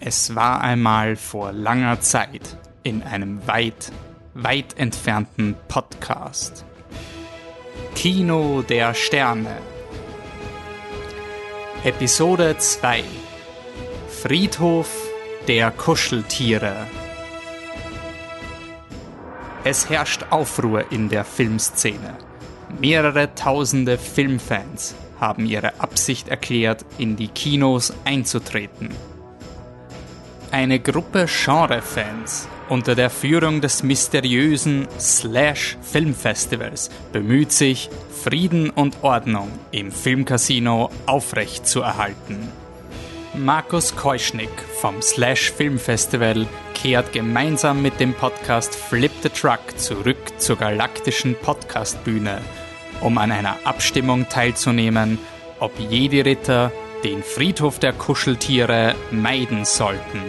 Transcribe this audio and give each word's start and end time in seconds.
Es 0.00 0.36
war 0.36 0.60
einmal 0.60 1.16
vor 1.16 1.50
langer 1.52 2.00
Zeit 2.00 2.56
in 2.84 3.02
einem 3.02 3.44
weit, 3.48 3.90
weit 4.34 4.78
entfernten 4.78 5.56
Podcast. 5.66 6.64
Kino 7.96 8.62
der 8.62 8.94
Sterne. 8.94 9.56
Episode 11.82 12.56
2. 12.56 13.02
Friedhof 14.22 14.88
der 15.48 15.72
Kuscheltiere. 15.72 16.76
Es 19.64 19.90
herrscht 19.90 20.26
Aufruhr 20.30 20.92
in 20.92 21.08
der 21.08 21.24
Filmszene. 21.24 22.16
Mehrere 22.80 23.34
tausende 23.34 23.98
Filmfans 23.98 24.94
haben 25.20 25.44
ihre 25.44 25.80
Absicht 25.80 26.28
erklärt, 26.28 26.84
in 26.98 27.16
die 27.16 27.28
Kinos 27.28 27.92
einzutreten. 28.04 28.90
Eine 30.50 30.80
Gruppe 30.80 31.26
Genre-Fans 31.26 32.48
unter 32.70 32.94
der 32.94 33.10
Führung 33.10 33.60
des 33.60 33.82
mysteriösen 33.82 34.88
Slash 34.98 35.76
Filmfestivals 35.82 36.90
bemüht 37.12 37.52
sich, 37.52 37.90
Frieden 38.24 38.70
und 38.70 38.96
Ordnung 39.02 39.50
im 39.72 39.92
Filmcasino 39.92 40.90
aufrechtzuerhalten. 41.04 42.48
Markus 43.34 43.94
Keuschnick 43.94 44.50
vom 44.80 45.02
Slash 45.02 45.52
Filmfestival 45.52 46.46
kehrt 46.74 47.12
gemeinsam 47.12 47.82
mit 47.82 48.00
dem 48.00 48.14
Podcast 48.14 48.74
Flip 48.74 49.12
the 49.22 49.28
Truck 49.28 49.60
zurück 49.76 50.16
zur 50.38 50.56
galaktischen 50.56 51.34
Podcastbühne, 51.34 52.40
um 53.02 53.18
an 53.18 53.32
einer 53.32 53.56
Abstimmung 53.64 54.28
teilzunehmen, 54.30 55.18
ob 55.60 55.78
Jedi-Ritter 55.78 56.72
den 57.04 57.22
Friedhof 57.22 57.78
der 57.78 57.92
Kuscheltiere 57.92 58.94
meiden 59.10 59.64
sollten. 59.64 60.20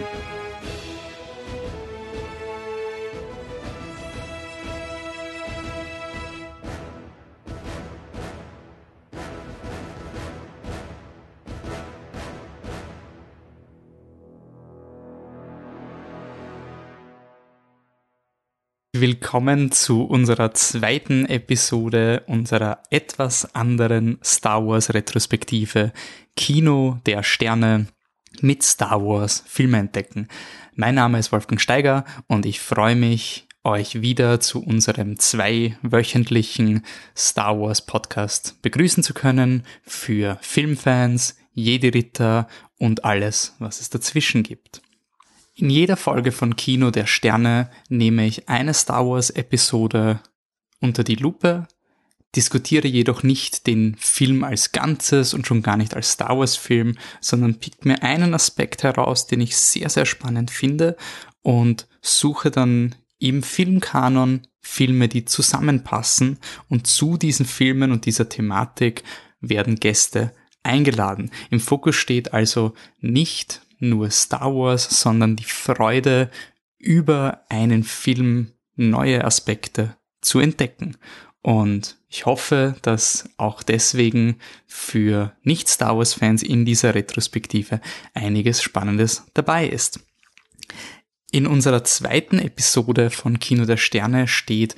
Willkommen 19.00 19.72
zu 19.72 20.02
unserer 20.02 20.52
zweiten 20.52 21.24
Episode 21.24 22.22
unserer 22.26 22.82
etwas 22.90 23.54
anderen 23.54 24.18
Star 24.22 24.66
Wars 24.66 24.92
Retrospektive 24.92 25.94
Kino 26.36 26.98
der 27.06 27.22
Sterne 27.22 27.86
mit 28.42 28.62
Star 28.62 29.02
Wars 29.02 29.42
Filme 29.46 29.78
entdecken. 29.78 30.28
Mein 30.74 30.96
Name 30.96 31.18
ist 31.18 31.32
Wolfgang 31.32 31.58
Steiger 31.58 32.04
und 32.26 32.44
ich 32.44 32.60
freue 32.60 32.94
mich, 32.94 33.48
euch 33.64 34.02
wieder 34.02 34.38
zu 34.38 34.62
unserem 34.62 35.18
zweiwöchentlichen 35.18 36.84
Star 37.16 37.58
Wars 37.58 37.86
Podcast 37.86 38.60
begrüßen 38.60 39.02
zu 39.02 39.14
können 39.14 39.62
für 39.82 40.36
Filmfans, 40.42 41.38
Jedi-Ritter 41.54 42.48
und 42.78 43.06
alles, 43.06 43.56
was 43.60 43.80
es 43.80 43.88
dazwischen 43.88 44.42
gibt. 44.42 44.82
In 45.60 45.68
jeder 45.68 45.98
Folge 45.98 46.32
von 46.32 46.56
Kino 46.56 46.90
der 46.90 47.04
Sterne 47.04 47.68
nehme 47.90 48.24
ich 48.24 48.48
eine 48.48 48.72
Star 48.72 49.06
Wars 49.06 49.28
Episode 49.28 50.20
unter 50.80 51.04
die 51.04 51.16
Lupe, 51.16 51.68
diskutiere 52.34 52.88
jedoch 52.88 53.22
nicht 53.22 53.66
den 53.66 53.94
Film 53.96 54.42
als 54.42 54.72
Ganzes 54.72 55.34
und 55.34 55.46
schon 55.46 55.60
gar 55.60 55.76
nicht 55.76 55.94
als 55.94 56.12
Star 56.12 56.38
Wars 56.38 56.56
Film, 56.56 56.96
sondern 57.20 57.58
pickt 57.58 57.84
mir 57.84 58.02
einen 58.02 58.32
Aspekt 58.32 58.84
heraus, 58.84 59.26
den 59.26 59.42
ich 59.42 59.54
sehr, 59.54 59.90
sehr 59.90 60.06
spannend 60.06 60.50
finde 60.50 60.96
und 61.42 61.88
suche 62.00 62.50
dann 62.50 62.94
im 63.18 63.42
Filmkanon 63.42 64.46
Filme, 64.60 65.08
die 65.08 65.26
zusammenpassen 65.26 66.38
und 66.70 66.86
zu 66.86 67.18
diesen 67.18 67.44
Filmen 67.44 67.92
und 67.92 68.06
dieser 68.06 68.30
Thematik 68.30 69.04
werden 69.42 69.78
Gäste 69.78 70.32
eingeladen. 70.62 71.30
Im 71.50 71.60
Fokus 71.60 71.96
steht 71.96 72.32
also 72.32 72.72
nicht 73.02 73.60
nur 73.80 74.10
Star 74.10 74.54
Wars, 74.54 75.00
sondern 75.00 75.36
die 75.36 75.44
Freude, 75.44 76.30
über 76.78 77.44
einen 77.48 77.84
Film 77.84 78.52
neue 78.76 79.24
Aspekte 79.24 79.96
zu 80.22 80.38
entdecken. 80.38 80.96
Und 81.42 81.98
ich 82.08 82.26
hoffe, 82.26 82.76
dass 82.82 83.28
auch 83.36 83.62
deswegen 83.62 84.36
für 84.66 85.34
Nicht-Star 85.42 85.96
Wars-Fans 85.96 86.42
in 86.42 86.64
dieser 86.64 86.94
Retrospektive 86.94 87.80
einiges 88.14 88.62
Spannendes 88.62 89.24
dabei 89.34 89.66
ist. 89.66 90.00
In 91.30 91.46
unserer 91.46 91.84
zweiten 91.84 92.38
Episode 92.38 93.10
von 93.10 93.38
Kino 93.38 93.64
der 93.64 93.76
Sterne 93.76 94.26
steht 94.26 94.74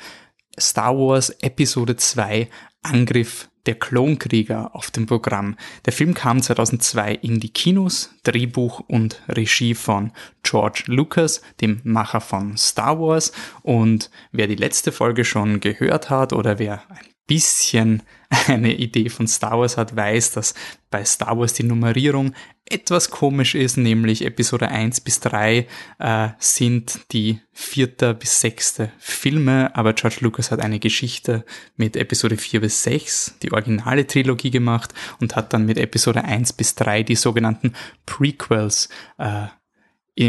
Star 0.59 0.97
Wars 0.97 1.31
Episode 1.41 1.97
2 1.97 2.49
Angriff 2.83 3.49
der 3.67 3.77
Klonkrieger 3.77 4.75
auf 4.75 4.91
dem 4.91 5.07
Programm. 5.07 5.57
Der 5.87 5.93
Film 5.93 6.15
kam 6.15 6.43
2002 6.43 7.15
in 7.15 7.39
die 7.39 7.53
Kinos, 7.53 8.11
Drehbuch 8.25 8.81
und 8.89 9.23
Regie 9.29 9.75
von 9.75 10.13
George 10.43 10.85
Lucas, 10.87 11.43
dem 11.61 11.81
Macher 11.85 12.21
von 12.21 12.57
Star 12.57 12.99
Wars. 13.01 13.33
Und 13.63 14.11
wer 14.33 14.49
die 14.49 14.57
letzte 14.57 14.91
Folge 14.91 15.25
schon 15.25 15.61
gehört 15.61 16.11
hat 16.11 16.33
oder 16.33 16.59
wer 16.59 16.83
ein 16.91 17.07
bisschen 17.27 18.03
eine 18.49 18.75
Idee 18.75 19.09
von 19.09 19.29
Star 19.29 19.59
Wars 19.59 19.77
hat, 19.77 19.95
weiß, 19.95 20.33
dass 20.33 20.55
bei 20.91 21.05
Star 21.05 21.39
Wars 21.39 21.53
die 21.53 21.65
Nummerierung 21.65 22.35
etwas 22.65 23.11
komisch 23.11 23.55
ist, 23.55 23.77
nämlich 23.77 24.25
Episode 24.25 24.69
1 24.69 25.01
bis 25.01 25.21
3 25.21 25.67
äh, 25.99 26.29
sind 26.39 27.01
die 27.13 27.41
vierte 27.53 28.15
bis 28.15 28.41
sechste 28.41 28.93
Filme, 28.99 29.75
aber 29.77 29.93
George 29.93 30.19
Lucas 30.21 30.51
hat 30.51 30.61
eine 30.61 30.79
Geschichte 30.79 31.45
mit 31.77 31.97
Episode 31.97 32.37
4 32.37 32.61
bis 32.61 32.83
6, 32.85 33.39
die 33.43 33.53
originale 33.53 34.07
Trilogie 34.07 34.51
gemacht 34.51 34.95
und 35.21 35.37
hat 35.37 35.53
dann 35.53 35.67
mit 35.67 35.77
Episode 35.77 36.25
1 36.25 36.55
bis 36.55 36.75
3 36.77 37.03
die 37.03 37.17
sogenannten 37.17 37.75
Prequels 38.07 38.89
äh, 39.19 39.47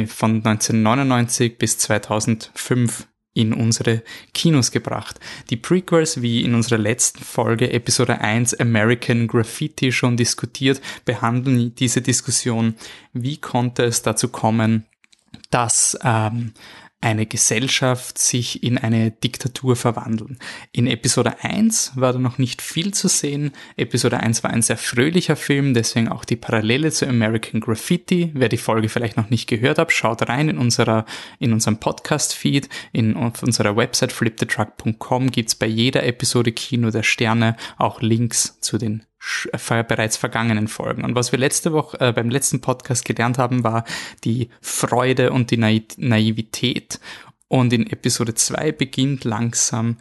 von 0.08 0.38
1999 0.38 1.58
bis 1.58 1.78
2005 1.78 3.08
in 3.34 3.54
unsere 3.54 4.04
Kinos 4.34 4.72
gebracht. 4.72 5.20
Die 5.50 5.58
Prequels, 5.58 6.22
wie 6.22 6.44
in 6.44 6.54
unserer 6.54 6.78
letzten 6.78 7.24
Folge 7.24 7.72
Episode 7.72 8.22
1 8.22 8.60
American 8.60 9.28
Graffiti 9.28 9.92
schon 9.92 10.18
diskutiert, 10.18 10.82
behandeln 11.06 11.74
diese 11.76 12.02
Diskussion, 12.02 12.76
wie 13.14 13.38
konnte 13.38 13.84
es 13.84 14.02
dazu 14.02 14.30
kommen, 14.30 14.86
dass 15.50 15.98
ähm, 16.04 16.54
eine 17.04 17.26
Gesellschaft 17.26 18.18
sich 18.18 18.64
in 18.64 18.78
eine 18.78 19.12
Diktatur 19.12 19.76
verwandeln. 19.76 20.40
In 20.72 20.88
Episode 20.88 21.44
1 21.44 21.94
war 21.96 22.14
da 22.14 22.20
noch 22.20 22.38
nicht 22.38 22.62
viel 22.62 22.94
zu 22.94 23.10
sehen. 23.10 23.52
Episode 23.76 24.22
1 24.22 24.44
war 24.44 24.52
ein 24.52 24.62
sehr 24.62 24.78
fröhlicher 24.78 25.36
Film, 25.36 25.74
deswegen 25.74 26.08
auch 26.08 26.24
die 26.24 26.38
Parallele 26.38 26.92
zu 26.92 27.06
American 27.06 27.60
Graffiti. 27.60 28.32
Wer 28.34 28.48
die 28.48 28.58
Folge 28.58 28.88
vielleicht 28.88 29.18
noch 29.18 29.30
nicht 29.30 29.48
gehört 29.48 29.80
hat, 29.80 29.92
schaut 29.92 30.30
rein 30.30 30.48
in 30.48 30.58
unserer, 30.58 31.06
in 31.40 31.52
unserem 31.52 31.78
Podcast-Feed, 31.78 32.70
in, 32.94 33.18
auf 33.18 33.44
unserer 33.44 33.76
Website 33.76 34.14
fliptetruck.com 34.14 35.30
gibt's 35.30 35.56
bei 35.56 35.68
jeder 35.68 36.04
Episode 36.04 36.54
Kino 36.54 36.90
der 36.90 37.04
Sterne 37.04 37.58
auch 37.78 38.02
Links 38.02 38.60
zu 38.62 38.78
den 38.78 39.04
bereits 39.68 40.18
vergangenen 40.18 40.68
Folgen. 40.68 41.04
Und 41.04 41.16
was 41.16 41.32
wir 41.32 41.40
letzte 41.40 41.74
Woche 41.74 42.00
äh, 42.00 42.12
beim 42.12 42.30
letzten 42.30 42.62
Podcast 42.62 43.06
gelernt 43.06 43.38
haben, 43.38 43.64
war 43.64 43.86
die 44.24 44.50
Freude 44.62 45.32
und 45.32 45.52
die 45.52 45.58
Naivität. 45.58 47.00
Und 47.48 47.72
in 47.72 47.88
Episode 47.88 48.34
2 48.34 48.72
beginnt 48.72 49.24
langsam 49.24 49.98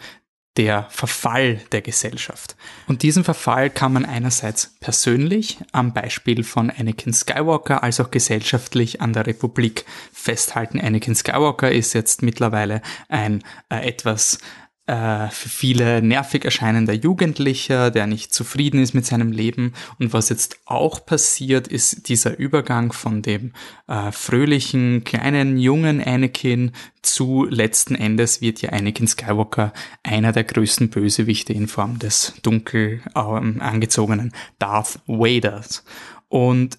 der 0.57 0.87
Verfall 0.91 1.63
der 1.73 1.81
Gesellschaft. 1.81 2.57
Und 2.87 3.03
diesen 3.03 3.25
Verfall 3.25 3.71
kann 3.71 3.95
man 3.95 4.05
einerseits 4.05 4.75
persönlich 4.81 5.59
am 5.73 5.95
Beispiel 5.95 6.45
von 6.45 6.71
Anakin 6.71 7.15
Skywalker 7.15 7.83
als 7.83 8.01
auch 8.01 8.11
gesellschaftlich 8.11 9.01
an 9.01 9.15
der 9.15 9.27
Republik 9.27 9.87
festhalten. 10.13 10.79
Anakin 10.79 11.15
Skywalker 11.15 11.73
ist 11.73 11.95
jetzt 11.95 12.23
mittlerweile 12.23 12.83
ein 13.09 13.43
äh, 13.71 13.89
etwas 13.89 14.39
äh, 14.87 15.29
für 15.29 15.49
viele 15.49 16.03
nervig 16.03 16.45
erscheinender 16.45 16.93
Jugendlicher, 16.93 17.91
der 17.93 18.07
nicht 18.07 18.35
zufrieden 18.35 18.83
ist 18.83 18.95
mit 18.95 19.07
seinem 19.07 19.31
Leben. 19.31 19.75
Und 20.01 20.13
was 20.13 20.29
jetzt 20.29 20.59
auch 20.65 21.07
passiert, 21.07 21.69
ist 21.69 22.09
dieser 22.09 22.39
Übergang 22.39 22.93
von 22.93 23.23
dem 23.23 23.53
äh, 23.87 24.11
fröhlichen, 24.11 25.05
kleinen, 25.05 25.57
jungen 25.57 26.03
Anakin 26.03 26.73
zu 27.01 27.45
letzten 27.45 27.95
Endes 27.95 28.41
wird 28.41 28.61
ja 28.63 28.71
Anakin 28.71 29.07
Skywalker 29.07 29.73
einer 30.03 30.33
der 30.33 30.45
größten 30.45 30.91
Bösewichte 30.91 31.53
in 31.53 31.69
Form 31.69 31.99
des 31.99 32.35
dunkel 32.43 33.03
ähm, 33.15 33.61
angezogenen 33.61 34.33
Darth 34.59 35.01
Vaders. 35.07 35.85
Und 36.29 36.79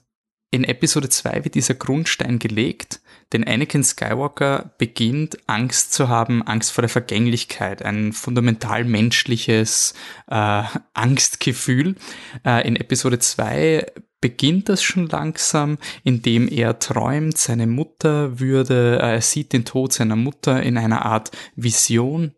in 0.52 0.64
Episode 0.64 1.10
2 1.10 1.46
wird 1.46 1.56
dieser 1.56 1.74
Grundstein 1.74 2.38
gelegt 2.38 3.02
denn 3.34 3.44
Anakin 3.44 3.84
Skywalker 3.84 4.72
beginnt 4.78 5.38
Angst 5.48 5.94
zu 5.94 6.08
haben, 6.08 6.44
Angst 6.44 6.72
vor 6.72 6.84
der 6.84 6.90
Vergänglichkeit, 6.90 7.84
ein 7.84 8.14
fundamental 8.14 8.86
menschliches 8.86 9.94
äh, 10.28 10.64
Angstgefühl. 10.94 11.96
Äh, 12.46 12.68
in 12.68 12.76
Episode 12.76 13.20
2 13.20 13.86
beginnt 14.22 14.70
das 14.70 14.82
schon 14.82 15.08
langsam, 15.08 15.78
indem 16.04 16.48
er 16.48 16.80
träumt, 16.80 17.38
seine 17.38 17.68
Mutter 17.68 18.40
würde, 18.40 19.00
äh, 19.02 19.16
er 19.16 19.22
sieht 19.22 19.52
den 19.52 19.66
Tod 19.66 19.92
seiner 19.92 20.16
Mutter 20.16 20.64
in 20.64 20.78
einer 20.78 21.04
Art 21.06 21.32
Vision, 21.56 22.34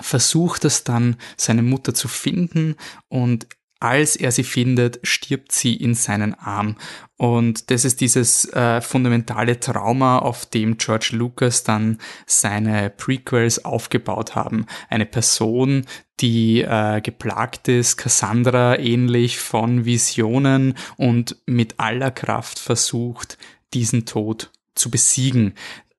versucht 0.00 0.64
es 0.64 0.84
dann, 0.84 1.16
seine 1.36 1.62
Mutter 1.62 1.92
zu 1.92 2.08
finden 2.08 2.76
und 3.08 3.46
als 3.80 4.16
er 4.16 4.32
sie 4.32 4.44
findet, 4.44 4.98
stirbt 5.02 5.52
sie 5.52 5.74
in 5.74 5.94
seinen 5.94 6.34
Arm. 6.34 6.76
Und 7.16 7.70
das 7.70 7.84
ist 7.84 8.00
dieses 8.00 8.44
äh, 8.52 8.80
fundamentale 8.80 9.60
Trauma, 9.60 10.18
auf 10.18 10.46
dem 10.46 10.78
George 10.78 11.10
Lucas 11.12 11.64
dann 11.64 11.98
seine 12.26 12.90
Prequels 12.90 13.64
aufgebaut 13.64 14.34
haben. 14.34 14.66
Eine 14.88 15.06
Person, 15.06 15.84
die 16.20 16.62
äh, 16.62 17.00
geplagt 17.00 17.68
ist, 17.68 17.96
Cassandra 17.96 18.78
ähnlich 18.78 19.38
von 19.38 19.84
Visionen 19.84 20.74
und 20.96 21.36
mit 21.46 21.78
aller 21.78 22.10
Kraft 22.10 22.58
versucht, 22.58 23.38
diesen 23.74 24.06
Tod 24.06 24.50
zu 24.74 24.90
besiegen 24.90 25.54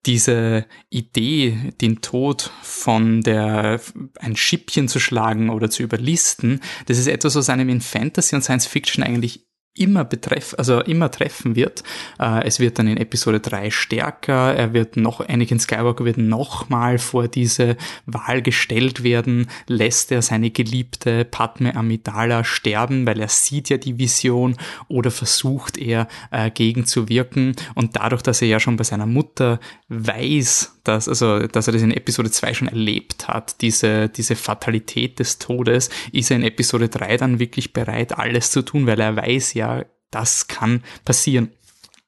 diese 0.06 0.66
Idee, 0.90 1.74
den 1.82 2.02
Tod 2.02 2.52
von 2.62 3.22
der, 3.22 3.82
ein 4.20 4.36
Schippchen 4.36 4.88
zu 4.88 5.00
schlagen 5.00 5.50
oder 5.50 5.70
zu 5.70 5.84
überlisten, 5.84 6.62
das 6.86 6.98
ist 6.98 7.08
etwas, 7.08 7.36
was 7.36 7.50
einem 7.50 7.70
in 7.70 7.82
Fantasy 7.82 8.36
und 8.36 8.42
Science 8.42 8.66
Fiction 8.66 9.04
eigentlich 9.04 9.49
immer 9.76 10.04
betreff, 10.04 10.56
also 10.58 10.82
immer 10.82 11.10
treffen 11.10 11.56
wird. 11.56 11.84
Äh, 12.20 12.46
es 12.46 12.60
wird 12.60 12.80
dann 12.80 12.88
in 12.88 12.98
Episode 12.98 13.40
3 13.40 13.72
stärker, 13.72 14.54
er 14.54 14.74
wird 14.74 14.98
noch, 14.98 15.28
Anakin 15.28 15.60
Skywalker 15.60 16.06
wird 16.06 16.18
nochmal 16.18 16.98
vor 16.98 17.28
diese 17.28 17.78
Wahl 18.06 18.42
gestellt 18.42 19.04
werden, 19.04 19.48
lässt 19.68 20.12
er 20.12 20.22
seine 20.22 20.52
geliebte 20.52 21.24
Padme 21.24 21.76
Amidala 21.76 22.44
sterben, 22.44 23.06
weil 23.06 23.20
er 23.20 23.30
sieht 23.30 23.70
ja 23.70 23.78
die 23.78 23.98
Vision 23.98 24.58
oder 24.88 25.12
versucht 25.12 25.78
er 25.78 26.08
äh, 26.32 26.52
gegenzuwirken. 26.52 27.56
Und 27.76 27.96
dadurch, 27.96 28.22
dass 28.22 28.42
er 28.42 28.48
ja 28.48 28.60
schon 28.60 28.76
bei 28.76 28.84
seiner 28.84 29.06
Mutter 29.06 29.60
weiß, 29.88 30.79
dass, 30.90 31.08
also, 31.08 31.46
dass 31.48 31.68
er 31.68 31.74
das 31.74 31.84
in 31.84 31.92
Episode 31.92 32.32
2 32.32 32.54
schon 32.56 32.68
erlebt 32.68 33.28
hat, 33.28 33.62
diese, 33.62 34.10
diese 34.10 34.36
Fatalität 34.36 35.20
des 35.20 35.38
Todes, 35.38 35.90
ist 36.12 36.32
er 36.32 36.38
in 36.38 36.44
Episode 36.44 36.90
3 36.90 37.18
dann 37.18 37.40
wirklich 37.40 37.74
bereit, 37.74 38.18
alles 38.18 38.50
zu 38.50 38.64
tun, 38.64 38.88
weil 38.88 39.00
er 39.00 39.16
weiß 39.16 39.54
ja, 39.54 39.86
das 40.10 40.48
kann 40.48 40.84
passieren. 41.06 41.52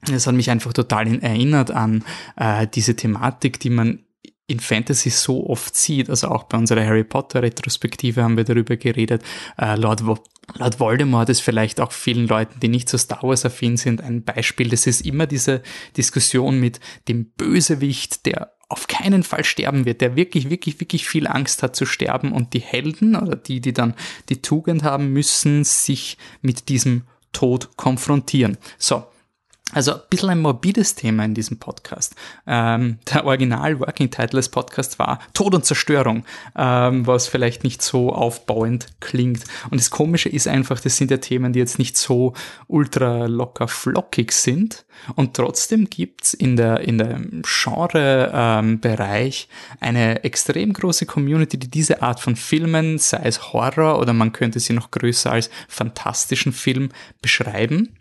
Das 0.08 0.26
hat 0.26 0.34
mich 0.34 0.50
einfach 0.50 0.74
total 0.74 1.22
erinnert 1.22 1.70
an 1.70 2.04
äh, 2.36 2.66
diese 2.66 2.96
Thematik, 2.96 3.60
die 3.60 3.70
man 3.70 4.04
in 4.48 4.60
Fantasy 4.60 5.12
so 5.12 5.48
oft 5.48 5.76
sieht, 5.76 6.10
also 6.10 6.30
auch 6.30 6.46
bei 6.46 6.58
unserer 6.58 6.84
Harry 6.84 7.04
Potter 7.04 7.44
Retrospektive 7.44 8.24
haben 8.24 8.36
wir 8.36 8.44
darüber 8.44 8.78
geredet, 8.78 9.22
äh, 9.60 9.76
Lord, 9.76 10.02
Lord 10.02 10.80
Voldemort 10.80 11.30
ist 11.30 11.42
vielleicht 11.42 11.80
auch 11.80 11.92
vielen 11.92 12.28
Leuten, 12.28 12.60
die 12.60 12.68
nicht 12.68 12.90
so 12.90 12.98
Star 12.98 13.22
Wars 13.22 13.46
affin 13.46 13.78
sind, 13.78 14.02
ein 14.02 14.24
Beispiel. 14.24 14.70
Das 14.70 14.88
ist 14.88 15.06
immer 15.06 15.28
diese 15.28 15.62
Diskussion 15.96 16.60
mit 16.60 16.80
dem 17.08 17.32
Bösewicht, 17.32 18.26
der 18.26 18.52
auf 18.72 18.88
keinen 18.88 19.24
Fall 19.24 19.44
sterben 19.44 19.86
wird, 19.86 20.02
der 20.02 20.16
wirklich, 20.16 20.50
wirklich, 20.50 20.80
wirklich 20.80 21.08
viel 21.08 21.28
Angst 21.28 21.62
hat 21.62 21.76
zu 21.76 21.86
sterben 21.86 22.32
und 22.32 22.54
die 22.54 22.60
Helden 22.60 23.16
oder 23.16 23.36
die, 23.36 23.60
die 23.60 23.74
dann 23.74 23.94
die 24.30 24.42
Tugend 24.42 24.84
haben, 24.84 25.12
müssen 25.12 25.64
sich 25.64 26.18
mit 26.42 26.70
diesem 26.70 27.04
Tod 27.34 27.76
konfrontieren. 27.76 28.58
So, 28.78 29.04
also 29.74 29.94
ein 29.94 30.02
bisschen 30.10 30.30
ein 30.30 30.40
morbides 30.40 30.96
Thema 30.96 31.26
in 31.26 31.34
diesem 31.34 31.58
Podcast. 31.58 32.16
Ähm, 32.46 33.00
der 33.12 33.26
Original 33.26 33.80
Working 33.80 34.10
Title 34.10 34.38
des 34.38 34.50
Podcasts 34.50 35.00
war 35.00 35.20
Tod 35.34 35.56
und 35.56 35.66
Zerstörung, 35.66 36.26
ähm, 36.58 37.08
was 37.08 37.28
vielleicht 37.28 37.64
nicht 37.64 37.82
so 37.82 38.12
aufbauend 38.12 38.88
klingt. 39.00 39.44
Und 39.70 39.80
das 39.80 39.90
Komische 39.90 40.30
ist 40.30 40.48
einfach, 40.48 40.80
das 40.80 40.98
sind 40.98 41.12
ja 41.12 41.18
Themen, 41.18 41.54
die 41.54 41.60
jetzt 41.60 41.80
nicht 41.80 41.98
so 41.98 42.34
ultra 42.68 43.26
locker 43.26 43.68
flockig 43.68 44.34
sind. 44.34 44.86
Und 45.16 45.36
trotzdem 45.36 45.90
gibt's 45.90 46.34
in 46.34 46.58
der, 46.58 46.82
in 46.82 46.98
der 46.98 47.22
Genre-Bereich 47.44 49.48
ähm, 49.50 49.78
eine 49.80 50.24
extrem 50.24 50.74
große 50.74 51.06
Community, 51.06 51.58
die 51.58 51.70
diese 51.70 52.02
Art 52.02 52.20
von 52.20 52.36
Filmen, 52.36 52.98
sei 52.98 53.22
es 53.24 53.54
Horror 53.54 54.00
oder 54.00 54.14
man 54.14 54.34
könnte 54.34 54.60
sie 54.60 54.74
noch 54.74 54.92
größer 54.92 55.32
als 55.32 55.50
fantastischen 55.68 56.52
Film 56.52 56.90
beschreiben 57.22 57.96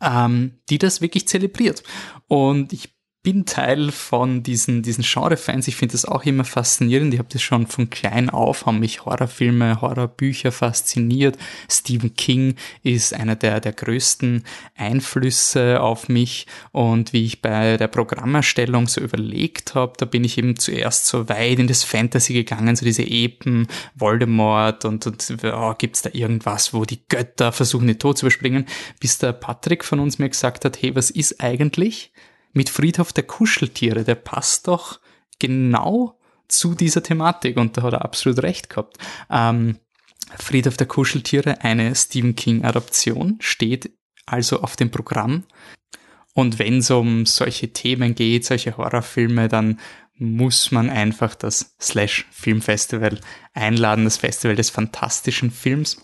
ähm, 0.00 0.58
die 0.68 0.78
das 0.78 1.00
wirklich 1.00 1.28
zelebriert. 1.28 1.82
Und 2.28 2.72
ich 2.72 2.93
bin 3.24 3.46
Teil 3.46 3.90
von 3.90 4.42
diesen, 4.42 4.82
diesen 4.82 5.02
Genre-Fans. 5.02 5.66
Ich 5.66 5.76
finde 5.76 5.92
das 5.92 6.04
auch 6.04 6.24
immer 6.24 6.44
faszinierend. 6.44 7.14
Ich 7.14 7.18
habe 7.18 7.30
das 7.32 7.40
schon 7.40 7.66
von 7.66 7.88
klein 7.88 8.28
auf, 8.28 8.66
haben 8.66 8.80
mich 8.80 9.06
Horrorfilme, 9.06 9.80
Horrorbücher 9.80 10.52
fasziniert. 10.52 11.38
Stephen 11.68 12.14
King 12.14 12.54
ist 12.82 13.14
einer 13.14 13.34
der, 13.34 13.60
der 13.60 13.72
größten 13.72 14.44
Einflüsse 14.76 15.80
auf 15.80 16.10
mich. 16.10 16.46
Und 16.70 17.14
wie 17.14 17.24
ich 17.24 17.40
bei 17.40 17.78
der 17.78 17.88
Programmerstellung 17.88 18.88
so 18.88 19.00
überlegt 19.00 19.74
habe, 19.74 19.94
da 19.96 20.04
bin 20.04 20.22
ich 20.22 20.36
eben 20.36 20.56
zuerst 20.56 21.06
so 21.06 21.26
weit 21.30 21.58
in 21.58 21.66
das 21.66 21.82
Fantasy 21.82 22.34
gegangen, 22.34 22.76
so 22.76 22.84
diese 22.84 23.04
Epen, 23.04 23.68
Voldemort 23.94 24.84
und, 24.84 25.06
und 25.06 25.34
oh, 25.44 25.74
gibt 25.78 25.96
es 25.96 26.02
da 26.02 26.10
irgendwas, 26.12 26.74
wo 26.74 26.84
die 26.84 27.00
Götter 27.08 27.52
versuchen, 27.52 27.86
den 27.86 27.98
Tod 27.98 28.18
zu 28.18 28.26
überspringen, 28.26 28.66
bis 29.00 29.16
der 29.16 29.32
Patrick 29.32 29.82
von 29.82 29.98
uns 29.98 30.18
mir 30.18 30.28
gesagt 30.28 30.66
hat, 30.66 30.82
hey, 30.82 30.94
was 30.94 31.08
ist 31.08 31.42
eigentlich? 31.42 32.12
Mit 32.54 32.70
Friedhof 32.70 33.12
der 33.12 33.24
Kuscheltiere, 33.24 34.04
der 34.04 34.14
passt 34.14 34.68
doch 34.68 35.00
genau 35.38 36.18
zu 36.48 36.74
dieser 36.74 37.02
Thematik 37.02 37.56
und 37.56 37.76
da 37.76 37.82
hat 37.82 37.92
er 37.92 38.04
absolut 38.04 38.42
recht 38.42 38.70
gehabt. 38.70 38.96
Ähm, 39.30 39.78
Friedhof 40.38 40.76
der 40.76 40.86
Kuscheltiere, 40.86 41.60
eine 41.60 41.94
Stephen 41.94 42.34
King-Adaption, 42.34 43.36
steht 43.40 43.90
also 44.26 44.60
auf 44.60 44.76
dem 44.76 44.90
Programm. 44.90 45.44
Und 46.32 46.58
wenn 46.58 46.78
es 46.78 46.90
um 46.90 47.26
solche 47.26 47.72
Themen 47.72 48.14
geht, 48.14 48.44
solche 48.44 48.76
Horrorfilme, 48.76 49.48
dann 49.48 49.78
muss 50.16 50.70
man 50.70 50.90
einfach 50.90 51.34
das 51.34 51.76
Slash 51.80 52.26
Filmfestival 52.30 53.20
einladen, 53.52 54.04
das 54.04 54.16
Festival 54.16 54.56
des 54.56 54.70
fantastischen 54.70 55.50
Films. 55.50 55.98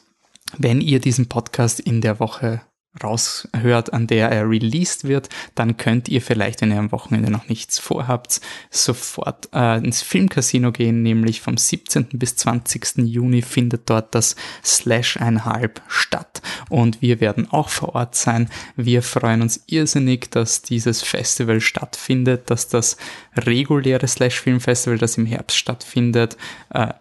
Wenn 0.56 0.81
ihr 0.81 1.00
diesen 1.00 1.29
Podcast 1.29 1.81
in 1.81 2.00
der 2.00 2.19
Woche 2.20 2.62
raushört, 3.02 3.92
an 3.92 4.06
der 4.08 4.31
er 4.31 4.48
released 4.48 5.04
wird, 5.04 5.28
dann 5.54 5.76
könnt 5.76 6.08
ihr 6.08 6.20
vielleicht, 6.20 6.60
wenn 6.60 6.72
ihr 6.72 6.78
am 6.78 6.90
Wochenende 6.90 7.31
noch 7.31 7.48
nichts 7.48 7.78
vorhabt, 7.78 8.40
sofort 8.69 9.48
äh, 9.54 9.78
ins 9.78 10.02
Filmcasino 10.02 10.72
gehen, 10.72 11.02
nämlich 11.02 11.40
vom 11.40 11.56
17. 11.56 12.08
bis 12.14 12.37
20. 12.37 12.98
Juni 12.98 13.42
findet 13.42 13.88
dort 13.88 14.14
das 14.14 14.34
Slash 14.64 15.19
einhalb 15.19 15.82
statt 15.87 16.42
und 16.69 17.00
wir 17.00 17.20
werden 17.20 17.50
auch 17.50 17.69
vor 17.69 17.94
Ort 17.94 18.16
sein. 18.16 18.50
Wir 18.75 19.02
freuen 19.02 19.42
uns 19.42 19.62
irrsinnig, 19.66 20.31
dass 20.31 20.62
dieses 20.62 21.02
Festival 21.02 21.60
stattfindet, 21.60 22.50
dass 22.50 22.69
das 22.69 22.96
reguläre 23.37 24.09
Slash 24.09 24.40
Filmfestival, 24.40 24.99
das 24.99 25.16
im 25.16 25.26
Herbst 25.26 25.56
stattfindet, 25.56 26.37
äh, 26.70 26.92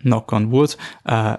knock 0.00 0.32
on 0.32 0.50
wood, 0.50 0.76
äh, 1.04 1.38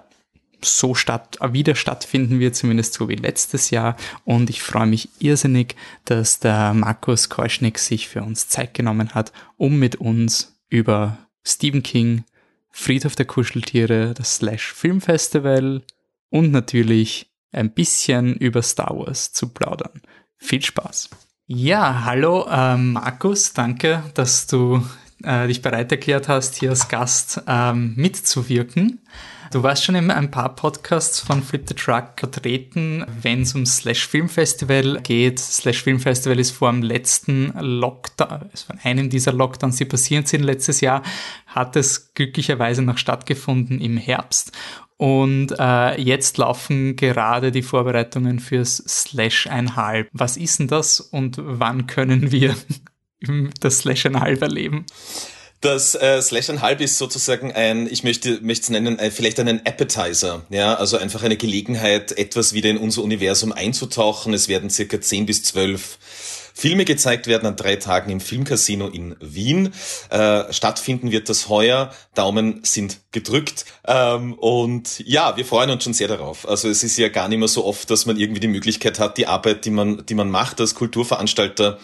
so 0.64 0.96
statt, 0.96 1.38
wieder 1.52 1.76
stattfinden 1.76 2.40
wird, 2.40 2.56
zumindest 2.56 2.94
so 2.94 3.10
wie 3.10 3.16
letztes 3.16 3.70
Jahr. 3.70 3.96
Und 4.24 4.50
ich 4.50 4.62
freue 4.62 4.88
mich 4.88 5.10
irrsinnig, 5.20 5.76
dass 6.06 6.40
der 6.40 6.74
Markus 6.74 7.30
Korschnick 7.30 7.80
sich 7.80 8.08
für 8.08 8.24
uns 8.24 8.48
Zeit 8.48 8.74
genommen 8.74 9.14
hat, 9.14 9.32
um 9.58 9.78
mit 9.78 9.96
uns 9.96 10.56
über 10.70 11.18
Stephen 11.44 11.84
King, 11.84 12.24
Friedhof 12.70 13.16
der 13.16 13.26
Kuscheltiere, 13.26 14.14
das 14.14 14.36
Slash 14.36 14.74
Filmfestival 14.74 15.84
und 16.30 16.52
natürlich 16.52 17.32
ein 17.52 17.72
bisschen 17.72 18.36
über 18.36 18.62
Star 18.62 18.98
Wars 18.98 19.32
zu 19.32 19.50
plaudern. 19.50 20.02
Viel 20.38 20.62
Spaß! 20.62 21.10
Ja, 21.48 22.04
hallo 22.06 22.48
äh, 22.50 22.76
Markus, 22.76 23.54
danke, 23.54 24.04
dass 24.16 24.48
du 24.48 24.84
äh, 25.24 25.48
dich 25.48 25.62
bereit 25.62 25.92
erklärt 25.92 26.28
hast, 26.28 26.56
hier 26.56 26.72
als 26.72 26.88
Gast 26.88 27.42
ähm, 27.48 27.94
mitzuwirken. 27.96 29.00
Du 29.52 29.64
warst 29.64 29.84
schon 29.84 29.96
in 29.96 30.12
ein 30.12 30.32
paar 30.32 30.56
Podcasts 30.56 31.20
von 31.20 31.44
Flip 31.44 31.64
the 31.68 31.76
Truck 31.76 32.14
vertreten, 32.18 33.06
wenn 33.22 33.44
es 33.44 33.54
um 33.54 33.66
Slash 33.66 34.08
Film 34.08 34.28
Festival 34.28 35.00
geht. 35.02 35.40
Slash 35.40 35.84
Film 35.84 36.00
Festival 36.00 36.40
ist 36.40 36.52
vor 36.52 36.72
dem 36.72 36.82
letzten 36.82 37.54
Lockdown, 37.60 38.50
also 38.52 38.66
von 38.68 38.80
einem 38.84 39.10
dieser 39.10 39.34
Lockdowns, 39.34 39.78
die 39.78 39.86
passiert 39.86 40.28
sind 40.28 40.44
letztes 40.44 40.82
Jahr, 40.82 41.04
hat 41.48 41.76
es 41.76 42.14
glücklicherweise 42.14 42.82
noch 42.82 42.98
stattgefunden 42.98 43.80
im 43.80 43.98
Herbst. 43.98 44.52
Und 44.98 45.54
äh, 45.60 46.02
jetzt 46.02 46.38
laufen 46.38 46.96
gerade 46.96 47.52
die 47.52 47.64
Vorbereitungen 47.64 48.40
fürs 48.40 48.78
Slash 48.88 49.48
einhalb. 49.48 50.10
Was 50.14 50.38
ist 50.38 50.60
denn 50.60 50.68
das 50.68 51.00
und 51.00 51.38
wann 51.40 51.86
können 51.86 52.32
wir 52.32 52.56
das 53.60 53.80
Slash 53.80 54.06
einhalb 54.06 54.42
erleben? 54.42 54.86
Das 55.62 55.96
äh, 55.96 56.22
Slash 56.22 56.50
Halb 56.62 56.82
ist 56.82 56.98
sozusagen 56.98 57.52
ein, 57.52 57.88
ich 57.92 58.04
möchte 58.04 58.40
es 58.46 58.70
nennen, 58.70 59.00
äh, 59.00 59.10
vielleicht 59.10 59.40
einen 59.40 59.66
Appetizer, 59.66 60.46
ja, 60.50 60.76
also 60.76 60.98
einfach 60.98 61.24
eine 61.24 61.38
Gelegenheit, 61.38 62.18
etwas 62.18 62.54
wieder 62.54 62.70
in 62.70 62.78
unser 62.78 63.02
Universum 63.02 63.52
einzutauchen. 63.52 64.34
Es 64.34 64.48
werden 64.48 64.70
circa 64.70 65.02
10 65.02 65.26
bis 65.26 65.44
12 65.44 65.98
Filme 66.58 66.86
gezeigt 66.86 67.28
werden 67.28 67.46
an 67.46 67.58
drei 67.58 67.76
Tagen 67.76 68.10
im 68.10 68.22
Filmcasino 68.22 68.88
in 68.88 69.18
Wien. 69.20 69.74
Äh, 70.10 70.54
stattfinden 70.54 71.12
wird 71.12 71.28
das 71.28 71.50
heuer. 71.50 71.94
Daumen 72.14 72.62
sind 72.64 73.02
gedrückt. 73.12 73.66
Ähm, 73.86 74.34
und 74.36 75.04
ja, 75.06 75.36
wir 75.36 75.46
freuen 75.46 75.70
uns 75.70 75.84
schon 75.84 75.94
sehr 75.94 76.08
darauf. 76.08 76.48
Also 76.48 76.70
es 76.70 76.82
ist 76.82 76.98
ja 76.98 77.10
gar 77.10 77.28
nicht 77.28 77.40
mehr 77.40 77.50
so 77.50 77.66
oft, 77.66 77.92
dass 77.92 78.06
man 78.06 78.18
irgendwie 78.18 78.40
die 78.40 78.48
Möglichkeit 78.48 79.00
hat, 79.00 79.18
die 79.18 79.28
Arbeit, 79.28 79.66
die 79.66 79.70
man, 79.70 80.06
die 80.06 80.16
man 80.16 80.32
macht 80.32 80.62
als 80.62 80.76
Kulturveranstalter, 80.76 81.78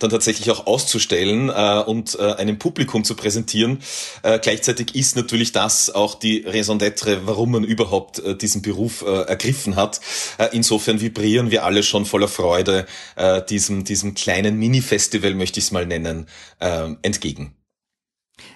dann 0.00 0.10
tatsächlich 0.10 0.50
auch 0.50 0.66
auszustellen 0.66 1.48
äh, 1.48 1.82
und 1.86 2.18
äh, 2.18 2.32
einem 2.32 2.58
Publikum 2.58 3.04
zu 3.04 3.14
präsentieren. 3.14 3.78
Äh, 4.24 4.40
gleichzeitig 4.40 4.96
ist 4.96 5.14
natürlich 5.16 5.52
das 5.52 5.88
auch 5.94 6.16
die 6.16 6.44
Raison 6.44 6.78
d'être, 6.78 7.20
warum 7.24 7.52
man 7.52 7.64
überhaupt 7.64 8.18
äh, 8.18 8.36
diesen 8.36 8.60
Beruf 8.60 9.02
äh, 9.02 9.22
ergriffen 9.22 9.76
hat. 9.76 10.00
Äh, 10.38 10.48
insofern 10.52 11.00
vibrieren 11.00 11.52
wir 11.52 11.64
alle 11.64 11.84
schon 11.84 12.04
voller 12.06 12.28
Freude 12.28 12.86
äh, 13.14 13.40
diesem, 13.42 13.84
diesem 13.84 14.15
kleinen 14.16 14.58
Mini-Festival, 14.58 15.34
möchte 15.34 15.60
ich 15.60 15.66
es 15.66 15.72
mal 15.72 15.86
nennen, 15.86 16.26
äh, 16.58 16.88
entgegen. 17.02 17.56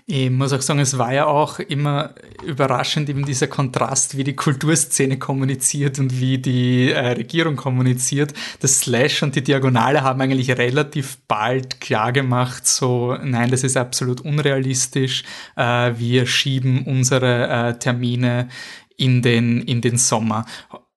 Ich 0.06 0.28
muss 0.28 0.52
auch 0.52 0.60
sagen, 0.60 0.80
es 0.80 0.98
war 0.98 1.14
ja 1.14 1.26
auch 1.26 1.58
immer 1.58 2.14
überraschend 2.44 3.08
eben 3.08 3.24
dieser 3.24 3.46
Kontrast, 3.46 4.16
wie 4.16 4.24
die 4.24 4.36
Kulturszene 4.36 5.18
kommuniziert 5.18 5.98
und 5.98 6.20
wie 6.20 6.38
die 6.38 6.90
äh, 6.90 7.12
Regierung 7.12 7.56
kommuniziert. 7.56 8.34
Das 8.60 8.80
Slash 8.80 9.22
und 9.22 9.36
die 9.36 9.42
Diagonale 9.42 10.02
haben 10.02 10.20
eigentlich 10.20 10.50
relativ 10.50 11.18
bald 11.28 11.80
klar 11.80 12.12
gemacht, 12.12 12.66
so, 12.66 13.16
nein, 13.22 13.50
das 13.50 13.62
ist 13.62 13.76
absolut 13.76 14.20
unrealistisch. 14.20 15.22
Äh, 15.56 15.92
wir 15.96 16.26
schieben 16.26 16.84
unsere 16.84 17.48
äh, 17.48 17.78
Termine 17.78 18.48
in 18.96 19.22
den, 19.22 19.62
in 19.62 19.80
den 19.80 19.96
Sommer. 19.96 20.44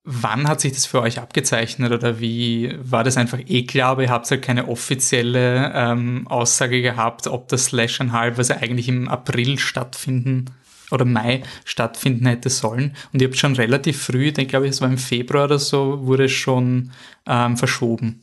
Wann 0.05 0.49
hat 0.49 0.59
sich 0.59 0.73
das 0.73 0.85
für 0.85 1.01
euch 1.01 1.19
abgezeichnet 1.19 1.93
oder 1.93 2.19
wie 2.19 2.75
war 2.81 3.05
das 3.05 3.15
einfach 3.15 3.39
eh 3.47 3.63
klar, 3.63 3.91
aber 3.91 4.03
ihr 4.03 4.09
habt 4.09 4.29
halt 4.29 4.41
keine 4.41 4.67
offizielle 4.67 5.71
ähm, 5.73 6.27
Aussage 6.27 6.81
gehabt, 6.81 7.27
ob 7.27 7.47
das 7.47 7.65
Slash 7.65 8.01
and 8.01 8.11
Halb, 8.11 8.37
was 8.37 8.51
eigentlich 8.51 8.89
im 8.89 9.07
April 9.07 9.57
stattfinden 9.59 10.47
oder 10.91 11.05
Mai 11.05 11.43
stattfinden 11.63 12.25
hätte 12.25 12.49
sollen. 12.49 12.95
Und 13.13 13.21
ihr 13.21 13.29
habt 13.29 13.37
schon 13.37 13.55
relativ 13.55 14.01
früh, 14.01 14.27
ich 14.27 14.33
denke, 14.33 14.51
glaube 14.51 14.65
ich, 14.65 14.71
es 14.71 14.81
war 14.81 14.89
im 14.89 14.97
Februar 14.97 15.45
oder 15.45 15.59
so, 15.59 16.05
wurde 16.05 16.27
schon 16.27 16.91
ähm, 17.25 17.55
verschoben. 17.55 18.21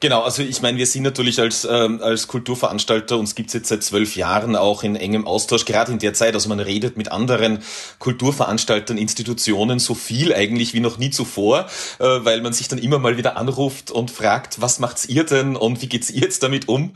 Genau, 0.00 0.22
also 0.22 0.44
ich 0.44 0.62
meine, 0.62 0.78
wir 0.78 0.86
sind 0.86 1.02
natürlich 1.02 1.40
als, 1.40 1.66
ähm, 1.68 2.00
als 2.00 2.28
Kulturveranstalter, 2.28 3.18
uns 3.18 3.34
gibt's 3.34 3.52
jetzt 3.52 3.68
seit 3.68 3.82
zwölf 3.82 4.14
Jahren 4.14 4.54
auch 4.54 4.84
in 4.84 4.94
engem 4.94 5.26
Austausch, 5.26 5.64
gerade 5.64 5.90
in 5.90 5.98
der 5.98 6.14
Zeit, 6.14 6.34
also 6.34 6.48
man 6.48 6.60
redet 6.60 6.96
mit 6.96 7.10
anderen 7.10 7.58
Kulturveranstaltern, 7.98 8.96
Institutionen 8.96 9.80
so 9.80 9.94
viel 9.94 10.32
eigentlich 10.32 10.72
wie 10.72 10.78
noch 10.78 10.98
nie 10.98 11.10
zuvor, 11.10 11.66
äh, 11.98 12.04
weil 12.04 12.42
man 12.42 12.52
sich 12.52 12.68
dann 12.68 12.78
immer 12.78 13.00
mal 13.00 13.16
wieder 13.16 13.36
anruft 13.36 13.90
und 13.90 14.12
fragt, 14.12 14.60
was 14.60 14.78
macht's 14.78 15.06
ihr 15.06 15.24
denn 15.24 15.56
und 15.56 15.82
wie 15.82 15.88
geht's 15.88 16.10
ihr 16.10 16.22
jetzt 16.22 16.44
damit 16.44 16.68
um? 16.68 16.92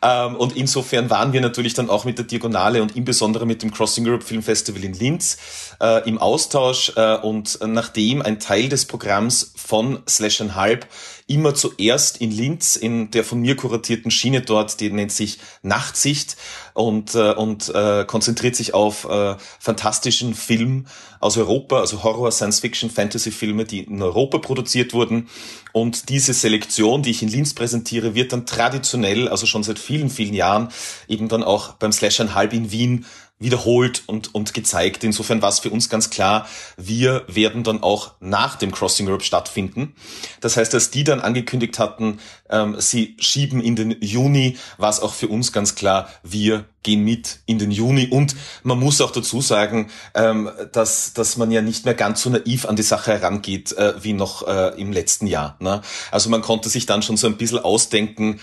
Ähm, 0.00 0.36
und 0.36 0.56
insofern 0.56 1.10
waren 1.10 1.34
wir 1.34 1.42
natürlich 1.42 1.74
dann 1.74 1.90
auch 1.90 2.06
mit 2.06 2.16
der 2.16 2.24
Diagonale 2.24 2.80
und 2.80 2.96
im 2.96 3.04
Besonderen 3.04 3.48
mit 3.48 3.62
dem 3.62 3.70
Crossing 3.70 4.08
Europe 4.08 4.24
Film 4.24 4.42
Festival 4.42 4.82
in 4.82 4.94
Linz 4.94 5.36
äh, 5.82 6.08
im 6.08 6.16
Austausch 6.16 6.90
äh, 6.96 7.16
und 7.16 7.58
nachdem 7.66 8.22
ein 8.22 8.40
Teil 8.40 8.70
des 8.70 8.86
Programms 8.86 9.52
von 9.56 10.02
Slash 10.08 10.40
and 10.40 10.54
Halb 10.54 10.86
immer 11.28 11.54
zuerst 11.54 12.20
in 12.20 12.30
Linz 12.30 12.76
in 12.76 13.10
der 13.10 13.24
von 13.24 13.40
mir 13.40 13.56
kuratierten 13.56 14.10
Schiene 14.12 14.42
dort, 14.42 14.78
die 14.80 14.90
nennt 14.90 15.10
sich 15.10 15.38
Nachtsicht 15.62 16.36
und, 16.72 17.16
äh, 17.16 17.32
und 17.32 17.68
äh, 17.74 18.04
konzentriert 18.06 18.54
sich 18.54 18.74
auf 18.74 19.04
äh, 19.06 19.34
fantastischen 19.58 20.34
Film 20.34 20.86
aus 21.18 21.36
Europa, 21.36 21.80
also 21.80 22.04
Horror, 22.04 22.30
Science 22.30 22.60
Fiction, 22.60 22.90
Fantasy 22.90 23.32
Filme, 23.32 23.64
die 23.64 23.80
in 23.80 24.00
Europa 24.02 24.38
produziert 24.38 24.92
wurden. 24.92 25.28
Und 25.72 26.08
diese 26.10 26.32
Selektion, 26.32 27.02
die 27.02 27.10
ich 27.10 27.22
in 27.22 27.28
Linz 27.28 27.54
präsentiere, 27.54 28.14
wird 28.14 28.32
dann 28.32 28.46
traditionell, 28.46 29.28
also 29.28 29.46
schon 29.46 29.64
seit 29.64 29.78
vielen, 29.78 30.10
vielen 30.10 30.34
Jahren, 30.34 30.68
eben 31.08 31.28
dann 31.28 31.42
auch 31.42 31.72
beim 31.74 31.92
Slash 31.92 32.20
Halb 32.20 32.52
in 32.52 32.70
Wien 32.70 33.04
wiederholt 33.38 34.02
und, 34.06 34.34
und 34.34 34.54
gezeigt. 34.54 35.04
Insofern 35.04 35.42
war 35.42 35.50
es 35.50 35.58
für 35.58 35.70
uns 35.70 35.90
ganz 35.90 36.08
klar, 36.08 36.48
wir 36.76 37.24
werden 37.28 37.64
dann 37.64 37.82
auch 37.82 38.12
nach 38.20 38.56
dem 38.56 38.72
Crossing 38.72 39.08
Europe 39.08 39.24
stattfinden. 39.24 39.94
Das 40.40 40.56
heißt, 40.56 40.72
als 40.74 40.90
die 40.90 41.04
dann 41.04 41.20
angekündigt 41.20 41.78
hatten, 41.78 42.18
ähm, 42.48 42.76
sie 42.78 43.16
schieben 43.18 43.60
in 43.60 43.76
den 43.76 43.96
Juni, 44.00 44.56
war 44.78 44.90
es 44.90 45.00
auch 45.00 45.12
für 45.12 45.28
uns 45.28 45.52
ganz 45.52 45.74
klar, 45.74 46.08
wir 46.22 46.64
gehen 46.82 47.04
mit 47.04 47.40
in 47.46 47.58
den 47.58 47.72
Juni. 47.72 48.06
Und 48.06 48.36
man 48.62 48.78
muss 48.78 49.00
auch 49.00 49.10
dazu 49.10 49.42
sagen, 49.42 49.90
ähm, 50.14 50.50
dass, 50.72 51.12
dass 51.12 51.36
man 51.36 51.50
ja 51.50 51.60
nicht 51.60 51.84
mehr 51.84 51.94
ganz 51.94 52.22
so 52.22 52.30
naiv 52.30 52.64
an 52.64 52.76
die 52.76 52.82
Sache 52.82 53.12
herangeht 53.12 53.72
äh, 53.72 53.94
wie 54.02 54.12
noch 54.12 54.46
äh, 54.46 54.80
im 54.80 54.92
letzten 54.92 55.26
Jahr. 55.26 55.56
Ne? 55.58 55.82
Also 56.10 56.30
man 56.30 56.42
konnte 56.42 56.68
sich 56.68 56.86
dann 56.86 57.02
schon 57.02 57.16
so 57.16 57.26
ein 57.26 57.36
bisschen 57.36 57.58
ausdenken, 57.58 58.40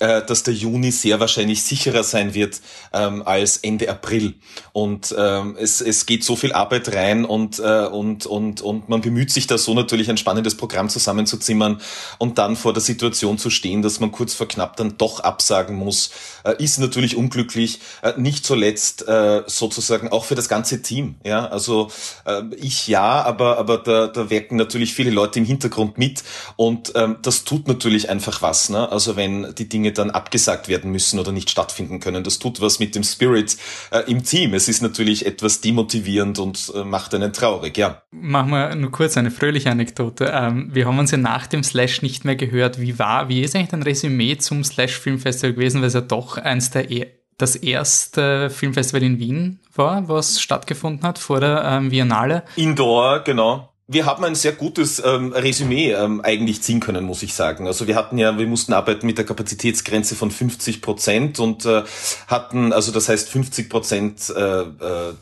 äh, 0.00 0.22
dass 0.24 0.42
der 0.42 0.54
Juni 0.54 0.90
sehr 0.90 1.20
wahrscheinlich 1.20 1.62
sicherer 1.62 2.02
sein 2.02 2.34
wird 2.34 2.60
ähm, 2.92 3.22
als 3.24 3.58
Ende 3.58 3.88
April. 3.88 4.34
Und 4.72 5.14
ähm, 5.16 5.56
es, 5.58 5.80
es 5.80 6.06
geht 6.06 6.24
so 6.24 6.36
viel 6.36 6.52
Arbeit 6.52 6.94
rein 6.94 7.24
und, 7.24 7.58
äh, 7.58 7.86
und, 7.86 8.26
und, 8.26 8.60
und 8.60 8.88
man 8.88 9.00
bemüht 9.00 9.30
sich 9.30 9.46
da 9.46 9.58
so 9.58 9.74
natürlich 9.74 10.10
ein 10.10 10.16
spannendes 10.16 10.56
Programm 10.56 10.88
zusammenzuzimmern 10.88 11.80
und 12.18 12.38
dann 12.38 12.56
vor 12.56 12.72
der 12.72 12.82
Situation 12.82 13.38
zu 13.38 13.50
stehen, 13.50 13.82
dass 13.82 14.00
man 14.00 14.10
kurz 14.12 14.34
vor 14.34 14.48
knapp 14.48 14.76
dann 14.76 14.96
doch 14.98 15.20
absagen 15.20 15.76
muss, 15.76 16.10
äh, 16.44 16.54
ist 16.62 16.78
natürlich 16.78 17.16
unglücklich. 17.16 17.80
Äh, 18.02 18.14
nicht 18.16 18.44
zuletzt 18.44 19.06
äh, 19.06 19.42
sozusagen 19.46 20.08
auch 20.08 20.24
für 20.24 20.34
das 20.34 20.48
ganze 20.48 20.82
Team. 20.82 21.16
Ja, 21.24 21.46
also 21.46 21.90
äh, 22.24 22.42
ich 22.56 22.88
ja, 22.88 23.22
aber 23.22 23.58
aber 23.58 23.78
da, 23.78 24.06
da 24.06 24.30
wirken 24.30 24.56
natürlich 24.56 24.94
viele 24.94 25.10
Leute 25.10 25.38
im 25.38 25.44
Hintergrund 25.44 25.98
mit 25.98 26.22
und 26.56 26.92
ähm, 26.94 27.18
das 27.22 27.44
tut 27.44 27.68
natürlich 27.68 28.08
einfach 28.08 28.42
was. 28.42 28.70
Ne? 28.70 28.90
Also 28.90 29.16
wenn 29.16 29.54
die 29.54 29.68
Dinge 29.68 29.89
dann 29.98 30.10
abgesagt 30.10 30.68
werden 30.68 30.90
müssen 30.90 31.18
oder 31.18 31.32
nicht 31.32 31.50
stattfinden 31.50 32.00
können, 32.00 32.24
das 32.24 32.38
tut 32.38 32.60
was 32.60 32.78
mit 32.78 32.94
dem 32.94 33.02
Spirit 33.02 33.56
äh, 33.90 34.00
im 34.10 34.24
Team. 34.24 34.54
Es 34.54 34.68
ist 34.68 34.82
natürlich 34.82 35.26
etwas 35.26 35.60
demotivierend 35.60 36.38
und 36.38 36.72
äh, 36.74 36.84
macht 36.84 37.14
einen 37.14 37.32
traurig. 37.32 37.76
Ja. 37.76 38.02
Machen 38.10 38.50
wir 38.50 38.74
nur 38.74 38.90
kurz 38.90 39.16
eine 39.16 39.30
fröhliche 39.30 39.70
Anekdote. 39.70 40.32
Ähm, 40.34 40.70
wir 40.72 40.86
haben 40.86 40.98
uns 40.98 41.10
ja 41.10 41.18
nach 41.18 41.46
dem 41.46 41.62
Slash 41.62 42.02
nicht 42.02 42.24
mehr 42.24 42.36
gehört. 42.36 42.80
Wie 42.80 42.98
war, 42.98 43.28
wie 43.28 43.42
ist 43.42 43.54
eigentlich 43.54 43.70
dein 43.70 43.82
Resümee 43.82 44.36
zum 44.38 44.64
Slash 44.64 44.98
Filmfestival 44.98 45.54
gewesen, 45.54 45.80
weil 45.80 45.88
es 45.88 45.94
ja 45.94 46.00
doch 46.00 46.36
eins 46.36 46.70
der 46.70 46.90
e 46.90 47.06
das 47.38 47.56
erste 47.56 48.50
Filmfestival 48.50 49.02
in 49.02 49.18
Wien 49.18 49.60
war, 49.74 50.06
was 50.10 50.42
stattgefunden 50.42 51.06
hat 51.06 51.18
vor 51.18 51.40
der 51.40 51.64
ähm, 51.64 51.88
Biennale. 51.88 52.42
Indoor, 52.56 53.20
genau 53.20 53.69
wir 53.92 54.06
haben 54.06 54.22
ein 54.22 54.36
sehr 54.36 54.52
gutes 54.52 55.02
ähm, 55.04 55.32
Resümee 55.32 55.90
ähm, 55.90 56.20
eigentlich 56.20 56.62
ziehen 56.62 56.78
können, 56.78 57.04
muss 57.04 57.24
ich 57.24 57.34
sagen. 57.34 57.66
Also 57.66 57.88
wir 57.88 57.96
hatten 57.96 58.18
ja, 58.18 58.38
wir 58.38 58.46
mussten 58.46 58.72
arbeiten 58.72 59.04
mit 59.04 59.18
der 59.18 59.26
Kapazitätsgrenze 59.26 60.14
von 60.14 60.30
50 60.30 60.80
Prozent 60.80 61.40
und 61.40 61.66
äh, 61.66 61.82
hatten, 62.28 62.72
also 62.72 62.92
das 62.92 63.08
heißt 63.08 63.28
50 63.28 63.68
Prozent, 63.68 64.30
äh, 64.30 64.60
äh, 64.60 64.64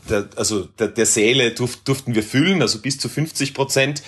der, 0.07 0.29
also 0.35 0.67
der, 0.77 0.89
der 0.89 1.07
Säle 1.07 1.49
durf, 1.49 1.77
durften 1.77 2.13
wir 2.13 2.21
füllen, 2.21 2.61
also 2.61 2.77
bis 2.77 2.99
zu 2.99 3.09
50 3.09 3.55
Prozent. 3.55 4.03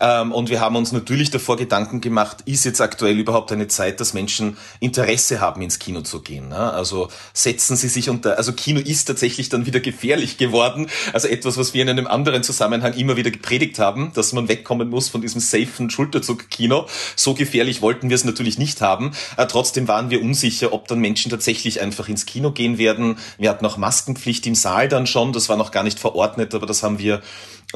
Ähm, 0.00 0.32
und 0.32 0.50
wir 0.50 0.60
haben 0.60 0.74
uns 0.74 0.90
natürlich 0.90 1.30
davor 1.30 1.56
Gedanken 1.56 2.00
gemacht, 2.00 2.38
ist 2.46 2.64
jetzt 2.64 2.80
aktuell 2.80 3.16
überhaupt 3.16 3.52
eine 3.52 3.68
Zeit, 3.68 4.00
dass 4.00 4.12
Menschen 4.12 4.56
Interesse 4.80 5.40
haben, 5.40 5.62
ins 5.62 5.78
Kino 5.78 6.00
zu 6.00 6.20
gehen. 6.20 6.48
Ne? 6.48 6.72
Also 6.72 7.10
setzen 7.32 7.76
sie 7.76 7.86
sich 7.86 8.10
unter, 8.10 8.38
also 8.38 8.54
Kino 8.54 8.80
ist 8.80 9.04
tatsächlich 9.04 9.50
dann 9.50 9.66
wieder 9.66 9.78
gefährlich 9.78 10.36
geworden. 10.36 10.88
Also 11.12 11.28
etwas, 11.28 11.56
was 11.56 11.74
wir 11.74 11.82
in 11.82 11.90
einem 11.90 12.08
anderen 12.08 12.42
Zusammenhang 12.42 12.94
immer 12.94 13.16
wieder 13.16 13.30
gepredigt 13.30 13.78
haben 13.78 13.99
haben, 14.00 14.12
dass 14.14 14.32
man 14.32 14.48
wegkommen 14.48 14.88
muss 14.88 15.08
von 15.08 15.20
diesem 15.20 15.40
safen 15.40 15.90
Schulterzug-Kino. 15.90 16.86
So 17.16 17.34
gefährlich 17.34 17.82
wollten 17.82 18.08
wir 18.08 18.14
es 18.14 18.24
natürlich 18.24 18.58
nicht 18.58 18.80
haben. 18.80 19.12
Äh, 19.36 19.46
trotzdem 19.46 19.88
waren 19.88 20.10
wir 20.10 20.22
unsicher, 20.22 20.72
ob 20.72 20.88
dann 20.88 20.98
Menschen 21.00 21.30
tatsächlich 21.30 21.80
einfach 21.80 22.08
ins 22.08 22.26
Kino 22.26 22.52
gehen 22.52 22.78
werden. 22.78 23.18
Wir 23.38 23.50
hatten 23.50 23.66
auch 23.66 23.76
Maskenpflicht 23.76 24.46
im 24.46 24.54
Saal 24.54 24.88
dann 24.88 25.06
schon. 25.06 25.32
Das 25.32 25.48
war 25.48 25.56
noch 25.56 25.70
gar 25.70 25.84
nicht 25.84 25.98
verordnet, 25.98 26.54
aber 26.54 26.66
das 26.66 26.82
haben 26.82 26.98
wir 26.98 27.20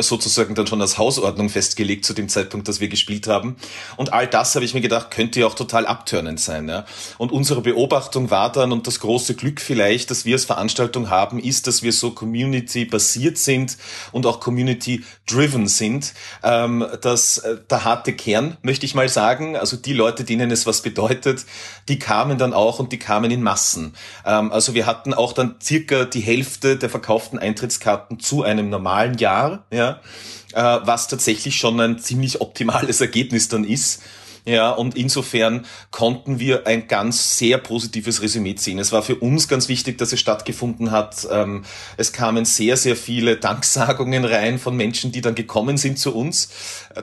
sozusagen 0.02 0.54
dann 0.54 0.66
schon 0.66 0.80
als 0.80 0.98
Hausordnung 0.98 1.48
festgelegt 1.48 2.04
zu 2.04 2.14
dem 2.14 2.28
Zeitpunkt, 2.28 2.66
dass 2.68 2.80
wir 2.80 2.88
gespielt 2.88 3.28
haben. 3.28 3.56
Und 3.96 4.12
all 4.12 4.26
das 4.26 4.54
habe 4.54 4.64
ich 4.64 4.74
mir 4.74 4.80
gedacht, 4.80 5.10
könnte 5.10 5.40
ja 5.40 5.46
auch 5.46 5.54
total 5.54 5.86
abtörnend 5.86 6.40
sein. 6.40 6.68
Ja? 6.68 6.84
Und 7.18 7.30
unsere 7.32 7.60
Beobachtung 7.60 8.30
war 8.30 8.50
dann, 8.50 8.72
und 8.72 8.86
das 8.86 9.00
große 9.00 9.34
Glück 9.34 9.60
vielleicht, 9.60 10.10
dass 10.10 10.24
wir 10.24 10.34
als 10.34 10.44
Veranstaltung 10.44 11.10
haben, 11.10 11.38
ist, 11.38 11.66
dass 11.66 11.82
wir 11.82 11.92
so 11.92 12.10
community-basiert 12.10 13.38
sind 13.38 13.76
und 14.10 14.26
auch 14.26 14.40
community-driven 14.40 15.68
sind. 15.68 16.12
Ähm, 16.42 16.84
dass 17.02 17.38
äh, 17.38 17.58
der 17.70 17.84
harte 17.84 18.12
Kern, 18.12 18.56
möchte 18.62 18.86
ich 18.86 18.94
mal 18.94 19.08
sagen, 19.08 19.56
also 19.56 19.76
die 19.76 19.92
Leute, 19.92 20.24
denen 20.24 20.50
es 20.50 20.66
was 20.66 20.82
bedeutet, 20.82 21.44
die 21.88 21.98
kamen 21.98 22.38
dann 22.38 22.52
auch 22.52 22.78
und 22.78 22.92
die 22.92 22.98
kamen 22.98 23.30
in 23.30 23.42
Massen. 23.42 23.94
Ähm, 24.26 24.50
also 24.50 24.74
wir 24.74 24.86
hatten 24.86 25.14
auch 25.14 25.32
dann 25.32 25.56
circa 25.62 26.04
die 26.04 26.20
Hälfte 26.20 26.76
der 26.76 26.90
verkauften 26.90 27.38
Eintrittskarten 27.38 28.18
zu 28.18 28.42
einem 28.42 28.70
normalen 28.70 29.18
Jahr. 29.18 29.64
Ja? 29.70 29.83
Ja, 29.84 30.00
äh, 30.54 30.86
was 30.86 31.08
tatsächlich 31.08 31.56
schon 31.56 31.80
ein 31.80 31.98
ziemlich 31.98 32.40
optimales 32.40 33.00
Ergebnis 33.02 33.48
dann 33.48 33.64
ist. 33.64 34.02
Ja, 34.46 34.72
und 34.72 34.94
insofern 34.94 35.64
konnten 35.90 36.38
wir 36.38 36.66
ein 36.66 36.86
ganz 36.86 37.38
sehr 37.38 37.56
positives 37.56 38.20
Resümee 38.20 38.54
ziehen. 38.56 38.78
Es 38.78 38.92
war 38.92 39.02
für 39.02 39.16
uns 39.16 39.48
ganz 39.48 39.70
wichtig, 39.70 39.96
dass 39.96 40.12
es 40.12 40.20
stattgefunden 40.20 40.90
hat. 40.90 41.26
Ähm, 41.30 41.64
es 41.96 42.12
kamen 42.12 42.44
sehr, 42.44 42.76
sehr 42.76 42.94
viele 42.94 43.38
Danksagungen 43.38 44.26
rein 44.26 44.58
von 44.58 44.76
Menschen, 44.76 45.12
die 45.12 45.22
dann 45.22 45.34
gekommen 45.34 45.78
sind 45.78 45.98
zu 45.98 46.14
uns. 46.14 46.50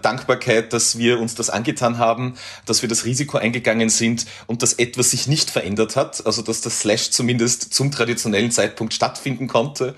Dankbarkeit, 0.03 0.71
dass 0.71 0.99
wir 0.99 1.19
uns 1.19 1.33
das 1.33 1.49
angetan 1.49 1.97
haben, 1.97 2.35
dass 2.67 2.83
wir 2.83 2.89
das 2.89 3.05
Risiko 3.05 3.39
eingegangen 3.39 3.89
sind 3.89 4.27
und 4.45 4.61
dass 4.61 4.73
etwas 4.73 5.09
sich 5.09 5.25
nicht 5.25 5.49
verändert 5.49 5.95
hat. 5.95 6.23
Also, 6.27 6.43
dass 6.43 6.61
das 6.61 6.81
Slash 6.81 7.09
zumindest 7.09 7.73
zum 7.73 7.89
traditionellen 7.89 8.51
Zeitpunkt 8.51 8.93
stattfinden 8.93 9.47
konnte. 9.47 9.95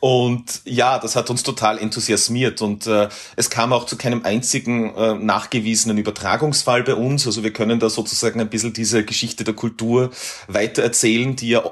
Und 0.00 0.60
ja, 0.64 0.98
das 0.98 1.16
hat 1.16 1.30
uns 1.30 1.42
total 1.42 1.78
enthusiasmiert 1.78 2.60
und 2.60 2.86
äh, 2.86 3.08
es 3.36 3.48
kam 3.48 3.72
auch 3.72 3.86
zu 3.86 3.96
keinem 3.96 4.24
einzigen 4.24 4.94
äh, 4.94 5.14
nachgewiesenen 5.14 5.96
Übertragungsfall 5.98 6.82
bei 6.82 6.94
uns. 6.94 7.26
Also 7.26 7.42
wir 7.42 7.52
können 7.52 7.80
da 7.80 7.88
sozusagen 7.88 8.40
ein 8.40 8.50
bisschen 8.50 8.72
diese 8.72 9.04
Geschichte 9.04 9.44
der 9.44 9.54
Kultur 9.54 10.10
weitererzählen, 10.48 11.34
die 11.36 11.48
ja 11.48 11.62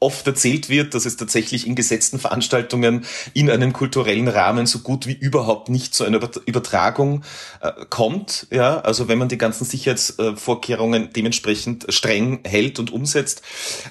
oft 0.00 0.26
erzählt 0.26 0.68
wird, 0.68 0.94
dass 0.94 1.06
es 1.06 1.16
tatsächlich 1.16 1.66
in 1.66 1.74
gesetzten 1.74 2.20
Veranstaltungen 2.20 3.04
in 3.34 3.50
einem 3.50 3.72
kulturellen 3.72 4.28
Rahmen 4.28 4.66
so 4.66 4.78
gut 4.78 5.06
wie 5.08 5.12
überhaupt 5.12 5.68
nicht 5.68 5.92
zu 5.92 6.04
einer 6.04 6.20
Übertragung 6.46 7.24
äh, 7.60 7.72
kommt. 7.90 8.46
Ja, 8.50 8.80
also 8.80 9.08
wenn 9.08 9.18
man 9.18 9.28
die 9.28 9.38
ganzen 9.38 9.64
Sicherheitsvorkehrungen 9.64 11.10
dementsprechend 11.12 11.86
streng 11.88 12.40
hält 12.44 12.78
und 12.78 12.92
umsetzt. 12.92 13.42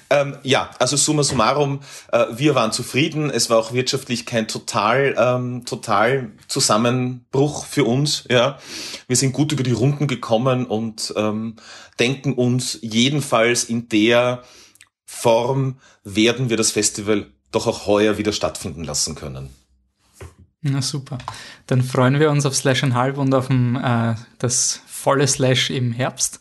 Ähm, 0.08 0.38
ja, 0.42 0.70
also 0.78 0.96
summa 0.96 1.22
summarum, 1.22 1.80
äh, 2.10 2.24
wir 2.32 2.54
waren 2.54 2.72
zufrieden. 2.72 3.28
Es 3.28 3.50
war 3.50 3.58
auch 3.58 3.74
wirtschaftlich 3.74 4.24
kein 4.24 4.48
total, 4.48 5.14
ähm, 5.18 5.66
total 5.66 6.30
Zusammenbruch 6.48 7.66
für 7.66 7.84
uns. 7.84 8.24
Ja, 8.30 8.58
wir 9.08 9.16
sind 9.16 9.34
gut 9.34 9.52
über 9.52 9.62
die 9.62 9.72
Runden 9.72 10.06
gekommen 10.06 10.64
und 10.64 11.12
ähm, 11.16 11.56
denken 12.00 12.32
uns 12.32 12.78
jedenfalls 12.80 13.64
in 13.64 13.90
der 13.90 14.42
Form 15.10 15.80
werden 16.04 16.50
wir 16.50 16.58
das 16.58 16.70
Festival 16.70 17.32
doch 17.50 17.66
auch 17.66 17.86
heuer 17.86 18.18
wieder 18.18 18.32
stattfinden 18.32 18.84
lassen 18.84 19.14
können. 19.14 19.48
Na 20.60 20.82
super. 20.82 21.16
Dann 21.66 21.82
freuen 21.82 22.20
wir 22.20 22.30
uns 22.30 22.44
auf 22.44 22.54
Slash 22.54 22.84
and 22.84 22.92
Halb 22.92 23.16
und 23.16 23.34
auf 23.34 23.46
dem, 23.46 23.76
äh, 23.76 24.16
das 24.38 24.82
volle 24.86 25.26
Slash 25.26 25.70
im 25.70 25.92
Herbst. 25.92 26.40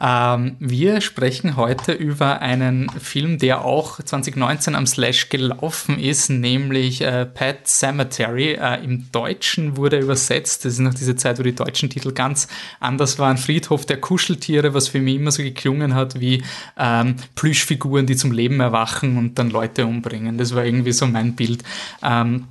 Ähm, 0.00 0.56
wir 0.60 1.00
sprechen 1.00 1.56
heute 1.56 1.92
über 1.92 2.40
einen 2.40 2.88
Film, 2.88 3.38
der 3.38 3.64
auch 3.64 4.00
2019 4.00 4.74
am 4.74 4.86
Slash 4.86 5.28
gelaufen 5.28 5.98
ist, 5.98 6.30
nämlich 6.30 7.00
äh, 7.00 7.26
Pet 7.26 7.66
Cemetery. 7.66 8.52
Äh, 8.52 8.84
Im 8.84 9.10
Deutschen 9.10 9.76
wurde 9.76 9.98
übersetzt. 9.98 10.64
Das 10.64 10.74
ist 10.74 10.78
noch 10.78 10.94
diese 10.94 11.16
Zeit, 11.16 11.38
wo 11.38 11.42
die 11.42 11.54
deutschen 11.54 11.90
Titel 11.90 12.12
ganz 12.12 12.46
anders 12.78 13.18
waren. 13.18 13.38
Friedhof 13.38 13.86
der 13.86 14.00
Kuscheltiere, 14.00 14.72
was 14.72 14.88
für 14.88 15.00
mich 15.00 15.16
immer 15.16 15.32
so 15.32 15.42
geklungen 15.42 15.94
hat 15.94 16.20
wie 16.20 16.44
ähm, 16.78 17.16
Plüschfiguren, 17.34 18.06
die 18.06 18.16
zum 18.16 18.30
Leben 18.30 18.60
erwachen 18.60 19.18
und 19.18 19.38
dann 19.38 19.50
Leute 19.50 19.86
umbringen. 19.86 20.38
Das 20.38 20.54
war 20.54 20.64
irgendwie 20.64 20.92
so 20.92 21.06
mein 21.06 21.34
Bild. 21.34 21.64
Ähm, 22.02 22.44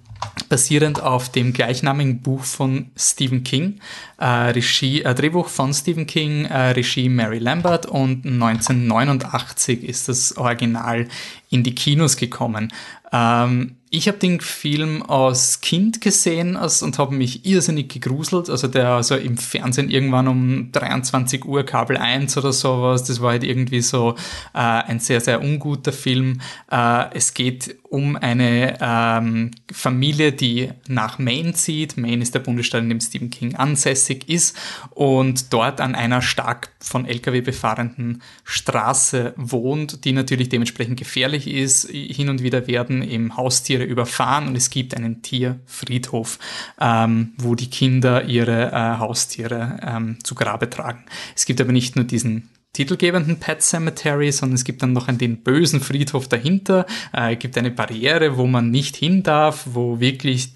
basierend 0.49 1.01
auf 1.01 1.29
dem 1.29 1.53
gleichnamigen 1.53 2.21
Buch 2.21 2.43
von 2.43 2.91
Stephen 2.95 3.43
King, 3.43 3.79
äh, 4.17 4.25
Regie, 4.25 5.01
äh, 5.01 5.13
Drehbuch 5.13 5.49
von 5.49 5.73
Stephen 5.73 6.07
King, 6.07 6.45
äh, 6.45 6.69
Regie 6.71 7.09
Mary 7.09 7.39
Lambert 7.39 7.85
und 7.85 8.25
1989 8.25 9.83
ist 9.83 10.07
das 10.09 10.37
Original 10.37 11.07
in 11.49 11.63
die 11.63 11.75
Kinos 11.75 12.17
gekommen. 12.17 12.71
Ähm, 13.11 13.77
ich 13.89 14.09
habe 14.09 14.17
den 14.17 14.41
Film 14.41 15.01
als 15.07 15.61
Kind 15.61 16.01
gesehen 16.01 16.57
als, 16.57 16.83
und 16.83 16.99
habe 16.99 17.15
mich 17.15 17.45
irrsinnig 17.45 17.87
gegruselt. 17.87 18.49
Also 18.49 18.67
der 18.67 18.89
also 18.89 19.15
im 19.15 19.37
Fernsehen 19.37 19.89
irgendwann 19.89 20.27
um 20.27 20.71
23 20.73 21.45
Uhr 21.45 21.63
Kabel 21.63 21.95
1 21.95 22.37
oder 22.37 22.51
sowas. 22.51 23.05
Das 23.05 23.21
war 23.21 23.31
halt 23.31 23.45
irgendwie 23.45 23.81
so 23.81 24.15
äh, 24.53 24.57
ein 24.59 24.99
sehr, 24.99 25.21
sehr 25.21 25.41
unguter 25.41 25.93
Film. 25.93 26.41
Äh, 26.69 27.05
es 27.13 27.33
geht 27.33 27.77
um 27.89 28.15
eine 28.15 28.77
ähm, 28.81 29.51
Familie, 29.71 30.31
die 30.31 30.69
nach 30.87 31.19
Maine 31.19 31.53
zieht. 31.53 31.97
Maine 31.97 32.21
ist 32.21 32.35
der 32.35 32.39
Bundesstaat, 32.39 32.83
in 32.83 32.89
dem 32.89 32.99
Stephen 32.99 33.29
King 33.29 33.55
ansässig 33.55 34.27
ist 34.29 34.57
und 34.91 35.53
dort 35.53 35.81
an 35.81 35.95
einer 35.95 36.21
stark 36.21 36.69
von 36.79 37.05
Lkw 37.05 37.41
befahrenden 37.41 38.21
Straße 38.43 39.33
wohnt, 39.37 40.05
die 40.05 40.11
natürlich 40.11 40.49
dementsprechend 40.49 40.97
gefährlich 40.97 41.47
ist. 41.47 41.89
Hin 41.89 42.29
und 42.29 42.43
wieder 42.43 42.67
werden 42.67 43.01
eben 43.01 43.37
Haustiere 43.37 43.83
überfahren 43.83 44.47
und 44.47 44.55
es 44.55 44.69
gibt 44.69 44.95
einen 44.95 45.21
Tierfriedhof, 45.21 46.39
ähm, 46.79 47.33
wo 47.37 47.55
die 47.55 47.69
Kinder 47.69 48.25
ihre 48.25 48.71
äh, 48.71 48.97
Haustiere 48.97 49.79
ähm, 49.81 50.17
zu 50.23 50.35
Grabe 50.35 50.69
tragen. 50.69 51.05
Es 51.35 51.45
gibt 51.45 51.61
aber 51.61 51.71
nicht 51.71 51.95
nur 51.95 52.05
diesen 52.05 52.49
titelgebenden 52.77 53.39
Pet 53.39 53.63
Cemetery, 53.63 54.31
sondern 54.31 54.55
es 54.55 54.63
gibt 54.63 54.83
dann 54.83 54.93
noch 54.93 55.07
einen, 55.07 55.17
den 55.17 55.37
bösen 55.37 55.81
Friedhof 55.81 56.27
dahinter. 56.27 56.85
Äh, 57.11 57.33
es 57.33 57.39
gibt 57.39 57.57
eine 57.57 57.71
Barriere, 57.71 58.37
wo 58.37 58.45
man 58.45 58.69
nicht 58.69 58.95
hin 58.95 59.23
darf, 59.23 59.65
wo 59.71 59.99
wirklich 59.99 60.51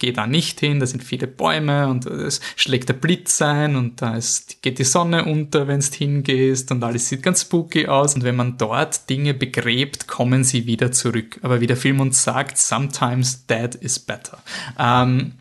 geht 0.00 0.16
da 0.16 0.26
nicht 0.26 0.58
hin, 0.58 0.80
da 0.80 0.86
sind 0.86 1.04
viele 1.04 1.28
Bäume 1.28 1.86
und 1.88 2.06
es 2.06 2.40
schlägt 2.56 2.88
der 2.88 2.94
Blitz 2.94 3.40
ein 3.42 3.76
und 3.76 4.02
da 4.02 4.16
ist, 4.16 4.62
geht 4.62 4.78
die 4.78 4.84
Sonne 4.84 5.26
unter, 5.26 5.68
wenn 5.68 5.80
du 5.80 5.86
hingehst 5.86 6.72
und 6.72 6.82
alles 6.82 7.08
sieht 7.08 7.22
ganz 7.22 7.42
spooky 7.42 7.86
aus 7.86 8.14
und 8.14 8.24
wenn 8.24 8.34
man 8.34 8.56
dort 8.58 9.08
Dinge 9.08 9.34
begräbt, 9.34 10.08
kommen 10.08 10.42
sie 10.42 10.66
wieder 10.66 10.90
zurück. 10.90 11.38
Aber 11.42 11.60
wie 11.60 11.66
der 11.66 11.76
Film 11.76 12.00
uns 12.00 12.24
sagt, 12.24 12.58
sometimes 12.58 13.46
dead 13.46 13.74
is 13.76 13.98
better. 13.98 14.38
Ähm, 14.78 15.34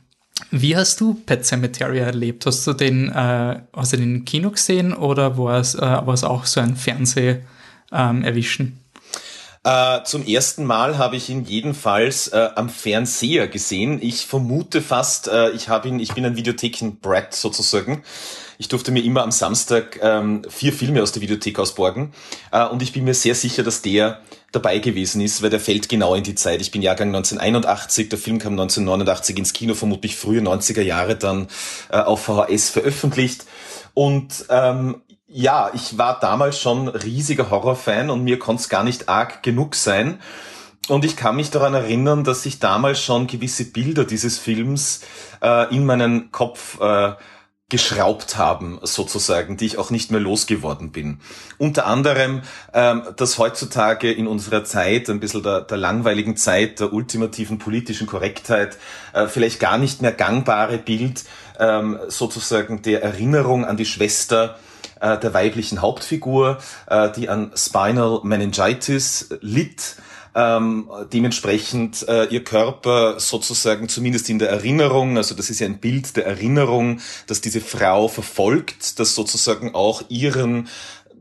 wie 0.51 0.75
hast 0.75 1.01
du 1.01 1.13
Pet 1.13 1.45
Cemetery 1.45 1.99
erlebt? 1.99 2.45
Hast 2.45 2.65
du 2.65 2.73
den, 2.73 3.09
äh, 3.09 3.61
hast 3.73 3.93
du 3.93 3.97
den 3.97 4.25
Kino 4.25 4.51
gesehen 4.51 4.93
oder 4.93 5.37
war 5.37 5.59
es, 5.59 5.75
äh, 5.75 5.79
auch 5.79 6.45
so 6.45 6.59
ein 6.59 6.75
Fernseh 6.75 7.41
ähm, 7.91 8.23
erwischen? 8.23 8.79
Äh, 9.63 10.03
zum 10.05 10.25
ersten 10.25 10.63
Mal 10.63 10.97
habe 10.97 11.17
ich 11.17 11.29
ihn 11.29 11.43
jedenfalls 11.43 12.29
äh, 12.29 12.49
am 12.55 12.69
Fernseher 12.69 13.47
gesehen. 13.47 13.99
Ich 14.01 14.25
vermute 14.25 14.81
fast, 14.81 15.27
äh, 15.27 15.51
ich 15.51 15.67
habe 15.67 15.89
ihn, 15.89 15.99
ich 15.99 16.13
bin 16.13 16.25
ein 16.25 16.37
Videotheken-Brat 16.37 17.33
sozusagen. 17.33 18.03
Ich 18.57 18.69
durfte 18.69 18.91
mir 18.91 19.03
immer 19.03 19.23
am 19.23 19.31
Samstag 19.31 19.99
ähm, 20.01 20.43
vier 20.49 20.73
Filme 20.73 21.03
aus 21.03 21.11
der 21.11 21.21
Videothek 21.21 21.59
ausborgen 21.59 22.13
äh, 22.51 22.65
und 22.65 22.81
ich 22.81 22.93
bin 22.93 23.03
mir 23.03 23.13
sehr 23.13 23.35
sicher, 23.35 23.63
dass 23.63 23.81
der 23.81 24.21
dabei 24.51 24.79
gewesen 24.79 25.21
ist, 25.21 25.41
weil 25.41 25.49
der 25.49 25.59
fällt 25.59 25.89
genau 25.89 26.15
in 26.15 26.23
die 26.23 26.35
Zeit. 26.35 26.61
Ich 26.61 26.71
bin 26.71 26.81
Jahrgang 26.81 27.09
1981, 27.09 28.09
der 28.09 28.19
Film 28.19 28.39
kam 28.39 28.53
1989 28.53 29.37
ins 29.37 29.53
Kino, 29.53 29.73
vermutlich 29.75 30.15
frühe 30.15 30.41
90er 30.41 30.81
Jahre 30.81 31.15
dann 31.15 31.47
äh, 31.91 31.97
auf 31.97 32.23
VHS 32.23 32.69
veröffentlicht. 32.69 33.45
Und 33.93 34.45
ähm, 34.49 35.01
ja, 35.27 35.69
ich 35.73 35.97
war 35.97 36.19
damals 36.19 36.59
schon 36.59 36.87
riesiger 36.87 37.51
Horrorfan 37.51 38.09
und 38.09 38.23
mir 38.23 38.39
konnte 38.39 38.61
es 38.61 38.69
gar 38.69 38.83
nicht 38.83 39.09
arg 39.09 39.43
genug 39.43 39.75
sein. 39.75 40.19
Und 40.87 41.05
ich 41.05 41.15
kann 41.15 41.35
mich 41.35 41.51
daran 41.51 41.75
erinnern, 41.75 42.23
dass 42.23 42.47
ich 42.47 42.57
damals 42.57 42.99
schon 42.99 43.27
gewisse 43.27 43.65
Bilder 43.65 44.05
dieses 44.05 44.39
Films 44.39 45.01
äh, 45.41 45.73
in 45.73 45.85
meinen 45.85 46.31
Kopf 46.31 46.81
äh, 46.81 47.13
geschraubt 47.69 48.37
haben, 48.37 48.79
sozusagen, 48.81 49.55
die 49.55 49.67
ich 49.67 49.77
auch 49.77 49.91
nicht 49.91 50.09
mehr 50.11 50.19
losgeworden 50.19 50.91
bin. 50.91 51.19
Unter 51.59 51.85
anderem, 51.85 52.41
ähm, 52.73 53.03
dass 53.15 53.37
heutzutage 53.37 54.11
in 54.11 54.27
unserer 54.27 54.63
Zeit, 54.63 55.07
ein 55.09 55.19
bisschen 55.19 55.43
der, 55.43 55.61
der 55.61 55.77
langweiligen 55.77 56.35
Zeit, 56.35 56.79
der 56.79 56.91
ultimativen 56.91 57.59
politischen 57.59 58.07
Korrektheit, 58.07 58.77
äh, 59.13 59.27
vielleicht 59.27 59.59
gar 59.59 59.77
nicht 59.77 60.01
mehr 60.01 60.11
gangbare 60.11 60.79
Bild 60.79 61.23
ähm, 61.59 61.99
sozusagen 62.07 62.81
der 62.81 63.03
Erinnerung 63.03 63.65
an 63.65 63.77
die 63.77 63.85
Schwester 63.85 64.57
äh, 64.99 65.17
der 65.17 65.33
weiblichen 65.33 65.81
Hauptfigur, 65.81 66.57
äh, 66.87 67.11
die 67.11 67.29
an 67.29 67.51
Spinal 67.55 68.21
Meningitis 68.23 69.29
litt 69.41 69.95
ähm, 70.35 70.89
dementsprechend 71.11 72.07
äh, 72.07 72.25
ihr 72.25 72.43
Körper 72.43 73.19
sozusagen 73.19 73.89
zumindest 73.89 74.29
in 74.29 74.39
der 74.39 74.49
Erinnerung, 74.49 75.17
also 75.17 75.35
das 75.35 75.49
ist 75.49 75.59
ja 75.59 75.67
ein 75.67 75.79
Bild 75.79 76.15
der 76.15 76.25
Erinnerung, 76.25 76.99
dass 77.27 77.41
diese 77.41 77.61
Frau 77.61 78.07
verfolgt, 78.07 78.99
dass 78.99 79.15
sozusagen 79.15 79.75
auch 79.75 80.03
ihren 80.09 80.67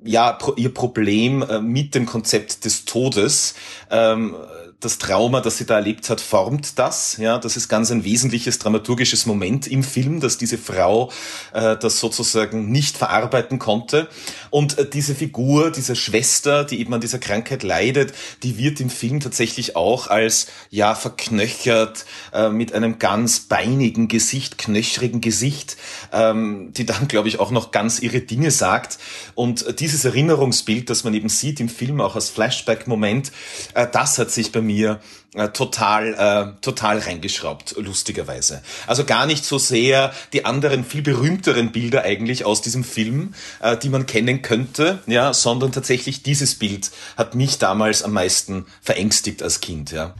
ja, 0.04 0.38
ihr 0.56 0.72
Problem 0.72 1.42
äh, 1.42 1.60
mit 1.60 1.94
dem 1.94 2.06
Konzept 2.06 2.64
des 2.64 2.84
Todes 2.84 3.54
ähm, 3.90 4.36
das 4.80 4.98
Trauma, 4.98 5.40
das 5.40 5.58
sie 5.58 5.66
da 5.66 5.74
erlebt 5.74 6.08
hat, 6.08 6.20
formt 6.20 6.78
das. 6.78 7.16
Ja, 7.16 7.38
das 7.38 7.56
ist 7.56 7.68
ganz 7.68 7.90
ein 7.90 8.04
wesentliches 8.04 8.60
dramaturgisches 8.60 9.26
Moment 9.26 9.66
im 9.66 9.82
Film, 9.82 10.20
dass 10.20 10.38
diese 10.38 10.56
Frau 10.56 11.10
äh, 11.52 11.76
das 11.76 11.98
sozusagen 11.98 12.70
nicht 12.70 12.96
verarbeiten 12.96 13.58
konnte. 13.58 14.08
Und 14.50 14.78
äh, 14.78 14.88
diese 14.88 15.16
Figur, 15.16 15.72
diese 15.72 15.96
Schwester, 15.96 16.62
die 16.62 16.78
eben 16.78 16.94
an 16.94 17.00
dieser 17.00 17.18
Krankheit 17.18 17.64
leidet, 17.64 18.12
die 18.44 18.56
wird 18.56 18.80
im 18.80 18.88
Film 18.88 19.18
tatsächlich 19.18 19.74
auch 19.74 20.06
als 20.06 20.46
ja 20.70 20.94
verknöchert 20.94 22.06
äh, 22.32 22.48
mit 22.48 22.72
einem 22.72 23.00
ganz 23.00 23.40
beinigen 23.40 24.06
Gesicht, 24.06 24.58
knöchrigen 24.58 25.20
Gesicht, 25.20 25.76
ähm, 26.12 26.72
die 26.72 26.86
dann, 26.86 27.08
glaube 27.08 27.26
ich, 27.26 27.40
auch 27.40 27.50
noch 27.50 27.72
ganz 27.72 27.98
ihre 27.98 28.20
Dinge 28.20 28.52
sagt. 28.52 28.98
Und 29.34 29.66
äh, 29.66 29.74
dieses 29.74 30.04
Erinnerungsbild, 30.04 30.88
das 30.88 31.02
man 31.02 31.14
eben 31.14 31.28
sieht 31.28 31.58
im 31.58 31.68
Film 31.68 32.00
auch 32.00 32.14
als 32.14 32.30
Flashback-Moment, 32.30 33.32
äh, 33.74 33.88
das 33.90 34.18
hat 34.18 34.30
sich 34.30 34.52
bei 34.52 34.67
mir 34.68 35.00
äh, 35.34 35.48
total, 35.48 36.14
äh, 36.14 36.60
total 36.60 36.98
reingeschraubt, 37.00 37.74
lustigerweise. 37.78 38.62
Also 38.86 39.04
gar 39.04 39.26
nicht 39.26 39.44
so 39.44 39.58
sehr 39.58 40.12
die 40.32 40.44
anderen 40.44 40.84
viel 40.84 41.02
berühmteren 41.02 41.72
Bilder 41.72 42.02
eigentlich 42.02 42.44
aus 42.44 42.62
diesem 42.62 42.84
Film, 42.84 43.34
äh, 43.60 43.76
die 43.76 43.88
man 43.88 44.06
kennen 44.06 44.42
könnte, 44.42 45.00
ja, 45.06 45.34
sondern 45.34 45.72
tatsächlich 45.72 46.22
dieses 46.22 46.54
Bild 46.54 46.90
hat 47.16 47.34
mich 47.34 47.58
damals 47.58 48.02
am 48.02 48.12
meisten 48.12 48.66
verängstigt 48.80 49.42
als 49.42 49.60
Kind, 49.60 49.90
ja. 49.90 50.14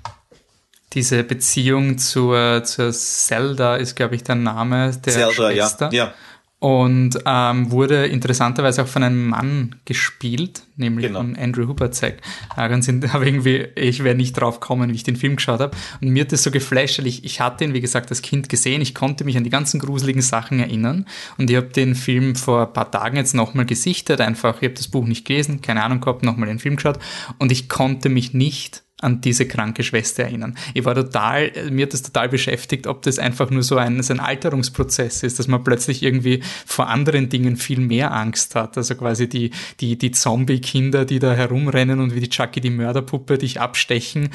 Diese 0.94 1.22
Beziehung 1.22 1.98
zur, 1.98 2.64
zur 2.64 2.92
Zelda 2.92 3.76
ist, 3.76 3.94
glaube 3.94 4.16
ich, 4.16 4.24
der 4.24 4.36
Name 4.36 4.90
der 5.04 5.12
Zelda, 5.12 5.52
Schwester. 5.52 5.90
Ja, 5.92 6.04
ja 6.06 6.14
und 6.60 7.10
ähm, 7.24 7.70
wurde 7.70 8.06
interessanterweise 8.06 8.82
auch 8.82 8.88
von 8.88 9.04
einem 9.04 9.28
Mann 9.28 9.76
gespielt, 9.84 10.62
nämlich 10.76 11.06
genau. 11.06 11.20
von 11.20 11.36
Andrew 11.36 11.68
Hubertzek. 11.68 12.20
Äh, 12.56 12.68
ganz 12.68 12.88
aber 13.12 13.26
irgendwie, 13.26 13.68
ich 13.76 14.02
wäre 14.02 14.16
nicht 14.16 14.32
drauf 14.32 14.58
gekommen, 14.58 14.90
wie 14.90 14.94
ich 14.96 15.04
den 15.04 15.14
Film 15.14 15.36
geschaut 15.36 15.60
habe. 15.60 15.76
Und 16.00 16.08
mir 16.08 16.22
hat 16.22 16.32
das 16.32 16.42
so 16.42 16.50
geflasht, 16.50 16.98
weil 16.98 17.06
ich, 17.06 17.24
ich 17.24 17.40
hatte 17.40 17.62
ihn, 17.62 17.74
wie 17.74 17.80
gesagt, 17.80 18.10
als 18.10 18.22
Kind 18.22 18.48
gesehen. 18.48 18.80
Ich 18.80 18.94
konnte 18.94 19.24
mich 19.24 19.36
an 19.36 19.44
die 19.44 19.50
ganzen 19.50 19.78
gruseligen 19.78 20.22
Sachen 20.22 20.58
erinnern. 20.58 21.06
Und 21.36 21.48
ich 21.48 21.56
habe 21.56 21.68
den 21.68 21.94
Film 21.94 22.34
vor 22.34 22.66
ein 22.66 22.72
paar 22.72 22.90
Tagen 22.90 23.16
jetzt 23.16 23.34
nochmal 23.34 23.66
gesichtet. 23.66 24.20
Einfach, 24.20 24.56
ich 24.60 24.64
habe 24.64 24.74
das 24.74 24.88
Buch 24.88 25.06
nicht 25.06 25.26
gelesen, 25.26 25.60
keine 25.62 25.84
Ahnung 25.84 26.00
gehabt, 26.00 26.24
nochmal 26.24 26.48
den 26.48 26.58
Film 26.58 26.74
geschaut. 26.74 26.98
Und 27.38 27.52
ich 27.52 27.68
konnte 27.68 28.08
mich 28.08 28.34
nicht 28.34 28.82
an 29.00 29.20
diese 29.20 29.46
kranke 29.46 29.84
Schwester 29.84 30.24
erinnern. 30.24 30.56
Ich 30.74 30.84
war 30.84 30.94
total, 30.94 31.52
mir 31.70 31.86
hat 31.86 31.92
das 31.92 32.02
total 32.02 32.28
beschäftigt, 32.28 32.86
ob 32.86 33.02
das 33.02 33.18
einfach 33.18 33.50
nur 33.50 33.62
so 33.62 33.76
ein, 33.76 34.02
so 34.02 34.12
ein 34.12 34.20
Alterungsprozess 34.20 35.22
ist, 35.22 35.38
dass 35.38 35.46
man 35.46 35.62
plötzlich 35.62 36.02
irgendwie 36.02 36.42
vor 36.66 36.88
anderen 36.88 37.28
Dingen 37.28 37.56
viel 37.56 37.80
mehr 37.80 38.12
Angst 38.12 38.56
hat. 38.56 38.76
Also 38.76 38.96
quasi 38.96 39.28
die, 39.28 39.52
die, 39.80 39.96
die 39.96 40.10
Zombie-Kinder, 40.10 41.04
die 41.04 41.20
da 41.20 41.32
herumrennen 41.32 42.00
und 42.00 42.14
wie 42.14 42.20
die 42.20 42.28
Chucky 42.28 42.60
die 42.60 42.70
Mörderpuppe 42.70 43.38
dich 43.38 43.60
abstechen. 43.60 44.30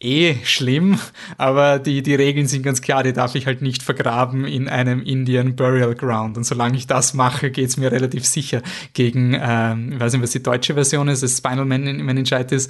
Eh 0.00 0.34
schlimm, 0.42 0.98
aber 1.38 1.78
die, 1.78 2.02
die 2.02 2.16
Regeln 2.16 2.48
sind 2.48 2.64
ganz 2.64 2.82
klar, 2.82 3.04
die 3.04 3.12
darf 3.12 3.36
ich 3.36 3.46
halt 3.46 3.62
nicht 3.62 3.84
vergraben 3.84 4.44
in 4.44 4.68
einem 4.68 5.00
Indian 5.00 5.54
Burial 5.54 5.94
Ground. 5.94 6.36
Und 6.36 6.42
solange 6.42 6.76
ich 6.76 6.88
das 6.88 7.14
mache, 7.14 7.52
geht's 7.52 7.76
mir 7.76 7.92
relativ 7.92 8.24
sicher 8.24 8.62
gegen, 8.94 9.38
ähm, 9.40 9.92
ich 9.92 10.00
weiß 10.00 10.14
nicht, 10.14 10.22
was 10.22 10.32
die 10.32 10.42
deutsche 10.42 10.74
Version 10.74 11.06
ist, 11.06 11.22
das 11.22 11.38
Spinal 11.38 11.66
Man 11.66 12.16
Entscheid 12.16 12.50
ist, 12.50 12.68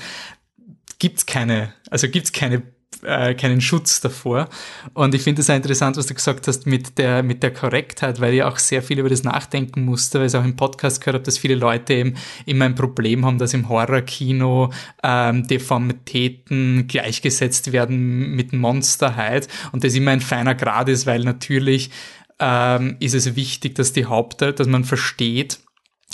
gibt's 1.03 1.27
keine, 1.27 1.75
also 1.91 2.09
gibt's 2.09 2.31
keine 2.33 2.63
äh, 3.03 3.35
keinen 3.35 3.61
Schutz 3.61 4.01
davor. 4.01 4.49
Und 4.95 5.17
ich 5.17 5.23
finde 5.23 5.43
es 5.43 5.49
interessant, 5.49 5.97
was 5.97 6.07
du 6.07 6.15
gesagt 6.15 6.47
hast 6.47 6.67
mit 6.67 6.99
der, 6.99 7.25
mit 7.25 7.43
der 7.43 7.53
Korrektheit, 7.53 8.21
weil 8.21 8.35
ich 8.35 8.45
auch 8.45 8.59
sehr 8.59 8.81
viel 8.83 9.01
über 9.01 9.09
das 9.09 9.25
nachdenken 9.25 9.85
musste, 9.85 10.21
weil 10.21 10.29
ich 10.29 10.37
auch 10.37 10.45
im 10.45 10.55
Podcast 10.55 11.01
gehört 11.01 11.15
habe, 11.15 11.25
dass 11.25 11.39
viele 11.39 11.57
Leute 11.57 11.95
eben 11.95 12.15
immer 12.47 12.67
ein 12.67 12.77
Problem 12.77 13.27
haben, 13.27 13.39
dass 13.39 13.55
im 13.55 13.69
Horrorkino 13.69 14.73
ähm, 15.03 15.45
Deformitäten 15.49 16.87
gleichgesetzt 16.87 17.73
werden 17.73 18.37
mit 18.37 18.53
Monsterheit 18.53 19.49
und 19.73 19.83
das 19.83 19.97
immer 19.97 20.13
ein 20.13 20.21
feiner 20.21 20.55
Grad 20.55 20.89
ist, 20.89 21.05
weil 21.05 21.25
natürlich 21.25 21.91
ähm, 22.39 22.97
ist 23.01 23.15
es 23.15 23.35
wichtig, 23.35 23.75
dass 23.75 23.93
die 23.93 24.07
Haupt, 24.07 24.43
dass 24.43 24.69
man 24.69 24.85
versteht, 24.85 25.59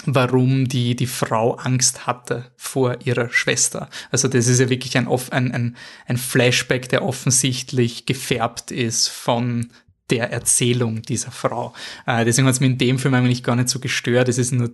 warum 0.06 0.68
die, 0.68 0.96
die 0.96 1.06
Frau 1.06 1.54
Angst 1.54 2.06
hatte 2.06 2.50
vor 2.56 2.98
ihrer 3.04 3.30
Schwester. 3.30 3.88
Also 4.10 4.28
das 4.28 4.46
ist 4.46 4.60
ja 4.60 4.68
wirklich 4.68 4.96
ein, 4.96 5.08
ein, 5.08 5.52
ein, 5.52 5.76
ein 6.06 6.16
Flashback, 6.16 6.88
der 6.88 7.04
offensichtlich 7.04 8.06
gefärbt 8.06 8.70
ist 8.70 9.08
von 9.08 9.70
der 10.10 10.30
Erzählung 10.32 11.02
dieser 11.02 11.30
Frau. 11.30 11.74
Äh, 12.06 12.24
deswegen 12.24 12.46
hat 12.46 12.54
es 12.54 12.60
mir 12.60 12.66
in 12.66 12.78
dem 12.78 12.98
Film 12.98 13.14
eigentlich 13.14 13.42
gar 13.42 13.56
nicht 13.56 13.68
so 13.68 13.78
gestört. 13.78 14.28
Es 14.28 14.38
ist 14.38 14.52
nur 14.52 14.70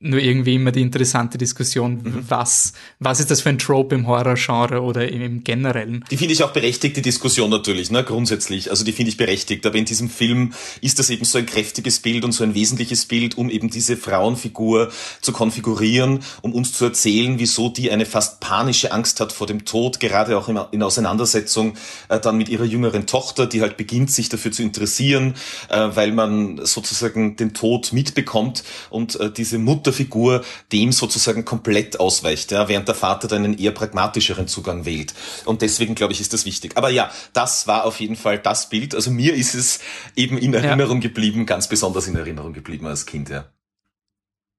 nur 0.00 0.20
irgendwie 0.20 0.54
immer 0.54 0.70
die 0.70 0.82
interessante 0.82 1.38
Diskussion, 1.38 2.00
mhm. 2.02 2.24
was, 2.28 2.72
was 3.00 3.18
ist 3.18 3.30
das 3.30 3.40
für 3.40 3.48
ein 3.48 3.58
Trope 3.58 3.94
im 3.94 4.06
Horrorgenre 4.06 4.80
oder 4.80 5.08
im 5.08 5.42
Generellen? 5.42 6.04
Die 6.10 6.16
finde 6.16 6.34
ich 6.34 6.44
auch 6.44 6.52
berechtigt, 6.52 6.96
die 6.96 7.02
Diskussion 7.02 7.50
natürlich, 7.50 7.90
ne, 7.90 8.04
grundsätzlich. 8.04 8.70
Also 8.70 8.84
die 8.84 8.92
finde 8.92 9.10
ich 9.10 9.16
berechtigt. 9.16 9.66
Aber 9.66 9.76
in 9.76 9.84
diesem 9.84 10.08
Film 10.08 10.52
ist 10.80 10.98
das 10.98 11.10
eben 11.10 11.24
so 11.24 11.38
ein 11.38 11.46
kräftiges 11.46 11.98
Bild 12.00 12.24
und 12.24 12.32
so 12.32 12.44
ein 12.44 12.54
wesentliches 12.54 13.06
Bild, 13.06 13.36
um 13.36 13.50
eben 13.50 13.70
diese 13.70 13.96
Frauenfigur 13.96 14.90
zu 15.20 15.32
konfigurieren, 15.32 16.20
um 16.42 16.52
uns 16.52 16.72
zu 16.72 16.84
erzählen, 16.84 17.38
wieso 17.38 17.68
die 17.68 17.90
eine 17.90 18.06
fast 18.06 18.40
panische 18.40 18.92
Angst 18.92 19.20
hat 19.20 19.32
vor 19.32 19.46
dem 19.46 19.64
Tod, 19.64 19.98
gerade 19.98 20.38
auch 20.38 20.48
in 20.70 20.82
Auseinandersetzung 20.82 21.74
äh, 22.08 22.20
dann 22.20 22.36
mit 22.36 22.48
ihrer 22.48 22.64
jüngeren 22.64 23.06
Tochter, 23.06 23.46
die 23.46 23.62
halt 23.62 23.76
beginnt, 23.76 24.10
sich 24.10 24.28
dafür 24.28 24.52
zu 24.52 24.62
interessieren, 24.62 25.34
äh, 25.68 25.88
weil 25.94 26.12
man 26.12 26.64
sozusagen 26.64 27.36
den 27.36 27.52
Tod 27.52 27.92
mitbekommt 27.92 28.62
und 28.90 29.18
äh, 29.18 29.30
diese 29.30 29.58
Mutter 29.58 29.87
Mutterfigur 29.88 30.44
dem 30.72 30.92
sozusagen 30.92 31.44
komplett 31.44 31.98
ausweicht, 31.98 32.50
ja, 32.52 32.68
während 32.68 32.88
der 32.88 32.94
Vater 32.94 33.28
dann 33.28 33.44
einen 33.44 33.58
eher 33.58 33.72
pragmatischeren 33.72 34.46
Zugang 34.46 34.84
wählt. 34.84 35.14
Und 35.44 35.62
deswegen, 35.62 35.94
glaube 35.94 36.12
ich, 36.12 36.20
ist 36.20 36.32
das 36.32 36.44
wichtig. 36.44 36.76
Aber 36.76 36.90
ja, 36.90 37.10
das 37.32 37.66
war 37.66 37.84
auf 37.84 38.00
jeden 38.00 38.16
Fall 38.16 38.38
das 38.38 38.68
Bild. 38.68 38.94
Also 38.94 39.10
mir 39.10 39.34
ist 39.34 39.54
es 39.54 39.80
eben 40.14 40.38
in 40.38 40.54
Erinnerung 40.54 40.98
ja. 41.00 41.08
geblieben, 41.08 41.46
ganz 41.46 41.68
besonders 41.68 42.06
in 42.06 42.16
Erinnerung 42.16 42.52
geblieben 42.52 42.86
als 42.86 43.06
Kind, 43.06 43.30
ja. 43.30 43.46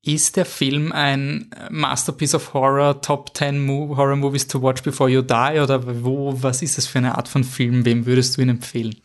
Ist 0.02 0.38
der 0.38 0.46
Film 0.46 0.94
ein 0.94 1.50
Masterpiece 1.70 2.34
of 2.34 2.54
Horror, 2.54 3.02
Top 3.02 3.36
10 3.36 3.66
Mo 3.66 3.98
Horror 3.98 4.16
Movies 4.16 4.48
to 4.48 4.62
watch 4.62 4.82
before 4.82 5.10
you 5.10 5.22
die? 5.22 5.60
Oder 5.60 6.04
wo, 6.04 6.42
was 6.42 6.62
ist 6.62 6.78
das 6.78 6.88
für 6.88 7.00
eine 7.00 7.18
Art 7.18 7.28
von 7.28 7.44
Film? 7.44 7.84
Wem 7.84 8.06
würdest 8.06 8.38
du 8.38 8.42
ihn 8.42 8.50
empfehlen? 8.50 8.96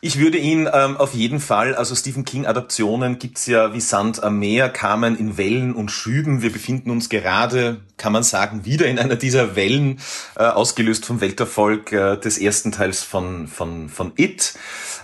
Ich 0.00 0.20
würde 0.20 0.38
ihn 0.38 0.68
ähm, 0.72 0.96
auf 0.96 1.12
jeden 1.12 1.40
Fall, 1.40 1.74
also 1.74 1.96
Stephen 1.96 2.24
King-Adaptionen 2.24 3.18
gibt's 3.18 3.46
ja 3.46 3.74
wie 3.74 3.80
Sand 3.80 4.22
am 4.22 4.38
Meer, 4.38 4.68
kamen 4.68 5.18
in 5.18 5.36
Wellen 5.36 5.74
und 5.74 5.90
Schüben. 5.90 6.40
Wir 6.40 6.52
befinden 6.52 6.92
uns 6.92 7.08
gerade, 7.08 7.80
kann 7.96 8.12
man 8.12 8.22
sagen, 8.22 8.64
wieder 8.64 8.86
in 8.86 9.00
einer 9.00 9.16
dieser 9.16 9.56
Wellen, 9.56 9.98
äh, 10.36 10.44
ausgelöst 10.44 11.04
vom 11.04 11.20
Welterfolg 11.20 11.90
äh, 11.90 12.16
des 12.16 12.38
ersten 12.38 12.70
Teils 12.70 13.02
von, 13.02 13.48
von, 13.48 13.88
von 13.88 14.12
It 14.14 14.54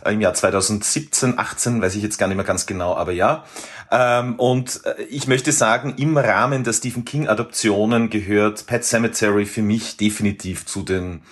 äh, 0.04 0.12
im 0.12 0.20
Jahr 0.20 0.34
2017, 0.34 1.40
18, 1.40 1.82
weiß 1.82 1.96
ich 1.96 2.02
jetzt 2.04 2.18
gar 2.18 2.28
nicht 2.28 2.36
mehr 2.36 2.46
ganz 2.46 2.64
genau, 2.64 2.94
aber 2.94 3.10
ja. 3.10 3.44
Ähm, 3.90 4.36
und 4.36 4.80
äh, 4.84 5.02
ich 5.10 5.26
möchte 5.26 5.50
sagen, 5.50 5.94
im 5.98 6.16
Rahmen 6.16 6.62
der 6.62 6.72
Stephen 6.72 7.04
King-Adaptionen 7.04 8.10
gehört 8.10 8.66
Pet 8.66 8.84
Cemetery 8.84 9.44
für 9.44 9.62
mich 9.62 9.96
definitiv 9.96 10.66
zu 10.66 10.82
den 10.82 11.22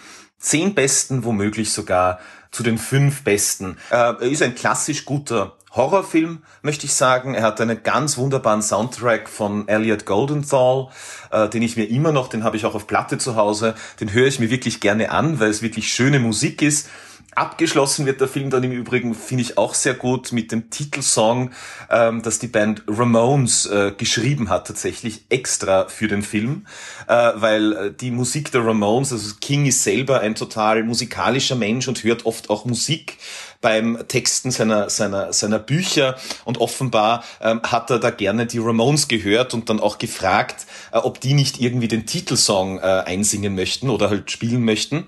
zehn 0.41 0.75
besten, 0.75 1.23
womöglich 1.23 1.73
sogar 1.73 2.19
zu 2.53 2.63
den 2.63 2.79
fünf 2.79 3.25
besten. 3.25 3.77
Äh, 3.91 3.97
er 3.97 4.21
ist 4.21 4.43
ein 4.43 4.55
klassisch 4.55 5.05
guter 5.05 5.57
Horrorfilm, 5.73 6.43
möchte 6.61 6.87
ich 6.87 6.95
sagen. 6.95 7.35
Er 7.35 7.43
hat 7.43 7.61
einen 7.61 7.83
ganz 7.83 8.19
wunderbaren 8.19 8.63
Soundtrack 8.63 9.29
von 9.29 9.67
Elliot 9.69 10.05
Goldenthal, 10.05 10.89
äh, 11.31 11.49
den 11.49 11.63
ich 11.63 11.77
mir 11.77 11.85
immer 11.85 12.13
noch, 12.13 12.29
den 12.29 12.45
habe 12.45 12.57
ich 12.57 12.67
auch 12.67 12.75
auf 12.75 12.87
Platte 12.87 13.19
zu 13.19 13.37
Hause, 13.37 13.75
den 14.01 14.13
höre 14.13 14.27
ich 14.27 14.39
mir 14.39 14.51
wirklich 14.51 14.81
gerne 14.81 15.11
an, 15.11 15.41
weil 15.41 15.51
es 15.51 15.63
wirklich 15.63 15.93
schöne 15.93 16.21
Musik 16.21 16.61
ist. 16.61 16.89
Abgeschlossen 17.35 18.05
wird 18.05 18.21
der 18.21 18.29
Film 18.29 18.51
dann 18.51 18.63
im 18.63 18.73
Übrigen, 18.73 19.15
finde 19.15 19.43
ich 19.43 19.57
auch 19.57 19.75
sehr 19.75 19.95
gut, 19.95 20.33
mit 20.33 20.53
dem 20.53 20.71
Titelsong, 20.71 21.51
ähm, 21.91 22.23
dass 22.23 22.39
die 22.39 22.47
Band 22.47 22.83
Ramones 22.87 23.67
äh, 23.67 23.93
geschrieben 23.97 24.51
hat, 24.51 24.67
tatsächlich 24.67 25.23
extra 25.31 25.89
für 25.89 26.09
den 26.09 26.23
Film, 26.23 26.67
äh, 27.09 27.33
weil 27.35 27.73
äh, 27.73 27.93
die 27.93 28.11
Musik 28.11 28.53
der 28.53 28.67
Ramones, 28.67 29.13
also 29.13 29.35
King 29.41 29.65
ist 29.67 29.83
selber 29.83 30.21
ein 30.21 30.35
total 30.35 30.83
musikalischer 30.83 31.57
Mensch 31.57 31.89
und 31.89 32.05
hört 32.05 32.27
oft 32.27 32.51
auch 32.51 32.67
Musik 32.67 33.17
beim 33.63 33.99
Texten 34.09 34.51
seiner, 34.51 34.91
seiner, 34.91 35.33
seiner 35.33 35.59
Bücher 35.59 36.17
und 36.45 36.59
offenbar 36.59 37.25
ähm, 37.41 37.63
hat 37.63 37.91
er 37.91 37.99
da 37.99 38.11
gerne 38.11 38.45
die 38.45 38.59
Ramones 38.59 39.09
gehört 39.09 39.55
und 39.55 39.71
dann 39.71 39.81
auch 39.81 39.97
gefragt, 39.97 40.67
äh, 40.93 40.99
ob 40.99 41.21
die 41.21 41.33
nicht 41.33 41.61
irgendwie 41.61 41.89
den 41.89 42.05
Titelsong 42.05 42.79
äh, 42.79 42.83
einsingen 42.83 43.55
möchten 43.55 43.89
oder 43.89 44.11
halt 44.11 44.31
spielen 44.31 44.65
möchten. 44.65 45.07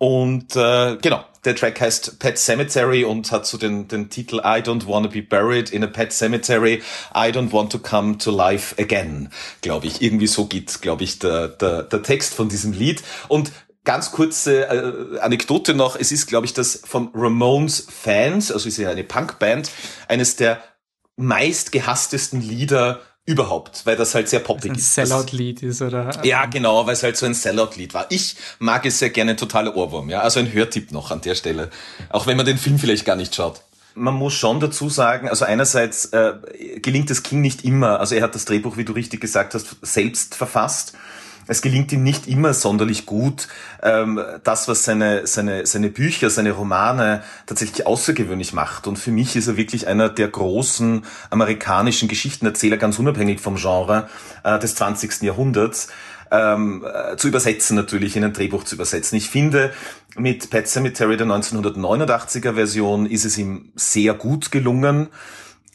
Und 0.00 0.56
äh, 0.56 0.96
genau, 0.96 1.22
der 1.44 1.54
Track 1.54 1.78
heißt 1.78 2.18
Pet 2.20 2.38
Cemetery 2.38 3.04
und 3.04 3.30
hat 3.32 3.44
so 3.44 3.58
den, 3.58 3.86
den 3.86 4.08
Titel 4.08 4.36
I 4.36 4.62
don't 4.62 4.86
wanna 4.86 5.08
be 5.08 5.20
buried 5.20 5.68
in 5.68 5.84
a 5.84 5.86
pet 5.86 6.10
cemetery, 6.10 6.82
I 7.14 7.28
don't 7.30 7.52
want 7.52 7.70
to 7.72 7.78
come 7.78 8.16
to 8.16 8.30
life 8.30 8.74
again, 8.80 9.28
glaube 9.60 9.88
ich. 9.88 10.00
Irgendwie 10.00 10.26
so 10.26 10.46
geht, 10.46 10.80
glaube 10.80 11.04
ich, 11.04 11.18
der, 11.18 11.48
der, 11.48 11.82
der 11.82 12.02
Text 12.02 12.32
von 12.32 12.48
diesem 12.48 12.72
Lied. 12.72 13.02
Und 13.28 13.52
ganz 13.84 14.10
kurze 14.10 14.68
äh, 14.68 15.20
Anekdote 15.20 15.74
noch, 15.74 15.96
es 15.96 16.12
ist, 16.12 16.28
glaube 16.28 16.46
ich, 16.46 16.54
das 16.54 16.80
von 16.82 17.10
Ramones 17.12 17.86
Fans, 17.90 18.50
also 18.50 18.66
ist 18.66 18.78
ja 18.78 18.88
eine 18.88 19.04
Punkband, 19.04 19.70
eines 20.08 20.36
der 20.36 20.62
meistgehasstesten 21.16 22.40
Lieder 22.40 23.02
überhaupt, 23.26 23.86
weil 23.86 23.96
das 23.96 24.14
halt 24.14 24.28
sehr 24.28 24.40
poppig 24.40 24.72
ist. 24.76 24.98
Ein 24.98 25.06
Sellout-Lied 25.06 25.62
ist, 25.62 25.82
oder? 25.82 26.10
Ja, 26.24 26.46
genau, 26.46 26.86
weil 26.86 26.94
es 26.94 27.02
halt 27.02 27.16
so 27.16 27.26
ein 27.26 27.34
Sellout-Lied 27.34 27.94
war. 27.94 28.06
Ich 28.10 28.36
mag 28.58 28.84
es 28.86 28.98
sehr 28.98 29.10
gerne, 29.10 29.36
totaler 29.36 29.76
Ohrwurm, 29.76 30.10
ja. 30.10 30.20
Also 30.20 30.40
ein 30.40 30.52
Hörtipp 30.52 30.90
noch 30.92 31.10
an 31.10 31.20
der 31.20 31.34
Stelle. 31.34 31.70
Auch 32.08 32.26
wenn 32.26 32.36
man 32.36 32.46
den 32.46 32.58
Film 32.58 32.78
vielleicht 32.78 33.04
gar 33.04 33.16
nicht 33.16 33.34
schaut. 33.34 33.62
Man 33.94 34.14
muss 34.14 34.34
schon 34.34 34.60
dazu 34.60 34.88
sagen, 34.88 35.28
also 35.28 35.44
einerseits 35.44 36.06
äh, 36.06 36.34
gelingt 36.80 37.10
es 37.10 37.22
King 37.22 37.40
nicht 37.40 37.64
immer. 37.64 38.00
Also 38.00 38.14
er 38.14 38.22
hat 38.22 38.34
das 38.34 38.44
Drehbuch, 38.44 38.76
wie 38.76 38.84
du 38.84 38.92
richtig 38.92 39.20
gesagt 39.20 39.54
hast, 39.54 39.76
selbst 39.82 40.34
verfasst. 40.34 40.94
Es 41.50 41.62
gelingt 41.62 41.90
ihm 41.90 42.04
nicht 42.04 42.28
immer 42.28 42.54
sonderlich 42.54 43.06
gut, 43.06 43.48
ähm, 43.82 44.20
das, 44.44 44.68
was 44.68 44.84
seine, 44.84 45.26
seine, 45.26 45.66
seine 45.66 45.88
Bücher, 45.90 46.30
seine 46.30 46.52
Romane 46.52 47.24
tatsächlich 47.46 47.88
außergewöhnlich 47.88 48.52
macht. 48.52 48.86
Und 48.86 49.00
für 49.00 49.10
mich 49.10 49.34
ist 49.34 49.48
er 49.48 49.56
wirklich 49.56 49.88
einer 49.88 50.08
der 50.08 50.28
großen 50.28 51.04
amerikanischen 51.28 52.08
Geschichtenerzähler, 52.08 52.76
ganz 52.76 53.00
unabhängig 53.00 53.40
vom 53.40 53.56
Genre 53.56 54.08
äh, 54.44 54.60
des 54.60 54.76
20. 54.76 55.22
Jahrhunderts. 55.22 55.88
Ähm, 56.30 56.86
äh, 56.86 57.16
zu 57.16 57.26
übersetzen 57.26 57.74
natürlich, 57.74 58.14
in 58.14 58.22
ein 58.22 58.32
Drehbuch 58.32 58.62
zu 58.62 58.76
übersetzen. 58.76 59.18
Ich 59.18 59.28
finde, 59.28 59.72
mit 60.16 60.50
Pet 60.50 60.68
Cemetery 60.68 61.16
der 61.16 61.26
1989er 61.26 62.54
Version 62.54 63.06
ist 63.06 63.24
es 63.24 63.36
ihm 63.36 63.72
sehr 63.74 64.14
gut 64.14 64.52
gelungen. 64.52 65.08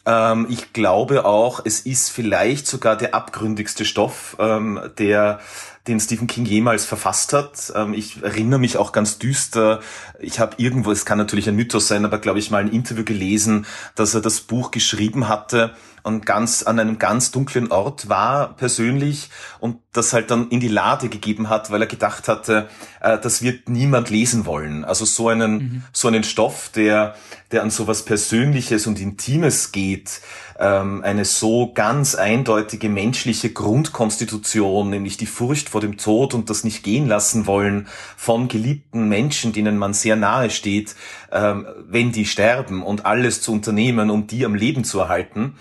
Ähm, 0.05 0.47
ich 0.49 0.73
glaube 0.73 1.25
auch, 1.25 1.61
es 1.63 1.81
ist 1.81 2.09
vielleicht 2.09 2.67
sogar 2.67 2.95
der 2.95 3.15
abgründigste 3.15 3.85
Stoff, 3.85 4.35
ähm, 4.39 4.79
der 4.97 5.39
den 5.87 5.99
Stephen 5.99 6.27
King 6.27 6.45
jemals 6.45 6.85
verfasst 6.85 7.33
hat. 7.33 7.71
Ähm, 7.75 7.93
ich 7.93 8.23
erinnere 8.23 8.59
mich 8.59 8.77
auch 8.77 8.91
ganz 8.91 9.19
düster. 9.19 9.81
Ich 10.19 10.39
habe 10.39 10.55
irgendwo, 10.57 10.91
es 10.91 11.05
kann 11.05 11.17
natürlich 11.17 11.47
ein 11.47 11.55
Mythos 11.55 11.87
sein, 11.87 12.05
aber 12.05 12.17
glaube 12.17 12.39
ich 12.39 12.51
mal 12.51 12.59
ein 12.59 12.71
Interview 12.71 13.03
gelesen, 13.03 13.65
dass 13.95 14.13
er 14.13 14.21
das 14.21 14.41
Buch 14.41 14.71
geschrieben 14.71 15.27
hatte 15.27 15.75
und 16.05 16.25
ganz 16.25 16.61
an 16.61 16.79
einem 16.79 16.99
ganz 16.99 17.31
dunklen 17.31 17.71
Ort 17.71 18.09
war 18.09 18.55
persönlich 18.55 19.29
und 19.59 19.77
das 19.91 20.13
halt 20.13 20.29
dann 20.29 20.49
in 20.49 20.59
die 20.59 20.67
Lade 20.67 21.09
gegeben 21.09 21.49
hat, 21.49 21.71
weil 21.71 21.81
er 21.81 21.87
gedacht 21.87 22.27
hatte, 22.27 22.69
äh, 23.01 23.17
das 23.17 23.41
wird 23.41 23.69
niemand 23.69 24.09
lesen 24.09 24.45
wollen. 24.45 24.85
Also 24.85 25.05
so 25.05 25.29
einen 25.29 25.53
mhm. 25.53 25.83
so 25.93 26.07
einen 26.07 26.23
Stoff, 26.23 26.69
der 26.73 27.15
der 27.51 27.63
an 27.63 27.69
sowas 27.69 28.05
Persönliches 28.05 28.87
und 28.87 28.99
Intimes 28.99 29.71
geht, 29.71 30.21
ähm, 30.59 31.03
eine 31.03 31.25
so 31.25 31.71
ganz 31.73 32.15
eindeutige 32.15 32.89
menschliche 32.89 33.51
Grundkonstitution, 33.51 34.89
nämlich 34.89 35.17
die 35.17 35.25
Furcht 35.25 35.69
vor 35.69 35.81
dem 35.81 35.97
Tod 35.97 36.33
und 36.33 36.49
das 36.49 36.63
nicht 36.63 36.83
gehen 36.83 37.07
lassen 37.07 37.47
wollen 37.47 37.87
von 38.15 38.47
geliebten 38.47 39.09
Menschen, 39.09 39.53
denen 39.53 39.77
man 39.77 39.93
sehr 39.93 40.15
nahe 40.15 40.49
steht, 40.49 40.95
ähm, 41.31 41.67
wenn 41.87 42.11
die 42.11 42.25
sterben 42.25 42.83
und 42.83 43.05
alles 43.05 43.41
zu 43.41 43.51
unternehmen, 43.51 44.09
um 44.09 44.27
die 44.27 44.45
am 44.45 44.55
Leben 44.55 44.83
zu 44.83 44.99
erhalten. 44.99 45.55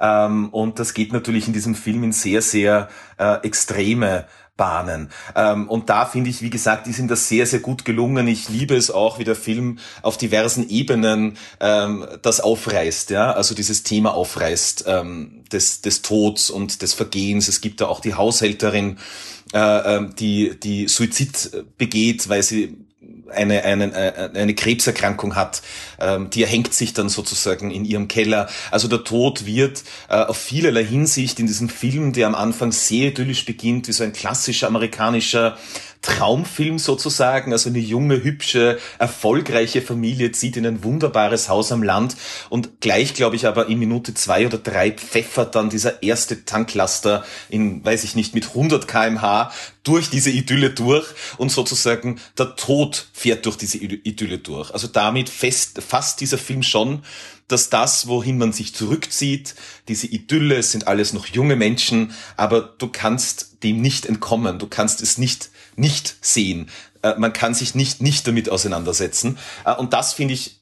Ähm, 0.00 0.48
und 0.48 0.78
das 0.78 0.94
geht 0.94 1.12
natürlich 1.12 1.46
in 1.46 1.52
diesem 1.52 1.74
Film 1.74 2.02
in 2.02 2.12
sehr, 2.12 2.42
sehr 2.42 2.88
äh, 3.18 3.34
extreme 3.42 4.26
Bahnen. 4.60 5.08
Ähm, 5.34 5.70
und 5.70 5.88
da 5.88 6.04
finde 6.04 6.28
ich, 6.28 6.42
wie 6.42 6.50
gesagt, 6.50 6.86
die 6.86 6.92
sind 6.92 7.10
das 7.10 7.28
sehr, 7.28 7.46
sehr 7.46 7.60
gut 7.60 7.86
gelungen. 7.86 8.28
Ich 8.28 8.50
liebe 8.50 8.76
es 8.76 8.90
auch, 8.90 9.18
wie 9.18 9.24
der 9.24 9.34
Film 9.34 9.78
auf 10.02 10.18
diversen 10.18 10.68
Ebenen 10.68 11.38
ähm, 11.60 12.06
das 12.20 12.40
aufreißt, 12.40 13.08
ja, 13.08 13.32
also 13.32 13.54
dieses 13.54 13.84
Thema 13.84 14.12
aufreißt 14.12 14.84
ähm, 14.86 15.44
des, 15.50 15.80
des 15.80 16.02
Tods 16.02 16.50
und 16.50 16.82
des 16.82 16.92
Vergehens. 16.92 17.48
Es 17.48 17.62
gibt 17.62 17.80
da 17.80 17.86
auch 17.86 18.00
die 18.00 18.12
Haushälterin, 18.12 18.98
äh, 19.54 19.96
ähm, 19.96 20.14
die, 20.18 20.60
die 20.60 20.88
Suizid 20.88 21.64
begeht, 21.78 22.28
weil 22.28 22.42
sie 22.42 22.76
eine, 23.32 23.64
eine, 23.64 23.92
äh, 23.94 24.30
eine 24.38 24.54
Krebserkrankung 24.54 25.36
hat, 25.36 25.62
ähm, 25.98 26.30
die 26.30 26.42
erhängt 26.42 26.74
sich 26.74 26.92
dann 26.92 27.08
sozusagen 27.08 27.70
in 27.70 27.84
ihrem 27.84 28.08
Keller. 28.08 28.48
Also 28.70 28.88
der 28.88 29.04
Tod 29.04 29.46
wird 29.46 29.82
äh, 30.08 30.16
auf 30.16 30.36
vielerlei 30.36 30.84
Hinsicht 30.84 31.40
in 31.40 31.46
diesem 31.46 31.68
Film, 31.68 32.12
der 32.12 32.26
am 32.26 32.34
Anfang 32.34 32.72
sehr 32.72 33.08
idyllisch 33.08 33.44
beginnt, 33.44 33.88
wie 33.88 33.92
so 33.92 34.04
ein 34.04 34.12
klassischer 34.12 34.66
amerikanischer 34.66 35.56
Traumfilm 36.02 36.78
sozusagen. 36.78 37.52
Also 37.52 37.68
eine 37.68 37.78
junge, 37.78 38.22
hübsche, 38.22 38.78
erfolgreiche 38.98 39.82
Familie 39.82 40.32
zieht 40.32 40.56
in 40.56 40.66
ein 40.66 40.82
wunderbares 40.82 41.48
Haus 41.48 41.72
am 41.72 41.82
Land 41.82 42.16
und 42.48 42.80
gleich, 42.80 43.14
glaube 43.14 43.36
ich, 43.36 43.46
aber 43.46 43.68
in 43.68 43.78
Minute 43.78 44.14
zwei 44.14 44.46
oder 44.46 44.58
drei 44.58 44.92
pfeffert 44.92 45.54
dann 45.54 45.70
dieser 45.70 46.02
erste 46.02 46.44
Tanklaster 46.44 47.24
in, 47.48 47.84
weiß 47.84 48.04
ich 48.04 48.14
nicht, 48.14 48.34
mit 48.34 48.48
100 48.48 48.88
kmh 48.88 49.52
durch 49.82 50.10
diese 50.10 50.30
Idylle 50.30 50.70
durch 50.70 51.06
und 51.38 51.50
sozusagen 51.50 52.20
der 52.38 52.56
Tod 52.56 53.08
fährt 53.12 53.46
durch 53.46 53.56
diese 53.56 53.78
Idylle 53.78 54.38
durch. 54.38 54.72
Also 54.72 54.88
damit 54.88 55.28
fest, 55.28 55.82
fasst 55.82 56.20
dieser 56.20 56.38
Film 56.38 56.62
schon 56.62 57.02
dass 57.50 57.68
das, 57.68 58.06
wohin 58.06 58.38
man 58.38 58.52
sich 58.52 58.74
zurückzieht, 58.74 59.56
diese 59.88 60.06
Idylle, 60.06 60.62
sind 60.62 60.86
alles 60.86 61.12
noch 61.12 61.26
junge 61.26 61.56
Menschen, 61.56 62.12
aber 62.36 62.60
du 62.60 62.88
kannst 62.88 63.64
dem 63.64 63.80
nicht 63.82 64.06
entkommen, 64.06 64.58
du 64.58 64.68
kannst 64.68 65.02
es 65.02 65.18
nicht 65.18 65.50
nicht 65.80 66.16
sehen. 66.20 66.70
Äh, 67.02 67.14
man 67.18 67.32
kann 67.32 67.54
sich 67.54 67.74
nicht 67.74 68.00
nicht 68.00 68.26
damit 68.26 68.48
auseinandersetzen. 68.48 69.38
Äh, 69.64 69.74
und 69.74 69.92
das 69.92 70.12
finde 70.12 70.34
ich 70.34 70.60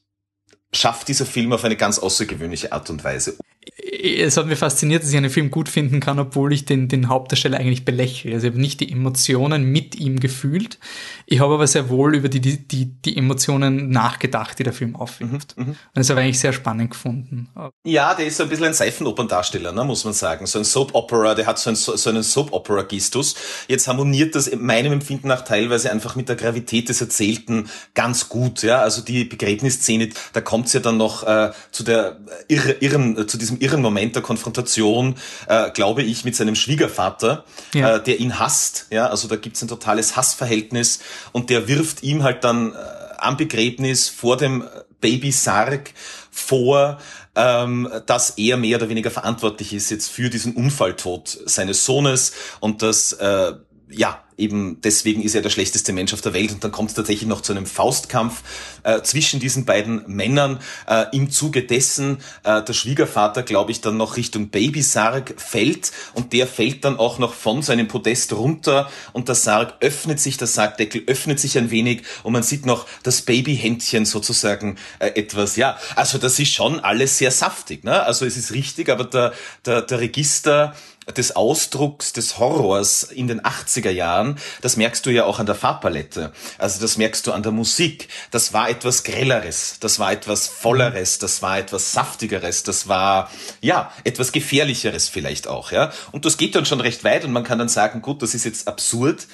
schafft 0.72 1.08
dieser 1.08 1.26
Film 1.26 1.52
auf 1.52 1.64
eine 1.64 1.76
ganz 1.76 1.98
außergewöhnliche 1.98 2.72
Art 2.72 2.90
und 2.90 3.02
Weise 3.02 3.38
es 3.76 4.36
hat 4.36 4.46
mich 4.46 4.58
fasziniert, 4.58 5.02
dass 5.02 5.10
ich 5.10 5.16
einen 5.16 5.30
Film 5.30 5.50
gut 5.50 5.68
finden 5.68 6.00
kann, 6.00 6.18
obwohl 6.18 6.52
ich 6.52 6.64
den, 6.64 6.88
den 6.88 7.08
Hauptdarsteller 7.08 7.58
eigentlich 7.58 7.84
belächle. 7.84 8.34
Also 8.34 8.46
ich 8.46 8.52
habe 8.52 8.60
nicht 8.60 8.80
die 8.80 8.90
Emotionen 8.90 9.64
mit 9.64 9.94
ihm 9.96 10.20
gefühlt. 10.20 10.78
Ich 11.26 11.40
habe 11.40 11.54
aber 11.54 11.66
sehr 11.66 11.88
wohl 11.88 12.14
über 12.14 12.28
die, 12.28 12.40
die, 12.40 12.66
die, 12.66 12.86
die 12.86 13.16
Emotionen 13.16 13.90
nachgedacht, 13.90 14.58
die 14.58 14.62
der 14.62 14.72
Film 14.72 14.96
aufwirft. 14.96 15.56
Mhm, 15.56 15.64
mhm. 15.64 15.68
Und 15.70 15.78
das 15.94 16.10
habe 16.10 16.20
ich 16.20 16.24
eigentlich 16.24 16.40
sehr 16.40 16.52
spannend 16.52 16.90
gefunden. 16.90 17.48
Ja, 17.84 18.14
der 18.14 18.26
ist 18.26 18.36
so 18.36 18.44
ein 18.44 18.48
bisschen 18.48 18.66
ein 18.66 18.74
Seifenoperndarsteller, 18.74 19.72
ne, 19.72 19.84
muss 19.84 20.04
man 20.04 20.14
sagen. 20.14 20.46
So 20.46 20.58
ein 20.58 20.64
Soap-Opera, 20.64 21.34
der 21.34 21.46
hat 21.46 21.58
so, 21.58 21.70
ein, 21.70 21.76
so 21.76 22.10
einen 22.10 22.22
Soap-Opera-Gistus. 22.22 23.34
Jetzt 23.68 23.88
harmoniert 23.88 24.34
das 24.34 24.50
meinem 24.54 24.92
Empfinden 24.92 25.28
nach 25.28 25.42
teilweise 25.42 25.90
einfach 25.90 26.16
mit 26.16 26.28
der 26.28 26.36
Gravität 26.36 26.88
des 26.88 27.00
Erzählten 27.00 27.68
ganz 27.94 28.28
gut. 28.28 28.62
Ja, 28.62 28.80
Also 28.80 29.02
die 29.02 29.24
Begräbnisszene, 29.24 30.10
da 30.32 30.40
kommt 30.40 30.66
es 30.66 30.72
ja 30.72 30.80
dann 30.80 30.96
noch 30.96 31.26
äh, 31.26 31.50
zu 31.70 31.82
der 31.82 32.20
irre, 32.48 32.72
irren, 32.80 33.18
äh, 33.18 33.26
zu 33.26 33.38
diesem 33.38 33.57
irren 33.60 33.82
Moment 33.82 34.14
der 34.14 34.22
Konfrontation, 34.22 35.16
äh, 35.46 35.70
glaube 35.70 36.02
ich, 36.02 36.24
mit 36.24 36.36
seinem 36.36 36.54
Schwiegervater, 36.54 37.44
ja. 37.74 37.96
äh, 37.96 38.02
der 38.02 38.20
ihn 38.20 38.38
hasst. 38.38 38.86
Ja, 38.90 39.06
also 39.08 39.28
da 39.28 39.36
gibt 39.36 39.56
es 39.56 39.62
ein 39.62 39.68
totales 39.68 40.16
Hassverhältnis 40.16 41.00
und 41.32 41.50
der 41.50 41.68
wirft 41.68 42.02
ihm 42.02 42.22
halt 42.22 42.44
dann 42.44 42.72
äh, 42.72 42.76
am 43.18 43.36
Begräbnis 43.36 44.08
vor 44.08 44.36
dem 44.36 44.64
Baby 45.00 45.30
Sarg 45.32 45.92
vor, 46.30 46.98
ähm, 47.34 47.88
dass 48.06 48.30
er 48.30 48.56
mehr 48.56 48.78
oder 48.78 48.88
weniger 48.88 49.10
verantwortlich 49.10 49.72
ist 49.72 49.90
jetzt 49.90 50.10
für 50.10 50.28
diesen 50.28 50.54
Unfalltod 50.54 51.38
seines 51.46 51.84
Sohnes 51.84 52.32
und 52.60 52.82
dass 52.82 53.12
äh, 53.12 53.52
ja, 53.90 54.22
eben 54.36 54.80
deswegen 54.82 55.22
ist 55.22 55.34
er 55.34 55.42
der 55.42 55.50
schlechteste 55.50 55.92
Mensch 55.92 56.12
auf 56.12 56.20
der 56.20 56.34
Welt 56.34 56.52
und 56.52 56.62
dann 56.62 56.70
kommt 56.70 56.90
es 56.90 56.96
tatsächlich 56.96 57.28
noch 57.28 57.40
zu 57.40 57.52
einem 57.52 57.66
Faustkampf 57.66 58.42
äh, 58.84 59.02
zwischen 59.02 59.40
diesen 59.40 59.64
beiden 59.64 60.04
Männern. 60.06 60.60
Äh, 60.86 61.06
Im 61.12 61.30
Zuge 61.30 61.64
dessen 61.64 62.18
äh, 62.44 62.62
der 62.62 62.72
Schwiegervater, 62.72 63.42
glaube 63.42 63.72
ich, 63.72 63.80
dann 63.80 63.96
noch 63.96 64.16
Richtung 64.16 64.48
Babysarg 64.50 65.34
fällt 65.38 65.90
und 66.14 66.32
der 66.32 66.46
fällt 66.46 66.84
dann 66.84 66.98
auch 66.98 67.18
noch 67.18 67.34
von 67.34 67.62
seinem 67.62 67.88
Podest 67.88 68.32
runter 68.32 68.90
und 69.12 69.28
der 69.28 69.34
Sarg 69.34 69.74
öffnet 69.80 70.20
sich, 70.20 70.36
der 70.36 70.46
Sargdeckel 70.46 71.02
öffnet 71.06 71.40
sich 71.40 71.58
ein 71.58 71.70
wenig 71.70 72.02
und 72.22 72.32
man 72.32 72.42
sieht 72.42 72.66
noch 72.66 72.86
das 73.02 73.22
Babyhändchen 73.22 74.04
sozusagen 74.04 74.76
äh, 74.98 75.08
etwas. 75.08 75.56
Ja, 75.56 75.78
also 75.96 76.18
das 76.18 76.38
ist 76.38 76.52
schon 76.52 76.80
alles 76.80 77.18
sehr 77.18 77.30
saftig. 77.30 77.84
Ne? 77.84 78.02
Also 78.02 78.24
es 78.24 78.36
ist 78.36 78.52
richtig, 78.52 78.90
aber 78.90 79.04
der, 79.04 79.32
der, 79.64 79.82
der 79.82 80.00
Register 80.00 80.74
des 81.16 81.36
Ausdrucks 81.36 82.12
des 82.12 82.38
Horrors 82.38 83.02
in 83.02 83.28
den 83.28 83.40
80er 83.40 83.90
Jahren, 83.90 84.38
das 84.60 84.76
merkst 84.76 85.04
du 85.06 85.10
ja 85.10 85.24
auch 85.24 85.38
an 85.38 85.46
der 85.46 85.54
Farbpalette. 85.54 86.32
Also 86.58 86.80
das 86.80 86.96
merkst 86.96 87.26
du 87.26 87.32
an 87.32 87.42
der 87.42 87.52
Musik. 87.52 88.08
Das 88.30 88.52
war 88.52 88.68
etwas 88.68 89.04
Grelleres, 89.04 89.78
das 89.80 89.98
war 89.98 90.12
etwas 90.12 90.48
Volleres, 90.48 91.18
das 91.18 91.42
war 91.42 91.58
etwas 91.58 91.92
Saftigeres, 91.92 92.62
das 92.62 92.88
war, 92.88 93.30
ja, 93.60 93.92
etwas 94.04 94.32
Gefährlicheres 94.32 95.08
vielleicht 95.08 95.48
auch, 95.48 95.72
ja. 95.72 95.92
Und 96.12 96.24
das 96.24 96.36
geht 96.36 96.54
dann 96.54 96.66
schon 96.66 96.80
recht 96.80 97.04
weit 97.04 97.24
und 97.24 97.32
man 97.32 97.44
kann 97.44 97.58
dann 97.58 97.68
sagen, 97.68 98.02
gut, 98.02 98.22
das 98.22 98.34
ist 98.34 98.44
jetzt 98.44 98.68
absurd, 98.68 99.26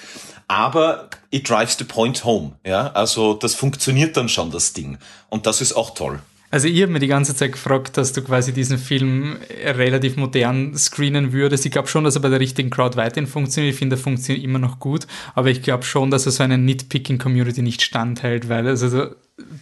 aber 0.46 1.08
it 1.30 1.48
drives 1.48 1.76
the 1.78 1.84
point 1.84 2.24
home, 2.24 2.52
ja. 2.64 2.92
Also 2.92 3.34
das 3.34 3.54
funktioniert 3.54 4.16
dann 4.16 4.28
schon, 4.28 4.50
das 4.50 4.72
Ding. 4.72 4.98
Und 5.28 5.46
das 5.46 5.60
ist 5.60 5.72
auch 5.72 5.94
toll. 5.94 6.20
Also 6.54 6.68
ich 6.68 6.80
habe 6.82 6.92
mir 6.92 7.00
die 7.00 7.08
ganze 7.08 7.34
Zeit 7.34 7.50
gefragt, 7.50 7.96
dass 7.96 8.12
du 8.12 8.22
quasi 8.22 8.52
diesen 8.52 8.78
Film 8.78 9.38
relativ 9.64 10.16
modern 10.16 10.78
screenen 10.78 11.32
würdest. 11.32 11.66
Ich 11.66 11.72
glaube 11.72 11.88
schon, 11.88 12.04
dass 12.04 12.14
er 12.14 12.22
bei 12.22 12.28
der 12.28 12.38
richtigen 12.38 12.70
Crowd 12.70 12.96
weiterhin 12.96 13.26
funktioniert. 13.26 13.72
Ich 13.72 13.78
finde, 13.80 13.96
er 13.96 13.98
funktioniert 13.98 14.44
immer 14.44 14.60
noch 14.60 14.78
gut. 14.78 15.08
Aber 15.34 15.50
ich 15.50 15.62
glaube 15.62 15.82
schon, 15.82 16.12
dass 16.12 16.26
er 16.26 16.30
so 16.30 16.44
einer 16.44 16.56
Nitpicking-Community 16.56 17.60
nicht 17.60 17.82
standhält, 17.82 18.48
weil 18.48 18.68
also, 18.68 19.08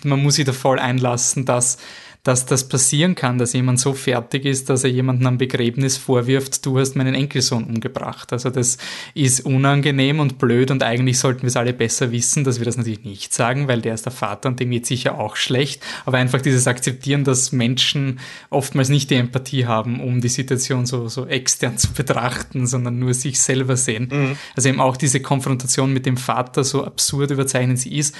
man 0.04 0.22
muss 0.22 0.34
sich 0.34 0.44
da 0.44 0.52
voll 0.52 0.78
einlassen, 0.78 1.46
dass 1.46 1.78
dass 2.22 2.46
das 2.46 2.68
passieren 2.68 3.16
kann, 3.16 3.38
dass 3.38 3.52
jemand 3.52 3.80
so 3.80 3.94
fertig 3.94 4.44
ist, 4.44 4.70
dass 4.70 4.84
er 4.84 4.90
jemanden 4.90 5.26
am 5.26 5.38
Begräbnis 5.38 5.96
vorwirft, 5.96 6.64
du 6.64 6.78
hast 6.78 6.94
meinen 6.94 7.16
Enkelsohn 7.16 7.64
umgebracht. 7.64 8.32
Also 8.32 8.48
das 8.48 8.78
ist 9.14 9.44
unangenehm 9.44 10.20
und 10.20 10.38
blöd 10.38 10.70
und 10.70 10.84
eigentlich 10.84 11.18
sollten 11.18 11.42
wir 11.42 11.48
es 11.48 11.56
alle 11.56 11.72
besser 11.72 12.12
wissen, 12.12 12.44
dass 12.44 12.60
wir 12.60 12.64
das 12.64 12.76
natürlich 12.76 13.02
nicht 13.02 13.34
sagen, 13.34 13.66
weil 13.66 13.80
der 13.80 13.94
ist 13.94 14.04
der 14.04 14.12
Vater 14.12 14.48
und 14.48 14.60
dem 14.60 14.70
geht 14.70 14.86
sicher 14.86 15.18
auch 15.18 15.34
schlecht. 15.34 15.82
Aber 16.04 16.18
einfach 16.18 16.40
dieses 16.40 16.68
Akzeptieren, 16.68 17.24
dass 17.24 17.50
Menschen 17.50 18.20
oftmals 18.50 18.88
nicht 18.88 19.10
die 19.10 19.16
Empathie 19.16 19.66
haben, 19.66 20.00
um 20.00 20.20
die 20.20 20.28
Situation 20.28 20.86
so, 20.86 21.08
so 21.08 21.26
extern 21.26 21.76
zu 21.76 21.92
betrachten, 21.92 22.68
sondern 22.68 23.00
nur 23.00 23.14
sich 23.14 23.40
selber 23.40 23.76
sehen. 23.76 24.08
Mhm. 24.12 24.36
Also 24.54 24.68
eben 24.68 24.80
auch 24.80 24.96
diese 24.96 25.20
Konfrontation 25.20 25.92
mit 25.92 26.06
dem 26.06 26.16
Vater, 26.16 26.62
so 26.62 26.84
absurd 26.84 27.32
überzeichnet 27.32 27.80
sie 27.80 27.96
ist, 27.96 28.14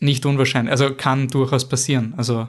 nicht 0.00 0.24
unwahrscheinlich. 0.26 0.70
Also 0.70 0.94
kann 0.94 1.26
durchaus 1.26 1.68
passieren. 1.68 2.14
Also 2.16 2.48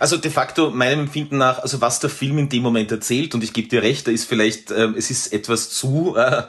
Also 0.00 0.16
de 0.16 0.30
facto 0.30 0.70
meinem 0.70 1.00
Empfinden 1.00 1.38
nach, 1.38 1.58
also 1.58 1.80
was 1.80 2.00
der 2.00 2.10
Film 2.10 2.38
in 2.38 2.48
dem 2.48 2.62
Moment 2.62 2.90
erzählt, 2.90 3.34
und 3.34 3.44
ich 3.44 3.52
gebe 3.52 3.68
dir 3.68 3.82
recht, 3.82 4.06
da 4.06 4.10
ist 4.10 4.24
vielleicht, 4.24 4.70
äh, 4.70 4.88
es 4.96 5.10
ist 5.10 5.32
etwas 5.32 5.70
zu 5.70 6.16
äh, 6.16 6.44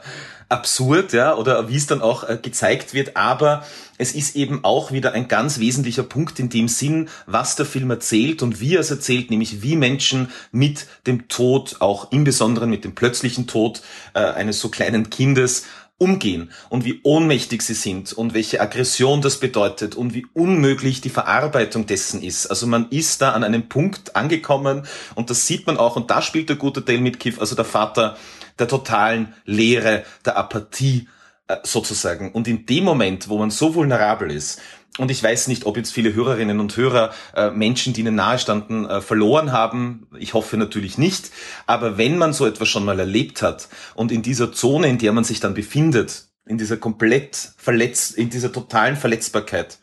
absurd, 0.50 1.14
ja, 1.14 1.36
oder 1.36 1.70
wie 1.70 1.76
es 1.76 1.86
dann 1.86 2.02
auch 2.02 2.28
äh, 2.28 2.38
gezeigt 2.42 2.94
wird, 2.94 3.16
aber 3.16 3.64
es 4.00 4.14
ist 4.14 4.36
eben 4.36 4.64
auch 4.64 4.92
wieder 4.92 5.14
ein 5.14 5.28
ganz 5.28 5.60
wesentlicher 5.60 6.04
Punkt 6.04 6.40
in 6.40 6.50
dem 6.50 6.68
Sinn, 6.68 7.10
was 7.28 7.56
der 7.56 7.68
Film 7.68 7.92
erzählt 7.92 8.42
und 8.42 8.60
wie 8.60 8.76
er 8.76 8.80
es 8.80 8.90
erzählt, 8.90 9.30
nämlich 9.30 9.62
wie 9.62 9.76
Menschen 9.76 10.32
mit 10.52 10.88
dem 11.06 11.28
Tod, 11.28 11.78
auch 11.80 12.12
im 12.12 12.24
Besonderen 12.24 12.70
mit 12.70 12.84
dem 12.84 12.96
plötzlichen 12.96 13.46
Tod 13.46 13.84
äh, 14.14 14.20
eines 14.20 14.60
so 14.60 14.70
kleinen 14.70 15.10
Kindes 15.12 15.66
umgehen 16.00 16.50
und 16.70 16.86
wie 16.86 17.02
ohnmächtig 17.04 17.62
sie 17.62 17.76
sind 17.76 18.12
und 18.14 18.34
welche 18.34 18.60
Aggression 18.60 19.22
das 19.22 19.40
bedeutet 19.40 19.94
und 19.94 20.16
wie 20.16 20.26
unmöglich 20.34 21.02
die 21.02 21.10
Verarbeitung 21.10 21.86
dessen 21.86 22.24
ist. 22.24 22.48
Also 22.48 22.66
man 22.66 22.90
ist 22.90 23.22
da 23.22 23.34
an 23.34 23.44
einem 23.44 23.70
Punkt 23.70 24.16
angekommen 24.16 24.88
und 25.14 25.30
das 25.30 25.46
sieht 25.46 25.68
man 25.68 25.78
auch 25.78 25.96
und 25.96 26.10
da 26.10 26.24
spielt 26.24 26.50
der 26.50 26.56
gute 26.56 26.82
Dale 26.82 27.02
Midkiff, 27.02 27.40
also 27.40 27.56
der 27.56 27.66
Vater 27.66 28.18
der 28.58 28.68
totalen 28.68 29.34
Leere, 29.46 30.04
der 30.26 30.38
Apathie 30.38 31.08
äh, 31.48 31.58
sozusagen. 31.64 32.32
Und 32.32 32.48
in 32.48 32.66
dem 32.66 32.84
Moment, 32.84 33.30
wo 33.30 33.38
man 33.38 33.52
so 33.52 33.74
vulnerabel 33.74 34.32
ist, 34.32 34.62
und 34.98 35.12
ich 35.12 35.24
weiß 35.24 35.48
nicht, 35.48 35.66
ob 35.66 35.78
jetzt 35.78 35.94
viele 35.94 36.14
Hörerinnen 36.14 36.60
und 36.60 36.76
Hörer 36.76 37.14
äh, 37.36 37.52
Menschen, 37.52 37.94
die 37.94 38.02
ihnen 38.02 38.16
nahestanden, 38.16 38.86
äh, 38.90 39.02
verloren 39.02 39.52
haben. 39.52 40.08
Ich 40.18 40.34
hoffe 40.34 40.58
natürlich 40.58 40.98
nicht. 40.98 41.32
Aber 41.68 41.98
wenn 41.98 42.18
man 42.18 42.34
so 42.34 42.46
etwas 42.46 42.68
schon 42.68 42.84
mal 42.84 43.00
erlebt 43.00 43.42
hat 43.42 43.70
und 43.96 44.12
in 44.12 44.24
dieser 44.24 44.52
Zone, 44.52 44.88
in 44.88 44.98
der 44.98 45.14
man 45.14 45.24
sich 45.24 45.40
dann 45.40 45.54
befindet, 45.54 46.26
in 46.46 46.58
dieser 46.58 46.78
komplett 46.78 47.54
verletzt, 47.58 48.18
in 48.18 48.30
dieser 48.30 48.52
totalen 48.52 48.98
Verletzbarkeit 48.98 49.78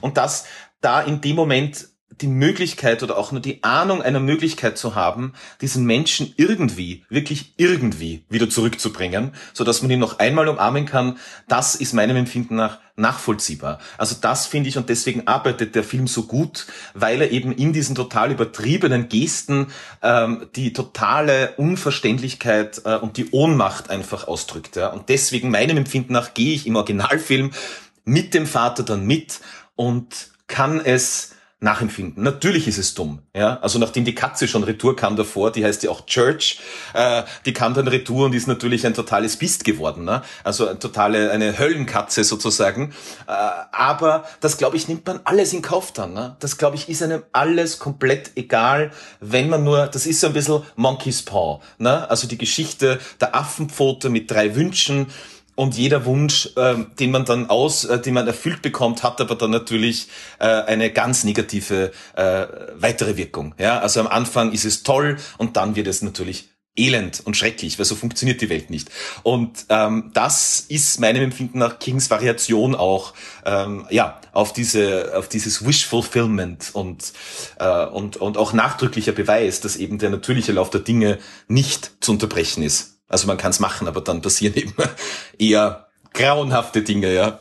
und 0.00 0.16
das 0.16 0.44
da 0.80 1.00
in 1.00 1.20
dem 1.20 1.36
Moment 1.36 1.88
die 2.10 2.26
Möglichkeit 2.26 3.02
oder 3.02 3.16
auch 3.16 3.32
nur 3.32 3.40
die 3.40 3.62
Ahnung 3.62 4.02
einer 4.02 4.20
Möglichkeit 4.20 4.78
zu 4.78 4.94
haben, 4.94 5.34
diesen 5.60 5.84
Menschen 5.84 6.32
irgendwie, 6.36 7.04
wirklich 7.08 7.54
irgendwie 7.56 8.24
wieder 8.28 8.50
zurückzubringen, 8.50 9.32
so 9.52 9.62
dass 9.62 9.82
man 9.82 9.90
ihn 9.90 10.00
noch 10.00 10.18
einmal 10.18 10.48
umarmen 10.48 10.86
kann, 10.86 11.18
das 11.48 11.74
ist 11.74 11.92
meinem 11.92 12.16
Empfinden 12.16 12.56
nach 12.56 12.78
nachvollziehbar. 12.98 13.78
Also 13.96 14.16
das 14.20 14.46
finde 14.46 14.68
ich 14.68 14.76
und 14.76 14.88
deswegen 14.88 15.28
arbeitet 15.28 15.76
der 15.76 15.84
Film 15.84 16.08
so 16.08 16.24
gut, 16.24 16.66
weil 16.94 17.22
er 17.22 17.30
eben 17.30 17.52
in 17.52 17.72
diesen 17.72 17.94
total 17.94 18.32
übertriebenen 18.32 19.08
Gesten 19.08 19.68
ähm, 20.02 20.48
die 20.56 20.72
totale 20.72 21.54
Unverständlichkeit 21.58 22.82
äh, 22.84 22.96
und 22.96 23.16
die 23.16 23.30
Ohnmacht 23.30 23.90
einfach 23.90 24.26
ausdrückt. 24.26 24.74
Ja. 24.74 24.88
Und 24.88 25.08
deswegen 25.08 25.50
meinem 25.50 25.76
Empfinden 25.76 26.12
nach 26.12 26.34
gehe 26.34 26.54
ich 26.54 26.66
im 26.66 26.74
Originalfilm 26.74 27.52
mit 28.04 28.34
dem 28.34 28.46
Vater 28.46 28.82
dann 28.82 29.06
mit 29.06 29.38
und 29.76 30.30
kann 30.48 30.80
es 30.80 31.34
nachempfinden. 31.60 32.22
Natürlich 32.22 32.68
ist 32.68 32.78
es 32.78 32.94
dumm. 32.94 33.20
Ja? 33.34 33.58
Also 33.62 33.80
nachdem 33.80 34.04
die 34.04 34.14
Katze 34.14 34.46
schon 34.46 34.62
retour 34.62 34.94
kam 34.94 35.16
davor, 35.16 35.50
die 35.50 35.64
heißt 35.64 35.82
ja 35.82 35.90
auch 35.90 36.06
Church, 36.06 36.60
äh, 36.94 37.24
die 37.46 37.52
kam 37.52 37.74
dann 37.74 37.88
retour 37.88 38.26
und 38.26 38.34
ist 38.34 38.46
natürlich 38.46 38.86
ein 38.86 38.94
totales 38.94 39.36
Biest 39.36 39.64
geworden. 39.64 40.04
Ne? 40.04 40.22
Also 40.44 40.68
eine 40.68 40.78
totale, 40.78 41.32
eine 41.32 41.58
Höllenkatze 41.58 42.22
sozusagen. 42.22 42.92
Äh, 43.26 43.32
aber 43.72 44.24
das, 44.40 44.56
glaube 44.56 44.76
ich, 44.76 44.86
nimmt 44.86 45.04
man 45.06 45.20
alles 45.24 45.52
in 45.52 45.62
Kauf 45.62 45.92
dann. 45.92 46.12
Ne? 46.12 46.36
Das, 46.38 46.58
glaube 46.58 46.76
ich, 46.76 46.88
ist 46.88 47.02
einem 47.02 47.24
alles 47.32 47.80
komplett 47.80 48.32
egal, 48.36 48.92
wenn 49.20 49.48
man 49.48 49.64
nur, 49.64 49.88
das 49.88 50.06
ist 50.06 50.20
so 50.20 50.28
ein 50.28 50.34
bisschen 50.34 50.62
Monkey's 50.76 51.22
Paw. 51.22 51.60
Ne? 51.78 52.08
Also 52.08 52.28
die 52.28 52.38
Geschichte 52.38 53.00
der 53.20 53.34
Affenpfote 53.34 54.10
mit 54.10 54.30
drei 54.30 54.54
Wünschen 54.54 55.08
und 55.58 55.76
jeder 55.76 56.04
Wunsch, 56.04 56.50
äh, 56.54 56.76
den 57.00 57.10
man 57.10 57.24
dann 57.24 57.50
aus, 57.50 57.84
äh, 57.84 58.00
den 58.00 58.14
man 58.14 58.28
erfüllt 58.28 58.62
bekommt, 58.62 59.02
hat 59.02 59.20
aber 59.20 59.34
dann 59.34 59.50
natürlich 59.50 60.06
äh, 60.38 60.46
eine 60.46 60.92
ganz 60.92 61.24
negative 61.24 61.90
äh, 62.14 62.46
weitere 62.76 63.16
Wirkung. 63.16 63.56
Ja, 63.58 63.80
also 63.80 63.98
am 63.98 64.06
Anfang 64.06 64.52
ist 64.52 64.64
es 64.64 64.84
toll 64.84 65.16
und 65.36 65.56
dann 65.56 65.74
wird 65.74 65.88
es 65.88 66.00
natürlich 66.00 66.50
elend 66.76 67.22
und 67.24 67.36
schrecklich, 67.36 67.76
weil 67.76 67.86
so 67.86 67.96
funktioniert 67.96 68.40
die 68.40 68.50
Welt 68.50 68.70
nicht. 68.70 68.88
Und 69.24 69.66
ähm, 69.68 70.12
das 70.14 70.60
ist 70.68 71.00
meinem 71.00 71.24
Empfinden 71.24 71.58
nach 71.58 71.80
Kings 71.80 72.08
Variation 72.08 72.76
auch 72.76 73.14
ähm, 73.44 73.84
ja 73.90 74.20
auf 74.32 74.52
diese 74.52 75.12
auf 75.16 75.28
dieses 75.28 75.66
Wish 75.66 75.86
Fulfillment 75.86 76.70
und 76.72 77.12
äh, 77.58 77.84
und 77.86 78.16
und 78.18 78.36
auch 78.36 78.52
nachdrücklicher 78.52 79.10
Beweis, 79.10 79.60
dass 79.60 79.74
eben 79.74 79.98
der 79.98 80.10
natürliche 80.10 80.52
Lauf 80.52 80.70
der 80.70 80.82
Dinge 80.82 81.18
nicht 81.48 81.90
zu 81.98 82.12
unterbrechen 82.12 82.62
ist. 82.62 82.97
Also 83.08 83.26
man 83.26 83.36
kann 83.36 83.50
es 83.50 83.60
machen, 83.60 83.88
aber 83.88 84.00
dann 84.00 84.22
passieren 84.22 84.54
eben 84.56 84.74
eher 85.38 85.88
grauenhafte 86.12 86.82
Dinge, 86.82 87.12
ja. 87.12 87.40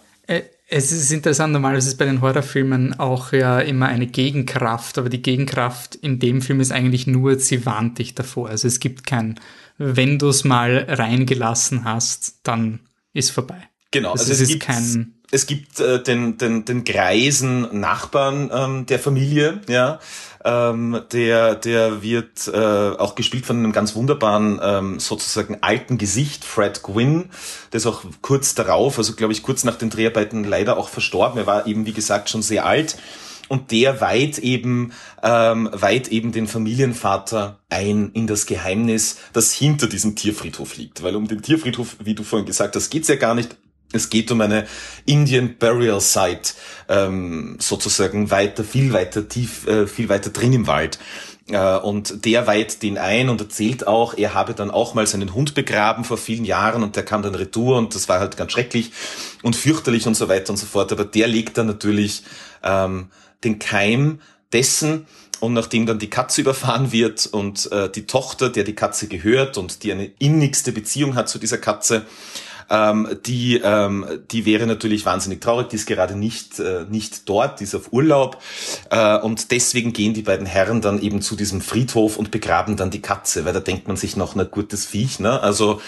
Es 0.69 0.91
ist 0.91 1.11
interessant, 1.11 1.53
normalerweise 1.53 1.87
ist 1.87 1.97
bei 1.97 2.03
den 2.03 2.19
Horrorfilmen 2.19 2.99
auch 2.99 3.31
ja 3.31 3.59
immer 3.59 3.87
eine 3.87 4.05
Gegenkraft, 4.05 4.97
aber 4.97 5.07
die 5.07 5.21
Gegenkraft 5.21 5.95
in 5.95 6.19
dem 6.19 6.41
Film 6.41 6.59
ist 6.59 6.73
eigentlich 6.73 7.07
nur, 7.07 7.39
sie 7.39 7.65
warnt 7.65 7.99
dich 7.99 8.15
davor. 8.15 8.49
Also 8.49 8.67
es 8.67 8.81
gibt 8.81 9.05
kein, 9.05 9.39
wenn 9.77 10.19
du 10.19 10.27
es 10.27 10.43
mal 10.43 10.85
reingelassen 10.89 11.85
hast, 11.85 12.39
dann 12.43 12.81
ist 13.13 13.31
vorbei. 13.31 13.61
Genau, 13.91 14.11
also, 14.11 14.23
also 14.23 14.33
es, 14.33 14.41
es 14.41 14.49
ist 14.49 14.59
kein 14.59 15.13
es 15.31 15.45
gibt 15.45 15.79
äh, 15.79 16.01
den, 16.01 16.37
den, 16.37 16.65
den 16.65 16.83
greisen 16.83 17.79
Nachbarn 17.79 18.49
ähm, 18.53 18.85
der 18.85 18.99
Familie, 18.99 19.61
ja, 19.67 19.99
ähm, 20.45 21.01
der, 21.11 21.55
der 21.55 22.01
wird 22.01 22.47
äh, 22.47 22.57
auch 22.57 23.15
gespielt 23.15 23.45
von 23.45 23.57
einem 23.57 23.73
ganz 23.73 23.95
wunderbaren, 23.95 24.59
ähm, 24.63 24.99
sozusagen 24.99 25.57
alten 25.61 25.97
Gesicht, 25.97 26.45
Fred 26.45 26.81
Gwynn, 26.83 27.29
der 27.73 27.79
ist 27.79 27.85
auch 27.85 28.03
kurz 28.21 28.55
darauf, 28.55 28.97
also 28.97 29.13
glaube 29.13 29.33
ich 29.33 29.43
kurz 29.43 29.65
nach 29.65 29.75
den 29.75 29.89
Dreharbeiten 29.89 30.45
leider 30.45 30.77
auch 30.77 30.87
verstorben. 30.87 31.37
Er 31.39 31.47
war 31.47 31.67
eben, 31.67 31.85
wie 31.85 31.93
gesagt, 31.93 32.29
schon 32.29 32.41
sehr 32.41 32.65
alt 32.65 32.97
und 33.49 33.71
der 33.71 33.99
weiht 33.99 34.37
eben, 34.37 34.93
ähm, 35.23 35.69
weiht 35.73 36.07
eben 36.09 36.31
den 36.31 36.47
Familienvater 36.47 37.59
ein 37.69 38.11
in 38.13 38.27
das 38.27 38.45
Geheimnis, 38.45 39.17
das 39.33 39.51
hinter 39.51 39.87
diesem 39.87 40.15
Tierfriedhof 40.15 40.77
liegt. 40.77 41.03
Weil 41.03 41.15
um 41.15 41.27
den 41.27 41.41
Tierfriedhof, 41.41 41.97
wie 42.03 42.15
du 42.15 42.23
vorhin 42.23 42.45
gesagt 42.45 42.75
hast, 42.75 42.89
geht's 42.89 43.07
ja 43.07 43.15
gar 43.15 43.35
nicht. 43.35 43.55
Es 43.93 44.09
geht 44.09 44.31
um 44.31 44.41
eine 44.41 44.67
Indian 45.05 45.55
Burial 45.57 46.01
Site, 46.01 46.53
ähm, 46.89 47.57
sozusagen 47.59 48.31
weiter, 48.31 48.63
viel 48.63 48.91
weiter 48.91 49.27
tief, 49.27 49.65
äh, 49.67 49.87
viel 49.87 50.09
weiter 50.09 50.29
drin 50.29 50.53
im 50.53 50.67
Wald. 50.67 50.99
Äh, 51.49 51.77
und 51.77 52.25
der 52.25 52.47
weiht 52.47 52.83
den 52.83 52.97
ein 52.97 53.29
und 53.29 53.39
erzählt 53.39 53.87
auch, 53.87 54.17
er 54.17 54.33
habe 54.33 54.53
dann 54.53 54.71
auch 54.71 54.93
mal 54.93 55.07
seinen 55.07 55.33
Hund 55.33 55.53
begraben 55.53 56.03
vor 56.03 56.17
vielen 56.17 56.43
Jahren 56.43 56.83
und 56.83 56.97
der 56.97 57.05
kam 57.05 57.21
dann 57.21 57.35
retour 57.35 57.77
und 57.77 57.95
das 57.95 58.09
war 58.09 58.19
halt 58.19 58.35
ganz 58.35 58.51
schrecklich 58.51 58.91
und 59.41 59.55
fürchterlich 59.55 60.05
und 60.05 60.15
so 60.15 60.27
weiter 60.27 60.49
und 60.49 60.57
so 60.57 60.65
fort. 60.65 60.91
Aber 60.91 61.05
der 61.05 61.27
legt 61.27 61.57
dann 61.57 61.67
natürlich 61.67 62.23
ähm, 62.63 63.07
den 63.43 63.59
Keim 63.59 64.19
dessen, 64.51 65.07
und 65.39 65.53
nachdem 65.53 65.85
dann 65.85 65.99
die 65.99 66.09
Katze 66.09 66.41
überfahren 66.41 66.91
wird 66.91 67.27
und 67.27 67.71
äh, 67.71 67.89
die 67.89 68.07
Tochter, 68.07 68.49
der 68.49 68.63
die 68.63 68.73
Katze 68.73 69.07
gehört 69.07 69.57
und 69.57 69.83
die 69.83 69.91
eine 69.91 70.05
innigste 70.19 70.71
Beziehung 70.71 71.15
hat 71.15 71.29
zu 71.29 71.37
dieser 71.37 71.57
Katze, 71.57 72.05
ähm, 72.69 73.17
die, 73.25 73.61
ähm, 73.63 74.05
die 74.31 74.45
wäre 74.45 74.67
natürlich 74.67 75.05
wahnsinnig 75.05 75.41
traurig, 75.41 75.69
die 75.69 75.75
ist 75.75 75.85
gerade 75.85 76.15
nicht, 76.15 76.59
äh, 76.59 76.85
nicht 76.89 77.27
dort, 77.29 77.59
die 77.59 77.65
ist 77.65 77.75
auf 77.75 77.93
Urlaub 77.93 78.41
äh, 78.89 79.17
und 79.17 79.51
deswegen 79.51 79.93
gehen 79.93 80.13
die 80.13 80.21
beiden 80.21 80.45
Herren 80.45 80.81
dann 80.81 81.01
eben 81.01 81.21
zu 81.21 81.35
diesem 81.35 81.61
Friedhof 81.61 82.17
und 82.17 82.31
begraben 82.31 82.77
dann 82.77 82.91
die 82.91 83.01
Katze, 83.01 83.45
weil 83.45 83.53
da 83.53 83.59
denkt 83.59 83.87
man 83.87 83.97
sich 83.97 84.15
noch, 84.15 84.35
na 84.35 84.43
gutes 84.43 84.85
Viech, 84.85 85.19
ne? 85.19 85.41
Also 85.41 85.81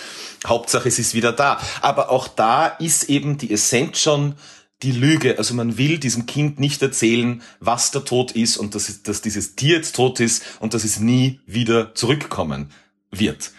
Hauptsache 0.46 0.88
es 0.88 1.00
ist 1.00 1.13
wieder 1.13 1.32
da. 1.32 1.60
Aber 1.82 2.10
auch 2.10 2.28
da 2.28 2.68
ist 2.68 3.10
eben 3.10 3.38
die 3.38 3.52
Essenz 3.52 4.00
schon, 4.00 4.36
die 4.82 4.92
Lüge. 4.92 5.38
Also 5.38 5.54
man 5.54 5.78
will 5.78 5.98
diesem 5.98 6.26
Kind 6.26 6.60
nicht 6.60 6.82
erzählen, 6.82 7.42
was 7.60 7.92
der 7.92 8.06
Tod 8.06 8.32
ist 8.32 8.58
und 8.58 8.76
dass, 8.76 9.04
dass 9.04 9.22
dieses 9.22 9.56
Tier 9.56 9.78
jetzt 9.78 9.96
tot 9.96 10.20
ist 10.20 10.44
und 10.60 10.74
dass 10.74 10.84
es 10.84 11.00
nie 11.00 11.39
wieder 11.46 11.94
zurückkommen 11.96 12.72
wird 13.12 13.52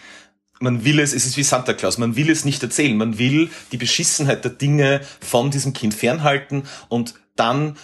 man 0.61 0.85
will 0.85 0.99
es, 0.99 1.13
es 1.13 1.25
ist 1.25 1.37
wie 1.37 1.43
Santa 1.43 1.73
Claus, 1.73 1.97
man 1.97 2.15
will 2.15 2.29
es 2.29 2.45
nicht 2.45 2.61
erzählen, 2.63 2.97
man 2.97 3.17
will 3.17 3.49
die 3.71 3.77
Beschissenheit 3.77 4.43
der 4.43 4.51
Dinge 4.51 5.01
von 5.19 5.51
diesem 5.51 5.73
Kind 5.73 5.93
fernhalten 5.93 6.63
und 6.89 7.15
dann 7.35 7.77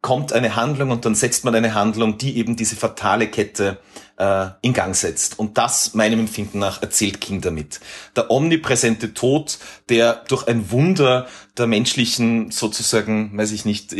kommt 0.00 0.34
eine 0.34 0.54
Handlung 0.54 0.90
und 0.90 1.06
dann 1.06 1.14
setzt 1.14 1.44
man 1.44 1.54
eine 1.54 1.72
Handlung, 1.72 2.18
die 2.18 2.36
eben 2.36 2.56
diese 2.56 2.76
fatale 2.76 3.26
Kette 3.28 3.78
äh, 4.16 4.46
in 4.62 4.72
Gang 4.72 4.94
setzt. 4.94 5.38
Und 5.38 5.58
das, 5.58 5.94
meinem 5.94 6.20
Empfinden 6.20 6.58
nach, 6.58 6.82
erzählt 6.82 7.20
King 7.20 7.40
damit. 7.40 7.80
Der 8.16 8.30
omnipräsente 8.30 9.14
Tod, 9.14 9.58
der 9.88 10.24
durch 10.28 10.46
ein 10.46 10.70
Wunder 10.70 11.26
der 11.56 11.66
menschlichen, 11.66 12.50
sozusagen, 12.50 13.36
weiß 13.36 13.52
ich 13.52 13.64
nicht, 13.64 13.94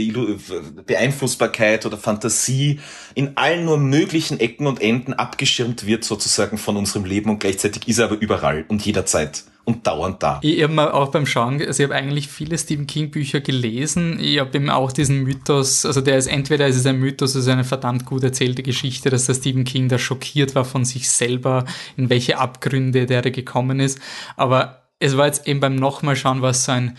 Beeinflussbarkeit 0.87 1.87
oder 1.87 1.99
Fantasie 1.99 2.81
in 3.15 3.37
allen 3.37 3.65
nur 3.65 3.79
möglichen 3.79 4.41
Ecken 4.41 4.67
und 4.67 4.81
Enden 4.81 5.15
abgeschirmt 5.15 5.87
wird, 5.87 6.05
sozusagen 6.05 6.59
von 6.59 6.77
unserem 6.77 7.05
Leben 7.05 7.31
und 7.31 7.41
gleichzeitig 7.41 7.89
ist 7.89 7.99
er 7.99 8.07
aber 8.07 8.21
überall 8.21 8.65
und 8.69 8.85
jederzeit 8.85 9.45
und 9.65 9.87
dauernd 9.87 10.23
da. 10.23 10.41
Ich 10.43 10.63
habe 10.63 10.93
auch 10.93 11.11
beim 11.11 11.27
Schauen, 11.27 11.61
also 11.61 11.83
ich 11.83 11.89
habe 11.89 11.99
eigentlich 11.99 12.29
viele 12.29 12.59
Stephen 12.59 12.87
King 12.87 13.11
Bücher 13.11 13.41
gelesen. 13.41 14.19
Ich 14.21 14.39
habe 14.39 14.57
eben 14.57 14.71
auch 14.71 14.93
diesen 14.93 15.23
Mythos, 15.23 15.87
also 15.87 16.01
der 16.01 16.19
ist 16.19 16.27
entweder 16.27 16.67
ist 16.67 16.77
es 16.77 16.87
ein 16.87 16.99
Mythos, 16.99 17.35
also 17.35 17.51
eine 17.51 17.65
verdammt 17.65 18.05
gut 18.05 18.23
erzählte 18.23 18.63
Geschichte, 18.63 19.11
dass 19.11 19.27
der 19.27 19.35
Stephen 19.35 19.65
King 19.65 19.89
da 19.89 19.99
schockiert 19.99 20.55
war 20.55 20.65
von 20.65 20.85
sich 20.85 21.11
selber, 21.11 21.65
in 21.97 22.11
welche 22.11 22.39
Abgründe 22.39 23.07
der 23.07 23.23
da 23.23 23.31
gekommen 23.31 23.81
ist. 23.81 23.99
Aber 24.37 24.83
es 24.99 25.17
war 25.17 25.27
jetzt 25.27 25.47
eben 25.49 25.61
beim 25.61 25.77
nochmal 25.77 26.17
schauen, 26.17 26.43
was 26.43 26.65
so 26.65 26.73
ein 26.73 26.97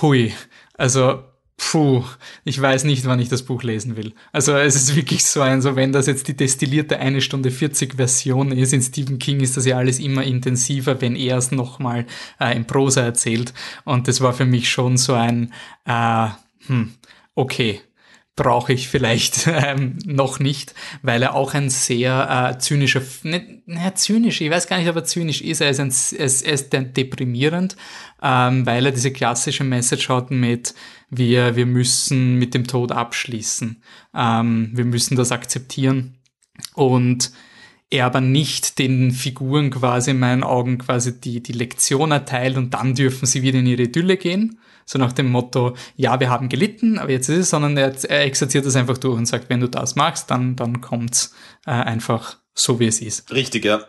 Hui. 0.00 0.32
Also 0.74 1.24
Puh, 1.60 2.04
ich 2.44 2.60
weiß 2.60 2.84
nicht, 2.84 3.04
wann 3.04 3.18
ich 3.18 3.28
das 3.28 3.42
Buch 3.42 3.64
lesen 3.64 3.96
will. 3.96 4.14
Also 4.32 4.54
es 4.56 4.76
ist 4.76 4.94
wirklich 4.94 5.24
so 5.24 5.42
ein, 5.42 5.60
so 5.60 5.74
wenn 5.74 5.92
das 5.92 6.06
jetzt 6.06 6.28
die 6.28 6.36
destillierte 6.36 7.00
eine 7.00 7.20
Stunde 7.20 7.50
40 7.50 7.96
Version 7.96 8.52
ist, 8.52 8.72
in 8.72 8.80
Stephen 8.80 9.18
King 9.18 9.40
ist 9.40 9.56
das 9.56 9.66
ja 9.66 9.76
alles 9.76 9.98
immer 9.98 10.22
intensiver, 10.22 11.00
wenn 11.00 11.16
er 11.16 11.36
es 11.36 11.50
nochmal 11.50 12.06
äh, 12.40 12.56
in 12.56 12.64
Prosa 12.64 13.02
erzählt. 13.02 13.52
Und 13.84 14.06
das 14.06 14.20
war 14.20 14.32
für 14.32 14.46
mich 14.46 14.70
schon 14.70 14.96
so 14.96 15.14
ein, 15.14 15.52
äh, 15.84 16.28
hm, 16.68 16.94
okay, 17.34 17.80
brauche 18.38 18.72
ich 18.72 18.88
vielleicht 18.88 19.46
ähm, 19.52 19.98
noch 20.06 20.38
nicht, 20.38 20.74
weil 21.02 21.22
er 21.22 21.34
auch 21.34 21.52
ein 21.52 21.68
sehr 21.68 22.54
äh, 22.54 22.58
zynischer, 22.58 23.02
nicht, 23.24 23.68
nicht 23.68 23.98
zynisch, 23.98 24.40
ich 24.40 24.50
weiß 24.50 24.66
gar 24.66 24.78
nicht, 24.78 24.88
ob 24.88 24.96
er 24.96 25.04
zynisch 25.04 25.42
ist, 25.42 25.60
er 25.60 25.68
ist, 25.68 25.80
ein, 25.80 25.92
er 26.18 26.24
ist, 26.24 26.42
er 26.42 26.52
ist 26.54 26.72
deprimierend, 26.72 27.76
ähm, 28.22 28.64
weil 28.64 28.86
er 28.86 28.92
diese 28.92 29.12
klassische 29.12 29.64
Message 29.64 30.08
hat 30.08 30.30
mit, 30.30 30.74
wir, 31.10 31.56
wir 31.56 31.66
müssen 31.66 32.36
mit 32.36 32.54
dem 32.54 32.66
Tod 32.66 32.92
abschließen, 32.92 33.82
ähm, 34.14 34.70
wir 34.72 34.84
müssen 34.86 35.16
das 35.16 35.32
akzeptieren. 35.32 36.14
Und 36.74 37.32
er 37.90 38.06
aber 38.06 38.20
nicht 38.20 38.78
den 38.78 39.12
Figuren 39.12 39.70
quasi 39.70 40.10
in 40.10 40.18
meinen 40.18 40.42
Augen 40.42 40.78
quasi 40.78 41.20
die, 41.20 41.42
die 41.42 41.52
Lektion 41.52 42.10
erteilt 42.10 42.56
und 42.56 42.74
dann 42.74 42.94
dürfen 42.94 43.26
sie 43.26 43.42
wieder 43.42 43.58
in 43.58 43.66
ihre 43.66 43.82
Idylle 43.82 44.16
gehen, 44.16 44.60
so 44.84 44.98
nach 44.98 45.12
dem 45.12 45.30
Motto, 45.30 45.74
ja, 45.96 46.20
wir 46.20 46.30
haben 46.30 46.48
gelitten, 46.48 46.98
aber 46.98 47.10
jetzt 47.10 47.28
ist 47.28 47.38
es, 47.38 47.50
sondern 47.50 47.76
er, 47.76 47.92
er 48.04 48.24
exerziert 48.24 48.66
das 48.66 48.76
einfach 48.76 48.98
durch 48.98 49.16
und 49.16 49.26
sagt, 49.26 49.48
wenn 49.48 49.60
du 49.60 49.68
das 49.68 49.96
magst, 49.96 50.30
dann, 50.30 50.56
dann 50.56 50.80
kommt's 50.80 51.34
äh, 51.66 51.70
einfach 51.70 52.38
so, 52.54 52.80
wie 52.80 52.86
es 52.86 53.00
ist. 53.00 53.32
Richtig, 53.32 53.64
ja. 53.64 53.84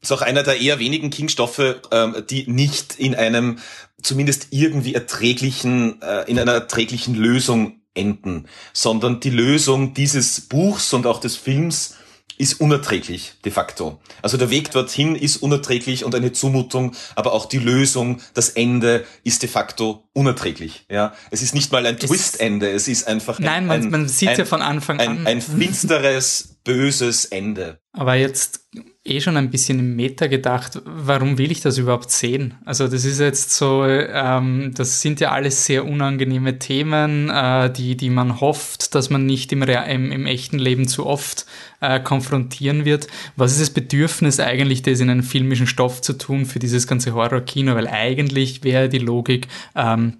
Ist 0.00 0.12
auch 0.12 0.22
einer 0.22 0.42
der 0.42 0.60
eher 0.60 0.78
wenigen 0.78 1.10
King-Stoffe, 1.10 1.82
ähm, 1.90 2.24
die 2.30 2.48
nicht 2.48 2.98
in 2.98 3.14
einem 3.14 3.58
zumindest 4.00 4.48
irgendwie 4.50 4.94
erträglichen, 4.94 6.00
äh, 6.02 6.30
in 6.30 6.38
einer 6.38 6.52
erträglichen 6.52 7.14
Lösung 7.14 7.80
enden, 7.94 8.46
sondern 8.72 9.20
die 9.20 9.30
Lösung 9.30 9.92
dieses 9.92 10.42
Buchs 10.42 10.92
und 10.92 11.06
auch 11.06 11.20
des 11.20 11.36
Films 11.36 11.97
ist 12.38 12.60
unerträglich 12.60 13.34
de 13.44 13.52
facto. 13.52 13.98
Also 14.22 14.36
der 14.36 14.50
Weg 14.50 14.70
dorthin 14.70 15.16
ist 15.16 15.38
unerträglich 15.38 16.04
und 16.04 16.14
eine 16.14 16.32
Zumutung, 16.32 16.92
aber 17.14 17.32
auch 17.32 17.46
die 17.46 17.58
Lösung, 17.58 18.20
das 18.34 18.50
Ende 18.50 19.04
ist 19.24 19.42
de 19.42 19.48
facto 19.48 20.08
unerträglich. 20.12 20.86
Ja, 20.88 21.12
es 21.30 21.42
ist 21.42 21.54
nicht 21.54 21.72
mal 21.72 21.84
ein 21.84 21.98
Twist-Ende, 21.98 22.70
es 22.70 22.88
ist 22.88 23.06
einfach 23.06 23.38
nein, 23.38 23.66
man, 23.66 23.82
ein, 23.82 23.90
man 23.90 24.08
sieht 24.08 24.38
ja 24.38 24.44
von 24.44 24.62
Anfang 24.62 25.00
ein, 25.00 25.08
an 25.08 25.26
ein 25.26 25.42
finsteres, 25.42 26.56
böses 26.64 27.26
Ende. 27.26 27.80
Aber 27.92 28.14
jetzt 28.14 28.60
eh 29.04 29.20
schon 29.20 29.36
ein 29.36 29.50
bisschen 29.50 29.78
im 29.78 29.96
Meta 29.96 30.26
gedacht, 30.26 30.82
warum 30.84 31.38
will 31.38 31.50
ich 31.50 31.60
das 31.60 31.78
überhaupt 31.78 32.10
sehen? 32.10 32.54
Also 32.64 32.88
das 32.88 33.04
ist 33.04 33.20
jetzt 33.20 33.52
so, 33.52 33.84
ähm, 33.86 34.72
das 34.74 35.00
sind 35.00 35.20
ja 35.20 35.30
alles 35.30 35.64
sehr 35.64 35.86
unangenehme 35.86 36.58
Themen, 36.58 37.30
äh, 37.30 37.72
die, 37.72 37.96
die 37.96 38.10
man 38.10 38.40
hofft, 38.40 38.94
dass 38.94 39.08
man 39.08 39.24
nicht 39.24 39.52
im, 39.52 39.62
im, 39.62 40.12
im 40.12 40.26
echten 40.26 40.58
Leben 40.58 40.88
zu 40.88 41.06
oft 41.06 41.46
äh, 41.80 42.00
konfrontieren 42.00 42.84
wird. 42.84 43.06
Was 43.36 43.52
ist 43.52 43.60
das 43.60 43.70
Bedürfnis 43.70 44.40
eigentlich, 44.40 44.82
das 44.82 45.00
in 45.00 45.10
einen 45.10 45.22
filmischen 45.22 45.66
Stoff 45.66 46.02
zu 46.02 46.12
tun 46.12 46.44
für 46.44 46.58
dieses 46.58 46.86
ganze 46.86 47.14
Horror-Kino? 47.14 47.74
Weil 47.74 47.88
eigentlich 47.88 48.64
wäre 48.64 48.88
die 48.88 48.98
Logik, 48.98 49.48
ähm, 49.74 50.18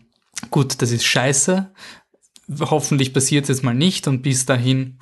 gut, 0.50 0.80
das 0.80 0.92
ist 0.92 1.04
scheiße, 1.04 1.70
hoffentlich 2.60 3.12
passiert 3.12 3.44
es 3.44 3.48
jetzt 3.48 3.64
mal 3.64 3.74
nicht 3.74 4.08
und 4.08 4.22
bis 4.22 4.46
dahin 4.46 4.96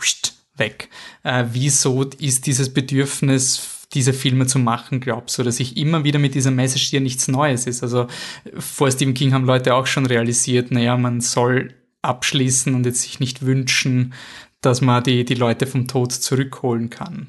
weg. 0.57 0.89
Äh, 1.23 1.45
wieso 1.53 2.03
ist 2.03 2.47
dieses 2.47 2.73
Bedürfnis 2.73 3.77
diese 3.95 4.13
Filme 4.13 4.47
zu 4.47 4.59
machen, 4.59 5.01
glaubst 5.01 5.39
du, 5.39 5.43
dass 5.43 5.61
ich 5.61 5.77
immer 5.77 6.05
wieder 6.05 6.19
mit 6.19 6.35
dieser 6.35 6.51
Message, 6.51 6.93
ja 6.93 7.01
nichts 7.01 7.29
Neues 7.29 7.67
ist. 7.67 7.83
Also 7.83 8.09
vor 8.59 8.91
Stephen 8.91 9.15
King 9.15 9.33
haben 9.33 9.45
Leute 9.45 9.75
auch 9.75 9.87
schon 9.87 10.07
realisiert, 10.07 10.71
naja, 10.71 10.97
man 10.97 11.21
soll 11.21 11.75
abschließen 12.03 12.75
und 12.75 12.85
jetzt 12.85 13.03
sich 13.03 13.21
nicht 13.21 13.45
wünschen, 13.45 14.15
dass 14.61 14.81
man 14.81 15.03
die, 15.03 15.25
die 15.25 15.35
Leute 15.35 15.67
vom 15.67 15.87
Tod 15.87 16.13
zurückholen 16.13 16.91
kann. 16.91 17.29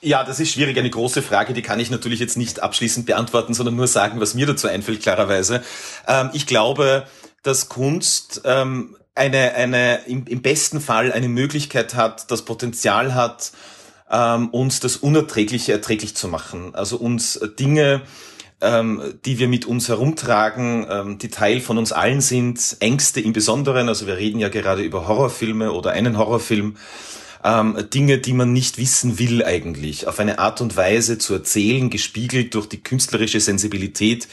Ja, 0.00 0.22
das 0.22 0.38
ist 0.38 0.50
schwierig, 0.50 0.76
eine 0.78 0.90
große 0.90 1.22
Frage, 1.22 1.54
die 1.54 1.62
kann 1.62 1.80
ich 1.80 1.90
natürlich 1.90 2.20
jetzt 2.20 2.36
nicht 2.36 2.62
abschließend 2.62 3.06
beantworten, 3.06 3.54
sondern 3.54 3.76
nur 3.76 3.86
sagen, 3.86 4.20
was 4.20 4.34
mir 4.34 4.46
dazu 4.46 4.68
einfällt, 4.68 5.02
klarerweise. 5.02 5.62
Ähm, 6.06 6.28
ich 6.34 6.46
glaube, 6.46 7.06
dass 7.42 7.70
Kunst 7.70 8.42
ähm, 8.44 8.96
eine, 9.14 9.54
eine 9.54 10.00
im, 10.06 10.26
im 10.26 10.42
besten 10.42 10.80
Fall 10.80 11.12
eine 11.12 11.28
Möglichkeit 11.28 11.94
hat, 11.94 12.30
das 12.30 12.44
Potenzial 12.44 13.14
hat, 13.14 13.52
ähm, 14.10 14.48
uns 14.48 14.80
das 14.80 14.96
Unerträgliche 14.96 15.72
erträglich 15.72 16.16
zu 16.16 16.28
machen. 16.28 16.74
Also 16.74 16.96
uns 16.96 17.40
Dinge, 17.58 18.02
ähm, 18.60 19.02
die 19.24 19.38
wir 19.38 19.48
mit 19.48 19.66
uns 19.66 19.88
herumtragen, 19.88 20.86
ähm, 20.90 21.18
die 21.18 21.28
Teil 21.28 21.60
von 21.60 21.78
uns 21.78 21.92
allen 21.92 22.20
sind, 22.20 22.76
Ängste 22.80 23.20
im 23.20 23.32
Besonderen, 23.32 23.88
also 23.88 24.06
wir 24.06 24.16
reden 24.16 24.40
ja 24.40 24.48
gerade 24.48 24.82
über 24.82 25.06
Horrorfilme 25.06 25.72
oder 25.72 25.92
einen 25.92 26.18
Horrorfilm, 26.18 26.76
ähm, 27.44 27.76
Dinge, 27.92 28.18
die 28.18 28.32
man 28.32 28.52
nicht 28.52 28.78
wissen 28.78 29.18
will 29.18 29.44
eigentlich, 29.44 30.08
auf 30.08 30.18
eine 30.18 30.38
Art 30.38 30.60
und 30.60 30.76
Weise 30.76 31.18
zu 31.18 31.34
erzählen, 31.34 31.90
gespiegelt 31.90 32.54
durch 32.54 32.66
die 32.66 32.82
künstlerische 32.82 33.38
Sensibilität 33.38 34.28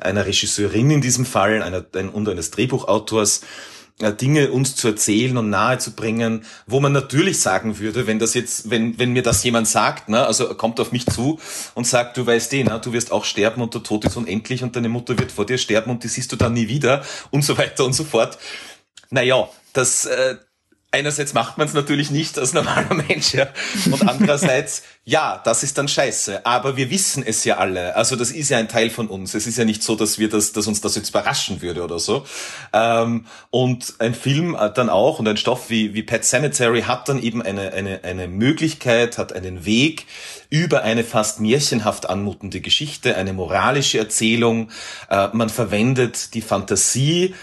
einer 0.00 0.26
Regisseurin 0.26 0.90
in 0.90 1.00
diesem 1.00 1.24
Fall 1.24 1.62
einer, 1.62 1.86
ein, 1.94 2.08
und 2.08 2.28
eines 2.28 2.50
Drehbuchautors, 2.50 3.38
äh, 3.38 3.75
Dinge 3.98 4.50
uns 4.50 4.76
zu 4.76 4.88
erzählen 4.88 5.38
und 5.38 5.48
nahezubringen, 5.48 6.44
wo 6.66 6.80
man 6.80 6.92
natürlich 6.92 7.40
sagen 7.40 7.78
würde, 7.78 8.06
wenn 8.06 8.18
das 8.18 8.34
jetzt, 8.34 8.68
wenn, 8.68 8.98
wenn 8.98 9.12
mir 9.12 9.22
das 9.22 9.42
jemand 9.42 9.68
sagt, 9.68 10.10
ne, 10.10 10.26
also 10.26 10.54
kommt 10.54 10.80
auf 10.80 10.92
mich 10.92 11.06
zu 11.06 11.40
und 11.74 11.86
sagt, 11.86 12.18
du 12.18 12.26
weißt 12.26 12.52
eh, 12.52 12.64
ne, 12.64 12.78
du 12.82 12.92
wirst 12.92 13.10
auch 13.10 13.24
sterben 13.24 13.62
und 13.62 13.72
der 13.72 13.82
Tod 13.82 14.04
ist 14.04 14.16
unendlich 14.16 14.62
und 14.62 14.76
deine 14.76 14.90
Mutter 14.90 15.18
wird 15.18 15.32
vor 15.32 15.46
dir 15.46 15.56
sterben 15.56 15.90
und 15.90 16.04
die 16.04 16.08
siehst 16.08 16.30
du 16.30 16.36
dann 16.36 16.52
nie 16.52 16.68
wieder 16.68 17.04
und 17.30 17.42
so 17.42 17.56
weiter 17.56 17.86
und 17.86 17.94
so 17.94 18.04
fort. 18.04 18.38
Naja, 19.08 19.48
das, 19.72 20.04
äh, 20.04 20.36
einerseits 20.96 21.34
macht 21.34 21.58
man 21.58 21.68
es 21.68 21.74
natürlich 21.74 22.10
nicht 22.10 22.38
als 22.38 22.52
normaler 22.52 22.94
Mensch, 23.08 23.34
ja. 23.34 23.48
Und 23.90 24.08
andererseits, 24.08 24.82
ja, 25.04 25.40
das 25.44 25.62
ist 25.62 25.78
dann 25.78 25.88
scheiße. 25.88 26.44
Aber 26.44 26.76
wir 26.76 26.90
wissen 26.90 27.22
es 27.24 27.44
ja 27.44 27.58
alle. 27.58 27.94
Also 27.94 28.16
das 28.16 28.30
ist 28.30 28.48
ja 28.48 28.58
ein 28.58 28.68
Teil 28.68 28.90
von 28.90 29.06
uns. 29.08 29.34
Es 29.34 29.46
ist 29.46 29.58
ja 29.58 29.64
nicht 29.64 29.82
so, 29.82 29.94
dass 29.94 30.18
wir 30.18 30.28
das, 30.28 30.52
dass 30.52 30.66
uns 30.66 30.80
das 30.80 30.96
jetzt 30.96 31.10
überraschen 31.10 31.62
würde 31.62 31.84
oder 31.84 31.98
so. 31.98 32.26
Ähm, 32.72 33.26
und 33.50 33.94
ein 33.98 34.14
Film 34.14 34.56
dann 34.74 34.88
auch 34.88 35.18
und 35.18 35.28
ein 35.28 35.36
Stoff 35.36 35.70
wie, 35.70 35.94
wie 35.94 36.02
Pet 36.02 36.24
Cemetery 36.24 36.82
hat 36.82 37.08
dann 37.08 37.22
eben 37.22 37.42
eine, 37.42 37.72
eine, 37.72 38.00
eine 38.02 38.26
Möglichkeit, 38.26 39.18
hat 39.18 39.32
einen 39.32 39.64
Weg 39.64 40.06
über 40.48 40.82
eine 40.82 41.04
fast 41.04 41.40
märchenhaft 41.40 42.08
anmutende 42.08 42.60
Geschichte, 42.60 43.16
eine 43.16 43.32
moralische 43.32 43.98
Erzählung. 43.98 44.70
Äh, 45.10 45.28
man 45.32 45.50
verwendet 45.50 46.34
die 46.34 46.42
Fantasie 46.42 47.34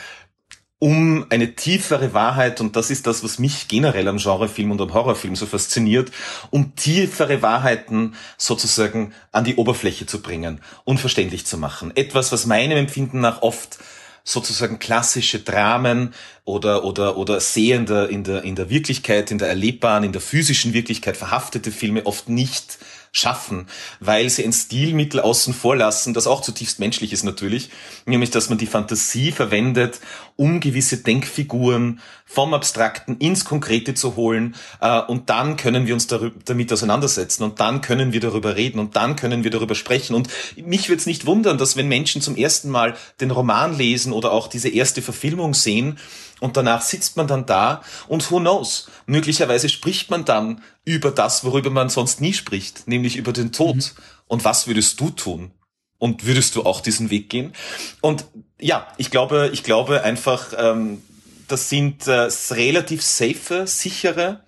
um 0.83 1.25
eine 1.29 1.55
tiefere 1.55 2.13
Wahrheit, 2.13 2.59
und 2.59 2.75
das 2.75 2.89
ist 2.89 3.07
das, 3.07 3.23
was 3.23 3.39
mich 3.39 3.69
generell 3.69 4.05
am 4.09 4.17
Genrefilm 4.17 4.69
und 4.69 4.81
am 4.81 4.93
Horrorfilm 4.93 5.33
so 5.37 5.45
fasziniert, 5.45 6.11
um 6.49 6.75
tiefere 6.75 7.41
Wahrheiten 7.41 8.15
sozusagen 8.37 9.13
an 9.31 9.45
die 9.45 9.55
Oberfläche 9.55 10.07
zu 10.07 10.21
bringen, 10.21 10.59
unverständlich 10.83 11.45
zu 11.45 11.57
machen. 11.57 11.93
Etwas, 11.95 12.33
was 12.33 12.45
meinem 12.47 12.77
Empfinden 12.77 13.21
nach 13.21 13.41
oft 13.43 13.79
sozusagen 14.25 14.77
klassische 14.77 15.39
Dramen 15.39 16.13
oder, 16.43 16.83
oder, 16.83 17.15
oder 17.15 17.39
sehender 17.39 18.09
in 18.09 18.25
der, 18.25 18.43
in 18.43 18.55
der 18.55 18.69
Wirklichkeit, 18.69 19.31
in 19.31 19.37
der 19.37 19.47
erlebbaren, 19.47 20.03
in 20.03 20.11
der 20.11 20.19
physischen 20.21 20.73
Wirklichkeit 20.73 21.15
verhaftete 21.15 21.71
Filme 21.71 22.05
oft 22.05 22.27
nicht 22.27 22.77
schaffen, 23.15 23.67
weil 23.99 24.27
sie 24.29 24.43
ein 24.43 24.51
Stilmittel 24.51 25.19
außen 25.19 25.53
vor 25.53 25.75
lassen, 25.75 26.15
das 26.15 26.25
auch 26.25 26.41
zutiefst 26.41 26.79
menschlich 26.79 27.13
ist 27.13 27.23
natürlich, 27.23 27.69
nämlich 28.07 28.31
dass 28.31 28.49
man 28.49 28.57
die 28.57 28.65
Fantasie 28.65 29.31
verwendet, 29.31 29.99
um 30.35 30.59
gewisse 30.59 30.97
Denkfiguren 30.97 32.01
vom 32.25 32.55
Abstrakten 32.55 33.17
ins 33.19 33.45
Konkrete 33.45 33.93
zu 33.93 34.15
holen 34.15 34.55
äh, 34.81 34.99
und 35.01 35.29
dann 35.29 35.57
können 35.57 35.85
wir 35.85 35.93
uns 35.93 36.07
damit 36.07 36.73
auseinandersetzen 36.73 37.43
und 37.43 37.59
dann 37.59 37.81
können 37.81 38.13
wir 38.13 38.19
darüber 38.19 38.55
reden 38.55 38.79
und 38.79 38.95
dann 38.95 39.15
können 39.15 39.43
wir 39.43 39.51
darüber 39.51 39.75
sprechen. 39.75 40.15
Und 40.15 40.29
mich 40.55 40.89
würde 40.89 40.99
es 40.99 41.05
nicht 41.05 41.27
wundern, 41.27 41.59
dass 41.59 41.77
wenn 41.77 41.87
Menschen 41.87 42.19
zum 42.19 42.35
ersten 42.35 42.71
Mal 42.71 42.95
den 43.21 43.29
Roman 43.29 43.77
lesen 43.77 44.11
oder 44.11 44.31
auch 44.31 44.47
diese 44.47 44.69
erste 44.69 45.03
Verfilmung 45.03 45.53
sehen, 45.53 45.99
und 46.43 46.57
danach 46.57 46.81
sitzt 46.81 47.15
man 47.15 47.25
dann 47.25 47.45
da 47.45 47.81
und 48.09 48.29
who 48.29 48.37
knows, 48.37 48.87
möglicherweise 49.05 49.69
spricht 49.69 50.11
man 50.11 50.25
dann 50.25 50.61
über 50.83 51.09
das, 51.09 51.45
worüber 51.45 51.69
man 51.69 51.87
sonst 51.87 52.19
nie 52.19 52.33
spricht, 52.33 52.85
nämlich 52.85 53.15
über 53.15 53.31
den 53.31 53.53
Tod. 53.53 53.77
Mhm. 53.77 53.83
Und 54.27 54.43
was 54.43 54.67
würdest 54.67 54.99
du 54.99 55.09
tun? 55.09 55.51
Und 55.99 56.25
würdest 56.25 56.57
du 56.57 56.63
auch 56.63 56.81
diesen 56.81 57.09
Weg 57.11 57.29
gehen? 57.29 57.53
Und 58.01 58.25
ja, 58.59 58.85
ich 58.97 59.09
glaube, 59.09 59.51
ich 59.53 59.63
glaube 59.63 60.03
einfach, 60.03 60.47
ähm, 60.57 61.01
das 61.47 61.69
sind 61.69 62.07
äh, 62.07 62.27
relativ 62.51 63.03
safe, 63.03 63.65
sichere 63.65 64.43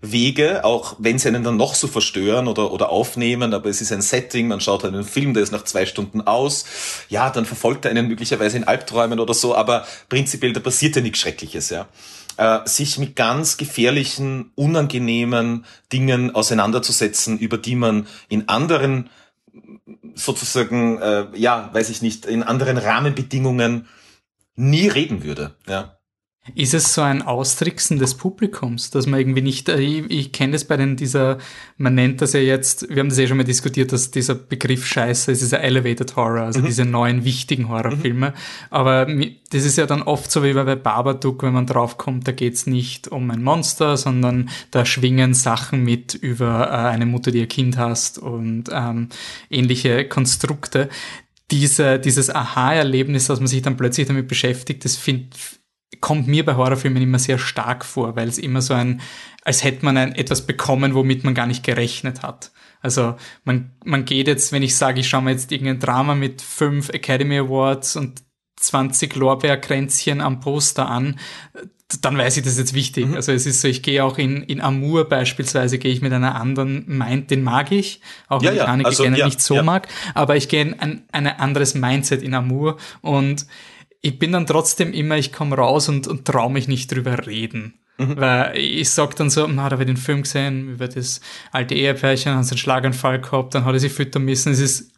Wege, 0.00 0.64
auch 0.64 0.96
wenn 0.98 1.18
sie 1.18 1.28
einen 1.28 1.42
dann 1.42 1.56
noch 1.56 1.74
so 1.74 1.88
verstören 1.88 2.48
oder, 2.48 2.72
oder 2.72 2.90
aufnehmen, 2.90 3.54
aber 3.54 3.70
es 3.70 3.80
ist 3.80 3.92
ein 3.92 4.02
Setting, 4.02 4.48
man 4.48 4.60
schaut 4.60 4.84
einen 4.84 5.04
Film, 5.04 5.34
der 5.34 5.42
ist 5.42 5.52
nach 5.52 5.64
zwei 5.64 5.86
Stunden 5.86 6.20
aus, 6.20 6.64
ja, 7.08 7.30
dann 7.30 7.46
verfolgt 7.46 7.84
er 7.84 7.90
einen 7.90 8.08
möglicherweise 8.08 8.56
in 8.56 8.64
Albträumen 8.64 9.20
oder 9.20 9.34
so, 9.34 9.54
aber 9.54 9.86
prinzipiell, 10.08 10.52
da 10.52 10.60
passiert 10.60 10.96
ja 10.96 11.02
nichts 11.02 11.20
Schreckliches, 11.20 11.70
ja. 11.70 11.88
Äh, 12.36 12.68
sich 12.68 12.98
mit 12.98 13.16
ganz 13.16 13.56
gefährlichen, 13.56 14.52
unangenehmen 14.54 15.64
Dingen 15.92 16.34
auseinanderzusetzen, 16.34 17.38
über 17.38 17.56
die 17.56 17.76
man 17.76 18.06
in 18.28 18.48
anderen 18.48 19.08
sozusagen, 20.14 20.98
äh, 21.00 21.26
ja, 21.34 21.70
weiß 21.72 21.88
ich 21.90 22.02
nicht, 22.02 22.26
in 22.26 22.42
anderen 22.42 22.76
Rahmenbedingungen 22.76 23.86
nie 24.54 24.88
reden 24.88 25.24
würde, 25.24 25.54
ja. 25.66 25.95
Ist 26.54 26.74
es 26.74 26.94
so 26.94 27.02
ein 27.02 27.22
Austricksen 27.22 27.98
des 27.98 28.14
Publikums, 28.14 28.90
dass 28.90 29.06
man 29.06 29.20
irgendwie 29.20 29.42
nicht, 29.42 29.68
äh, 29.68 29.80
ich, 29.80 30.10
ich 30.10 30.32
kenne 30.32 30.52
das 30.52 30.64
bei 30.64 30.76
den 30.76 30.96
dieser, 30.96 31.38
man 31.76 31.94
nennt 31.94 32.22
das 32.22 32.32
ja 32.32 32.40
jetzt, 32.40 32.88
wir 32.88 33.00
haben 33.00 33.08
das 33.08 33.18
ja 33.18 33.26
schon 33.26 33.36
mal 33.36 33.44
diskutiert, 33.44 33.92
dass 33.92 34.10
dieser 34.10 34.34
Begriff 34.34 34.86
Scheiße 34.86 35.32
ist, 35.32 35.42
dieser 35.42 35.60
Elevated 35.60 36.14
Horror, 36.16 36.42
also 36.42 36.60
mhm. 36.60 36.66
diese 36.66 36.84
neuen 36.84 37.24
wichtigen 37.24 37.68
Horrorfilme. 37.68 38.30
Mhm. 38.30 38.34
Aber 38.70 39.06
das 39.50 39.64
ist 39.64 39.76
ja 39.76 39.86
dann 39.86 40.02
oft 40.02 40.30
so 40.30 40.42
wie 40.44 40.52
bei 40.52 40.76
Babadook, 40.76 41.42
wenn 41.42 41.54
man 41.54 41.66
draufkommt, 41.66 42.26
da 42.26 42.32
geht's 42.32 42.66
nicht 42.66 43.08
um 43.08 43.30
ein 43.30 43.42
Monster, 43.42 43.96
sondern 43.96 44.48
da 44.70 44.84
schwingen 44.84 45.34
Sachen 45.34 45.84
mit 45.84 46.14
über 46.14 46.68
äh, 46.68 46.88
eine 46.88 47.06
Mutter, 47.06 47.30
die 47.30 47.38
ihr 47.38 47.48
Kind 47.48 47.76
hasst 47.76 48.18
und 48.18 48.64
ähm, 48.72 49.08
ähnliche 49.50 50.08
Konstrukte. 50.08 50.88
Diese, 51.50 52.00
dieses 52.00 52.34
Aha-Erlebnis, 52.34 53.28
dass 53.28 53.38
man 53.38 53.46
sich 53.46 53.62
dann 53.62 53.76
plötzlich 53.76 54.08
damit 54.08 54.26
beschäftigt, 54.26 54.84
das 54.84 54.96
finde 54.96 55.28
kommt 56.00 56.26
mir 56.26 56.44
bei 56.44 56.56
Horrorfilmen 56.56 57.02
immer 57.02 57.18
sehr 57.18 57.38
stark 57.38 57.84
vor, 57.84 58.16
weil 58.16 58.28
es 58.28 58.38
immer 58.38 58.62
so 58.62 58.74
ein, 58.74 59.00
als 59.42 59.64
hätte 59.64 59.84
man 59.84 59.96
ein, 59.96 60.14
etwas 60.14 60.46
bekommen, 60.46 60.94
womit 60.94 61.24
man 61.24 61.34
gar 61.34 61.46
nicht 61.46 61.64
gerechnet 61.64 62.22
hat. 62.22 62.52
Also 62.80 63.16
man, 63.44 63.72
man 63.84 64.04
geht 64.04 64.28
jetzt, 64.28 64.52
wenn 64.52 64.62
ich 64.62 64.76
sage, 64.76 65.00
ich 65.00 65.08
schaue 65.08 65.22
mir 65.22 65.32
jetzt 65.32 65.50
irgendein 65.50 65.80
Drama 65.80 66.14
mit 66.14 66.42
fünf 66.42 66.90
Academy 66.90 67.38
Awards 67.38 67.96
und 67.96 68.22
20 68.56 69.14
Lorbeerkränzchen 69.16 70.20
am 70.20 70.40
Poster 70.40 70.88
an, 70.88 71.18
dann 72.00 72.18
weiß 72.18 72.36
ich, 72.36 72.42
das 72.42 72.54
ist 72.54 72.58
jetzt 72.58 72.74
wichtig. 72.74 73.06
Mhm. 73.06 73.14
Also 73.14 73.32
es 73.32 73.46
ist 73.46 73.60
so, 73.60 73.68
ich 73.68 73.82
gehe 73.82 74.02
auch 74.02 74.18
in, 74.18 74.42
in 74.42 74.60
Amour 74.60 75.08
beispielsweise, 75.08 75.78
gehe 75.78 75.92
ich 75.92 76.02
mit 76.02 76.12
einer 76.12 76.34
anderen 76.34 76.84
Mind, 76.86 77.30
den 77.30 77.42
mag 77.42 77.70
ich, 77.70 78.00
auch 78.28 78.42
wenn 78.42 78.56
ja, 78.56 78.64
ich 78.64 78.68
Anneke 78.68 78.88
also, 78.88 79.02
gerne 79.04 79.18
ja, 79.18 79.26
nicht 79.26 79.40
so 79.40 79.54
ja. 79.54 79.62
mag, 79.62 79.86
aber 80.14 80.36
ich 80.36 80.48
gehe 80.48 80.62
in 80.62 80.80
ein, 80.80 81.04
ein 81.12 81.26
anderes 81.26 81.74
Mindset 81.74 82.22
in 82.22 82.34
Amour 82.34 82.76
und 83.02 83.46
ich 84.00 84.18
bin 84.18 84.32
dann 84.32 84.46
trotzdem 84.46 84.92
immer, 84.92 85.16
ich 85.16 85.32
komme 85.32 85.56
raus 85.56 85.88
und, 85.88 86.06
und 86.06 86.24
traue 86.24 86.52
mich 86.52 86.68
nicht 86.68 86.92
drüber 86.92 87.26
reden. 87.26 87.74
Mhm. 87.98 88.16
Weil 88.16 88.56
ich 88.56 88.90
sag 88.90 89.16
dann 89.16 89.30
so, 89.30 89.46
na, 89.46 89.68
da 89.68 89.78
wird 89.78 89.88
den 89.88 89.96
Film 89.96 90.22
gesehen, 90.22 90.70
über 90.70 90.88
das 90.88 91.20
alte 91.52 91.74
Ehepärchen, 91.74 92.34
hat 92.34 92.46
einen 92.46 92.58
Schlaganfall 92.58 93.20
gehabt, 93.20 93.54
dann 93.54 93.64
hat 93.64 93.72
er 93.72 93.80
sich 93.80 93.92
füttern 93.92 94.24
müssen. 94.24 94.52
Es 94.52 94.60
ist 94.60 94.92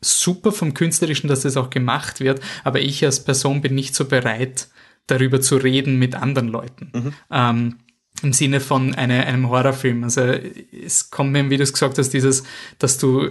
super 0.00 0.52
vom 0.52 0.74
Künstlerischen, 0.74 1.28
dass 1.28 1.42
das 1.42 1.56
auch 1.56 1.70
gemacht 1.70 2.20
wird, 2.20 2.40
aber 2.64 2.80
ich 2.80 3.04
als 3.04 3.22
Person 3.22 3.60
bin 3.60 3.74
nicht 3.74 3.94
so 3.94 4.06
bereit, 4.06 4.68
darüber 5.06 5.40
zu 5.40 5.56
reden 5.56 5.98
mit 5.98 6.14
anderen 6.14 6.48
Leuten. 6.48 6.90
Mhm. 6.94 7.12
Ähm, 7.30 7.78
Im 8.22 8.32
Sinne 8.32 8.60
von 8.60 8.94
eine, 8.94 9.26
einem 9.26 9.48
Horrorfilm. 9.48 10.04
Also 10.04 10.22
es 10.22 11.10
kommt 11.10 11.32
mir, 11.32 11.50
wie 11.50 11.56
du 11.56 11.62
es 11.62 11.72
gesagt 11.72 11.98
hast, 11.98 12.10
dieses, 12.10 12.44
dass 12.78 12.98
du 12.98 13.30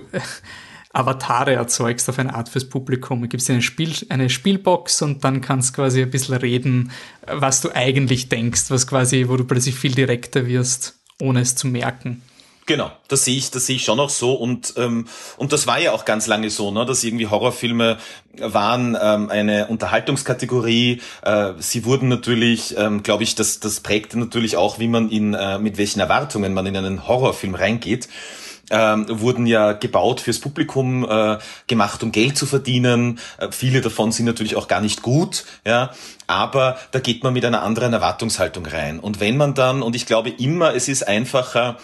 Avatare 0.98 1.54
erzeugst 1.54 2.10
auf 2.10 2.20
eine 2.20 2.34
Art 2.34 2.50
fürs 2.50 2.66
Publikum. 2.66 3.22
Du 3.22 3.28
gibst 3.28 3.50
eine, 3.50 3.62
Spiel, 3.62 3.93
eine 4.10 4.30
Spielbox 4.30 5.02
und 5.02 5.24
dann 5.24 5.41
kannst 5.41 5.74
quasi 5.74 6.02
ein 6.02 6.10
bisschen 6.10 6.36
reden, 6.36 6.91
was 7.26 7.62
du 7.62 7.70
eigentlich 7.74 8.30
denkst, 8.30 8.66
was 8.70 8.88
quasi, 8.88 9.26
wo 9.28 9.38
du 9.38 9.43
plötzlich 9.43 9.76
viel 9.76 9.93
direkter 9.93 10.48
wirst, 10.48 10.95
ohne 11.20 11.41
es 11.41 11.56
zu 11.56 11.68
merken. 11.68 12.22
Genau, 12.68 12.91
das 13.08 13.24
sehe 13.24 13.38
ich, 13.38 13.50
das 13.50 13.66
sehe 13.66 13.78
ich 13.78 13.86
schon 13.86 13.98
auch 13.98 14.10
so 14.10 14.34
und 14.34 14.74
ähm, 14.76 15.08
und 15.38 15.54
das 15.54 15.68
war 15.68 15.80
ja 15.80 15.93
auch 15.93 16.04
ganz 16.04 16.28
lange 16.28 16.50
so, 16.50 16.70
ne, 16.70 16.86
dass 16.86 17.02
irgendwie 17.02 17.28
Horrorfilme 17.28 17.98
waren 18.39 18.98
ähm, 19.02 19.30
eine 19.30 19.68
Unterhaltungskategorie. 19.68 21.02
Äh, 21.22 21.54
sie 21.60 21.86
wurden 21.86 22.10
natürlich, 22.10 22.76
ähm, 22.78 23.04
glaube 23.04 23.24
ich, 23.24 23.36
das 23.36 23.62
das 23.62 23.80
prägte 23.80 24.20
natürlich 24.20 24.58
auch, 24.58 24.80
wie 24.80 24.89
man 24.89 25.10
in 25.10 25.34
äh, 25.34 25.60
mit 25.60 25.78
welchen 25.78 26.02
Erwartungen 26.02 26.54
man 26.54 26.66
in 26.66 26.76
einen 26.76 27.08
Horrorfilm 27.08 27.56
reingeht 27.56 28.10
ähm, 28.70 29.05
wurden 29.09 29.45
ja 29.45 29.74
gebaut 29.74 30.22
fürs 30.22 30.39
Publikum, 30.39 31.07
äh, 31.09 31.38
gemacht, 31.68 32.03
um 32.03 32.11
Geld 32.11 32.38
zu 32.38 32.45
verdienen. 32.45 33.20
Äh, 33.38 33.49
viele 33.51 33.82
davon 33.82 34.11
sind 34.11 34.26
natürlich 34.26 34.55
auch 34.55 34.68
gar 34.68 34.82
nicht 34.82 35.01
gut, 35.01 35.45
ja. 35.65 35.91
Aber 36.28 36.78
da 36.91 36.99
geht 36.99 37.24
man 37.24 37.34
mit 37.34 37.45
einer 37.45 37.63
anderen 37.63 37.93
Erwartungshaltung 37.93 38.65
rein. 38.65 38.99
Und 38.99 39.20
wenn 39.20 39.38
man 39.38 39.53
dann, 39.53 39.82
und 39.82 39.95
ich 39.95 40.05
glaube 40.05 40.30
immer, 40.30 40.76
es 40.76 40.89
ist 40.89 41.07
einfacher, 41.07 41.78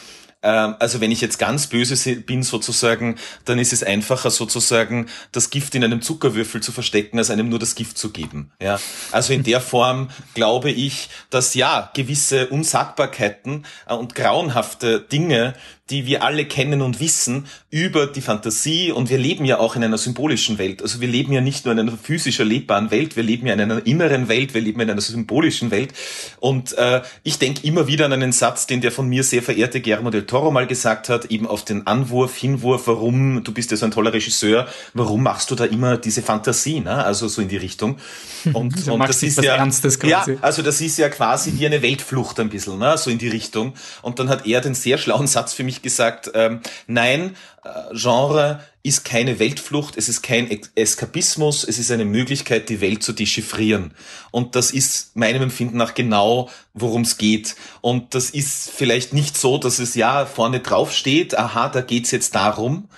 ähm, 0.43 0.75
also 0.79 1.01
wenn 1.01 1.11
ich 1.11 1.21
jetzt 1.21 1.39
ganz 1.39 1.67
böse 1.67 2.15
bin 2.17 2.43
sozusagen, 2.43 3.15
dann 3.45 3.57
ist 3.57 3.73
es 3.73 3.81
einfacher 3.81 4.29
sozusagen, 4.29 5.07
das 5.31 5.49
Gift 5.49 5.73
in 5.73 5.83
einem 5.83 6.01
Zuckerwürfel 6.01 6.61
zu 6.61 6.71
verstecken, 6.71 7.17
als 7.17 7.31
einem 7.31 7.49
nur 7.49 7.59
das 7.59 7.75
Gift 7.75 7.97
zu 7.97 8.11
geben. 8.11 8.51
Ja, 8.61 8.79
also 9.11 9.33
in 9.33 9.43
der 9.43 9.61
Form 9.61 10.09
glaube 10.33 10.69
ich, 10.69 11.09
dass 11.29 11.55
ja 11.55 11.89
gewisse 11.95 12.47
Unsagbarkeiten 12.47 13.65
äh, 13.87 13.93
und 13.93 14.13
grauenhafte 14.13 14.99
Dinge 14.99 15.53
die 15.89 16.05
wir 16.05 16.23
alle 16.23 16.45
kennen 16.45 16.81
und 16.81 17.01
wissen, 17.01 17.45
über 17.69 18.07
die 18.07 18.21
Fantasie. 18.21 18.91
Und 18.91 19.09
wir 19.09 19.17
leben 19.17 19.43
ja 19.43 19.59
auch 19.59 19.75
in 19.75 19.83
einer 19.83 19.97
symbolischen 19.97 20.57
Welt. 20.57 20.81
Also 20.81 21.01
wir 21.01 21.09
leben 21.09 21.33
ja 21.33 21.41
nicht 21.41 21.65
nur 21.65 21.73
in 21.73 21.79
einer 21.79 21.97
physisch 21.97 22.39
erlebbaren 22.39 22.89
Welt, 22.89 23.17
wir 23.17 23.23
leben 23.23 23.47
ja 23.47 23.53
in 23.53 23.59
einer 23.59 23.85
inneren 23.85 24.29
Welt, 24.29 24.53
wir 24.53 24.61
leben 24.61 24.79
in 24.79 24.89
einer 24.89 25.01
symbolischen 25.01 25.71
Welt. 25.71 25.93
Und 26.39 26.77
äh, 26.77 27.01
ich 27.23 27.37
denke 27.37 27.67
immer 27.67 27.87
wieder 27.87 28.05
an 28.05 28.13
einen 28.13 28.31
Satz, 28.31 28.65
den 28.65 28.79
der 28.79 28.91
von 28.91 29.09
mir 29.09 29.23
sehr 29.23 29.43
verehrte 29.43 29.81
Guillermo 29.81 30.09
del 30.09 30.25
Toro 30.25 30.51
mal 30.51 30.67
gesagt 30.67 31.09
hat, 31.09 31.25
eben 31.25 31.47
auf 31.47 31.65
den 31.65 31.85
Anwurf, 31.85 32.37
Hinwurf, 32.37 32.87
warum, 32.87 33.43
du 33.43 33.53
bist 33.53 33.71
ja 33.71 33.77
so 33.77 33.85
ein 33.85 33.91
toller 33.91 34.13
Regisseur, 34.13 34.67
warum 34.93 35.23
machst 35.23 35.51
du 35.51 35.55
da 35.55 35.65
immer 35.65 35.97
diese 35.97 36.21
Fantasie, 36.21 36.79
ne? 36.79 37.03
also 37.03 37.27
so 37.27 37.41
in 37.41 37.49
die 37.49 37.57
Richtung. 37.57 37.97
Und, 38.53 38.87
und 38.89 38.99
das 38.99 39.23
ist 39.23 39.41
ja, 39.41 39.55
Ernstes 39.55 39.97
quasi. 39.99 40.33
ja, 40.33 40.37
also 40.41 40.61
das 40.61 40.81
ist 40.81 40.97
ja 40.97 41.07
quasi 41.07 41.53
wie 41.57 41.65
eine 41.65 41.81
Weltflucht 41.81 42.41
ein 42.41 42.49
bisschen, 42.49 42.77
ne? 42.77 42.97
so 42.97 43.09
in 43.09 43.17
die 43.17 43.29
Richtung. 43.29 43.73
Und 44.01 44.19
dann 44.19 44.27
hat 44.27 44.45
er 44.45 44.59
den 44.59 44.73
sehr 44.73 44.97
schlauen 44.97 45.27
Satz 45.27 45.53
für 45.53 45.63
mich 45.63 45.72
gesagt, 45.81 46.31
ähm, 46.33 46.61
nein, 46.87 47.35
äh, 47.63 47.95
Genre 47.95 48.63
ist 48.83 49.05
keine 49.05 49.39
Weltflucht, 49.39 49.97
es 49.97 50.09
ist 50.09 50.21
kein 50.21 50.49
Eskapismus, 50.75 51.63
es 51.63 51.79
ist 51.79 51.89
eine 51.89 52.03
Möglichkeit, 52.03 52.67
die 52.67 52.81
Welt 52.81 53.01
zu 53.01 53.13
dechiffrieren. 53.13 53.93
Und 54.31 54.55
das 54.55 54.71
ist 54.71 55.15
meinem 55.15 55.43
Empfinden 55.43 55.77
nach 55.77 55.93
genau, 55.93 56.49
worum 56.73 57.03
es 57.03 57.17
geht. 57.17 57.55
Und 57.79 58.13
das 58.13 58.29
ist 58.29 58.69
vielleicht 58.69 59.13
nicht 59.13 59.37
so, 59.37 59.57
dass 59.57 59.79
es 59.79 59.95
ja 59.95 60.25
vorne 60.25 60.59
drauf 60.59 60.91
steht, 60.91 61.37
aha, 61.37 61.69
da 61.69 61.81
geht's 61.81 62.11
jetzt 62.11 62.35
darum, 62.35 62.89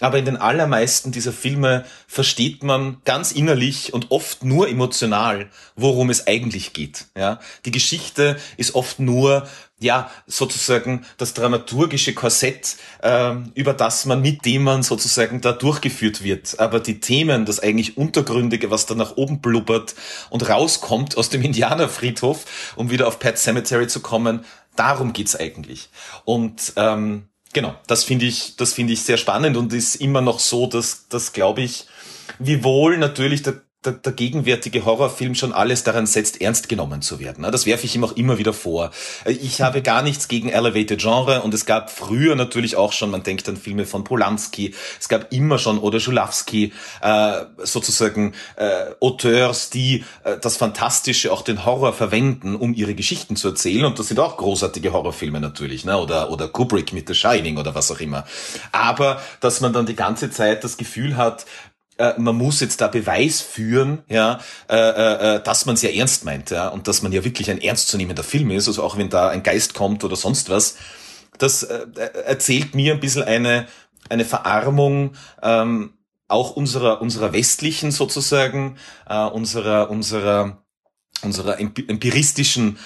aber 0.00 0.18
in 0.18 0.24
den 0.24 0.36
allermeisten 0.38 1.12
dieser 1.12 1.32
Filme 1.32 1.84
versteht 2.06 2.62
man 2.62 2.98
ganz 3.04 3.32
innerlich 3.32 3.92
und 3.92 4.10
oft 4.10 4.44
nur 4.44 4.68
emotional, 4.68 5.50
worum 5.76 6.10
es 6.10 6.26
eigentlich 6.26 6.72
geht. 6.72 7.06
Ja, 7.16 7.38
die 7.66 7.70
Geschichte 7.70 8.38
ist 8.56 8.74
oft 8.74 8.98
nur 8.98 9.46
ja 9.80 10.10
sozusagen 10.26 11.04
das 11.16 11.34
dramaturgische 11.34 12.14
Korsett, 12.14 12.76
äh, 13.02 13.34
über 13.54 13.74
das 13.74 14.06
man 14.06 14.20
mit 14.22 14.44
dem 14.44 14.62
man 14.62 14.82
sozusagen 14.82 15.40
da 15.40 15.52
durchgeführt 15.52 16.22
wird. 16.22 16.60
Aber 16.60 16.78
die 16.80 17.00
Themen, 17.00 17.46
das 17.46 17.60
eigentlich 17.60 17.96
Untergründige, 17.96 18.70
was 18.70 18.86
da 18.86 18.94
nach 18.94 19.16
oben 19.16 19.40
blubbert 19.40 19.94
und 20.28 20.48
rauskommt 20.48 21.16
aus 21.16 21.30
dem 21.30 21.42
Indianerfriedhof, 21.42 22.72
um 22.76 22.90
wieder 22.90 23.08
auf 23.08 23.18
Pet 23.18 23.38
Cemetery 23.38 23.88
zu 23.88 24.00
kommen, 24.00 24.44
darum 24.76 25.12
geht's 25.12 25.34
eigentlich. 25.34 25.88
Und 26.24 26.74
ähm, 26.76 27.24
Genau, 27.52 27.74
das 27.88 28.04
finde 28.04 28.26
ich, 28.26 28.56
das 28.56 28.74
finde 28.74 28.92
ich 28.92 29.02
sehr 29.02 29.16
spannend 29.16 29.56
und 29.56 29.72
ist 29.72 29.96
immer 29.96 30.20
noch 30.20 30.38
so, 30.38 30.66
dass, 30.66 31.08
dass 31.08 31.32
glaube 31.32 31.62
ich, 31.62 31.86
wiewohl 32.38 32.96
natürlich 32.96 33.42
der 33.42 33.62
der, 33.84 33.94
der 33.94 34.12
gegenwärtige 34.12 34.84
Horrorfilm 34.84 35.34
schon 35.34 35.54
alles 35.54 35.84
daran 35.84 36.04
setzt, 36.04 36.42
ernst 36.42 36.68
genommen 36.68 37.00
zu 37.00 37.18
werden. 37.18 37.50
Das 37.50 37.64
werfe 37.64 37.86
ich 37.86 37.94
ihm 37.94 38.04
auch 38.04 38.12
immer 38.12 38.36
wieder 38.36 38.52
vor. 38.52 38.90
Ich 39.24 39.62
habe 39.62 39.80
gar 39.80 40.02
nichts 40.02 40.28
gegen 40.28 40.50
Elevated 40.50 41.00
Genre 41.00 41.40
und 41.40 41.54
es 41.54 41.64
gab 41.64 41.90
früher 41.90 42.36
natürlich 42.36 42.76
auch 42.76 42.92
schon, 42.92 43.10
man 43.10 43.22
denkt 43.22 43.48
an 43.48 43.56
Filme 43.56 43.86
von 43.86 44.04
Polanski, 44.04 44.74
es 45.00 45.08
gab 45.08 45.32
immer 45.32 45.58
schon 45.58 45.78
oder 45.78 45.98
Schulawski, 45.98 46.74
äh, 47.00 47.32
sozusagen 47.56 48.34
äh, 48.56 48.92
Auteurs, 49.00 49.70
die 49.70 50.04
äh, 50.24 50.36
das 50.38 50.58
Fantastische, 50.58 51.32
auch 51.32 51.40
den 51.40 51.64
Horror 51.64 51.94
verwenden, 51.94 52.56
um 52.56 52.74
ihre 52.74 52.94
Geschichten 52.94 53.36
zu 53.36 53.48
erzählen 53.48 53.86
und 53.86 53.98
das 53.98 54.08
sind 54.08 54.20
auch 54.20 54.36
großartige 54.36 54.92
Horrorfilme 54.92 55.40
natürlich, 55.40 55.86
ne? 55.86 55.96
oder, 55.96 56.30
oder 56.30 56.48
Kubrick 56.48 56.92
mit 56.92 57.08
The 57.08 57.14
Shining 57.14 57.56
oder 57.56 57.74
was 57.74 57.90
auch 57.90 58.00
immer. 58.00 58.26
Aber, 58.72 59.22
dass 59.40 59.62
man 59.62 59.72
dann 59.72 59.86
die 59.86 59.96
ganze 59.96 60.30
Zeit 60.30 60.64
das 60.64 60.76
Gefühl 60.76 61.16
hat, 61.16 61.46
äh, 62.00 62.14
man 62.18 62.36
muss 62.36 62.60
jetzt 62.60 62.80
da 62.80 62.88
Beweis 62.88 63.40
führen, 63.40 64.02
ja, 64.08 64.40
äh, 64.68 64.76
äh, 64.76 65.42
dass 65.42 65.66
man 65.66 65.74
es 65.74 65.82
ja 65.82 65.90
ernst 65.90 66.24
meint, 66.24 66.50
ja, 66.50 66.68
und 66.68 66.88
dass 66.88 67.02
man 67.02 67.12
ja 67.12 67.24
wirklich 67.24 67.50
ein 67.50 67.60
ernstzunehmender 67.60 68.24
Film 68.24 68.50
ist, 68.50 68.68
also 68.68 68.82
auch 68.82 68.96
wenn 68.96 69.10
da 69.10 69.28
ein 69.28 69.42
Geist 69.42 69.74
kommt 69.74 70.02
oder 70.02 70.16
sonst 70.16 70.48
was. 70.48 70.76
Das 71.38 71.62
äh, 71.62 71.86
erzählt 72.24 72.74
mir 72.74 72.94
ein 72.94 73.00
bisschen 73.00 73.22
eine, 73.22 73.66
eine 74.08 74.24
Verarmung 74.24 75.12
ähm, 75.42 75.94
auch 76.28 76.52
unserer, 76.52 77.02
unserer 77.02 77.32
westlichen 77.32 77.90
sozusagen, 77.90 78.76
äh, 79.08 79.24
unserer, 79.24 79.90
unserer, 79.90 80.64
unserer 81.22 81.60
empiristischen 81.60 82.78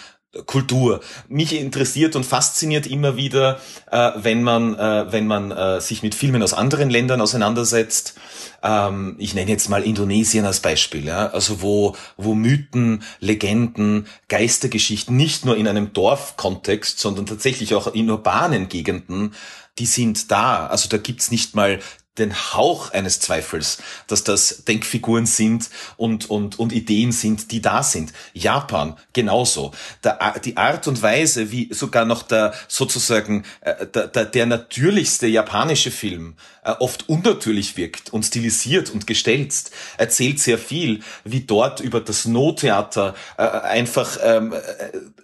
Kultur. 0.47 1.01
Mich 1.28 1.59
interessiert 1.59 2.16
und 2.16 2.24
fasziniert 2.24 2.87
immer 2.87 3.16
wieder, 3.16 3.61
äh, 3.91 4.12
wenn 4.16 4.43
man, 4.43 4.74
äh, 4.74 5.12
wenn 5.12 5.26
man 5.26 5.51
äh, 5.51 5.80
sich 5.80 6.03
mit 6.03 6.14
Filmen 6.14 6.43
aus 6.43 6.55
anderen 6.55 6.91
Ländern 6.91 7.20
auseinandersetzt. 7.20 8.14
Ähm, 8.62 9.16
ich 9.18 9.35
nenne 9.35 9.51
jetzt 9.51 9.68
mal 9.68 9.82
Indonesien 9.82 10.45
als 10.45 10.61
Beispiel, 10.61 11.05
ja, 11.05 11.28
also 11.28 11.62
wo, 11.62 11.97
wo 12.16 12.35
Mythen, 12.35 13.03
Legenden, 13.20 14.07
Geistergeschichten 14.28 15.16
nicht 15.16 15.45
nur 15.45 15.57
in 15.57 15.68
einem 15.68 15.93
Dorfkontext, 15.93 16.99
sondern 16.99 17.26
tatsächlich 17.26 17.74
auch 17.74 17.95
in 17.95 18.11
urbanen 18.11 18.68
Gegenden, 18.68 19.35
die 19.78 19.87
sind 19.87 20.30
da. 20.30 20.66
Also 20.66 20.89
da 20.89 20.99
gibt's 20.99 21.30
nicht 21.30 21.55
mal 21.55 21.80
den 22.18 22.34
Hauch 22.34 22.92
eines 22.92 23.18
Zweifels, 23.18 23.78
dass 24.06 24.22
das 24.22 24.64
Denkfiguren 24.64 25.26
sind 25.26 25.68
und, 25.96 26.30
und, 26.30 26.58
und 26.58 26.72
Ideen 26.72 27.10
sind, 27.10 27.50
die 27.50 27.60
da 27.60 27.82
sind. 27.82 28.12
Japan 28.32 28.96
genauso. 29.12 29.72
Der, 30.04 30.38
die 30.44 30.56
Art 30.56 30.86
und 30.86 31.02
Weise, 31.02 31.50
wie 31.50 31.72
sogar 31.72 32.04
noch 32.04 32.22
der 32.22 32.54
sozusagen 32.68 33.44
äh, 33.62 33.86
der, 33.86 34.06
der, 34.08 34.24
der 34.26 34.46
natürlichste 34.46 35.26
japanische 35.26 35.90
Film 35.90 36.36
äh, 36.62 36.70
oft 36.78 37.08
unnatürlich 37.08 37.76
wirkt 37.76 38.12
und 38.12 38.24
stilisiert 38.24 38.90
und 38.90 39.06
gestelzt, 39.06 39.72
erzählt 39.98 40.38
sehr 40.38 40.58
viel, 40.58 41.00
wie 41.24 41.40
dort 41.40 41.80
über 41.80 42.00
das 42.00 42.26
No-Theater 42.26 43.14
äh, 43.36 43.42
einfach 43.42 44.18
ähm, 44.22 44.52
äh, 44.52 44.58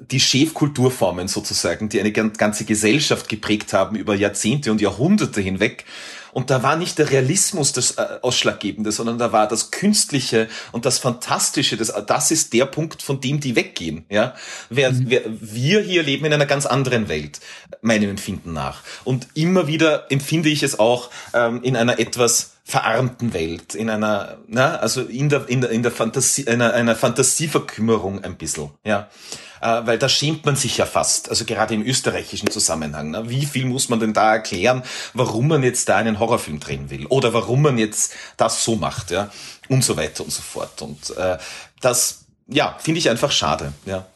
die 0.00 0.20
Chefkulturformen 0.20 1.28
sozusagen, 1.28 1.88
die 1.88 2.00
eine 2.00 2.12
ganze 2.12 2.64
Gesellschaft 2.64 3.28
geprägt 3.28 3.72
haben 3.72 3.96
über 3.96 4.14
Jahrzehnte 4.14 4.72
und 4.72 4.80
Jahrhunderte 4.80 5.40
hinweg, 5.40 5.84
und 6.32 6.50
da 6.50 6.62
war 6.62 6.76
nicht 6.76 6.98
der 6.98 7.10
Realismus 7.10 7.72
das 7.72 7.92
äh, 7.92 8.18
Ausschlaggebende, 8.22 8.92
sondern 8.92 9.18
da 9.18 9.32
war 9.32 9.48
das 9.48 9.70
Künstliche 9.70 10.48
und 10.72 10.86
das 10.86 10.98
Fantastische. 10.98 11.76
Das, 11.76 11.92
das 12.06 12.30
ist 12.30 12.52
der 12.52 12.66
Punkt, 12.66 13.02
von 13.02 13.20
dem 13.20 13.40
die 13.40 13.56
weggehen. 13.56 14.04
Ja, 14.08 14.34
Wer, 14.68 14.92
mhm. 14.92 15.04
wer, 15.06 15.22
wir 15.26 15.80
hier 15.80 16.02
leben 16.02 16.24
in 16.24 16.32
einer 16.32 16.46
ganz 16.46 16.66
anderen 16.66 17.08
Welt, 17.08 17.40
meinem 17.82 18.10
Empfinden 18.10 18.52
nach. 18.52 18.82
Und 19.04 19.28
immer 19.34 19.66
wieder 19.66 20.10
empfinde 20.10 20.48
ich 20.48 20.62
es 20.62 20.78
auch 20.78 21.10
ähm, 21.34 21.62
in 21.62 21.76
einer 21.76 21.98
etwas 21.98 22.52
verarmten 22.64 23.34
Welt, 23.34 23.74
in 23.74 23.90
einer, 23.90 24.38
na, 24.46 24.76
also 24.76 25.02
in 25.02 25.28
der, 25.28 25.48
in 25.48 25.60
der, 25.60 25.70
in 25.70 25.82
der 25.82 25.90
Fantasie, 25.90 26.46
einer, 26.46 26.72
einer 26.72 26.94
Fantasieverkümmerung 26.94 28.22
ein 28.22 28.36
bisschen, 28.36 28.70
ja 28.84 29.08
äh, 29.60 29.80
weil 29.84 29.98
da 29.98 30.08
schämt 30.08 30.44
man 30.44 30.56
sich 30.56 30.76
ja 30.76 30.86
fast, 30.86 31.28
also 31.28 31.44
gerade 31.44 31.74
im 31.74 31.84
österreichischen 31.84 32.50
Zusammenhang. 32.50 33.10
Ne? 33.10 33.28
Wie 33.28 33.46
viel 33.46 33.66
muss 33.66 33.88
man 33.88 34.00
denn 34.00 34.12
da 34.12 34.34
erklären, 34.34 34.82
warum 35.14 35.48
man 35.48 35.62
jetzt 35.62 35.88
da 35.88 35.96
einen 35.96 36.18
Horrorfilm 36.18 36.60
drehen 36.60 36.90
will 36.90 37.06
oder 37.06 37.32
warum 37.32 37.62
man 37.62 37.78
jetzt 37.78 38.14
das 38.36 38.64
so 38.64 38.76
macht, 38.76 39.10
ja, 39.10 39.30
und 39.68 39.84
so 39.84 39.96
weiter 39.96 40.24
und 40.24 40.30
so 40.30 40.42
fort. 40.42 40.82
Und 40.82 41.16
äh, 41.16 41.38
das, 41.80 42.24
ja, 42.46 42.76
finde 42.78 42.98
ich 42.98 43.08
einfach 43.10 43.30
schade, 43.30 43.72
ja. 43.86 44.06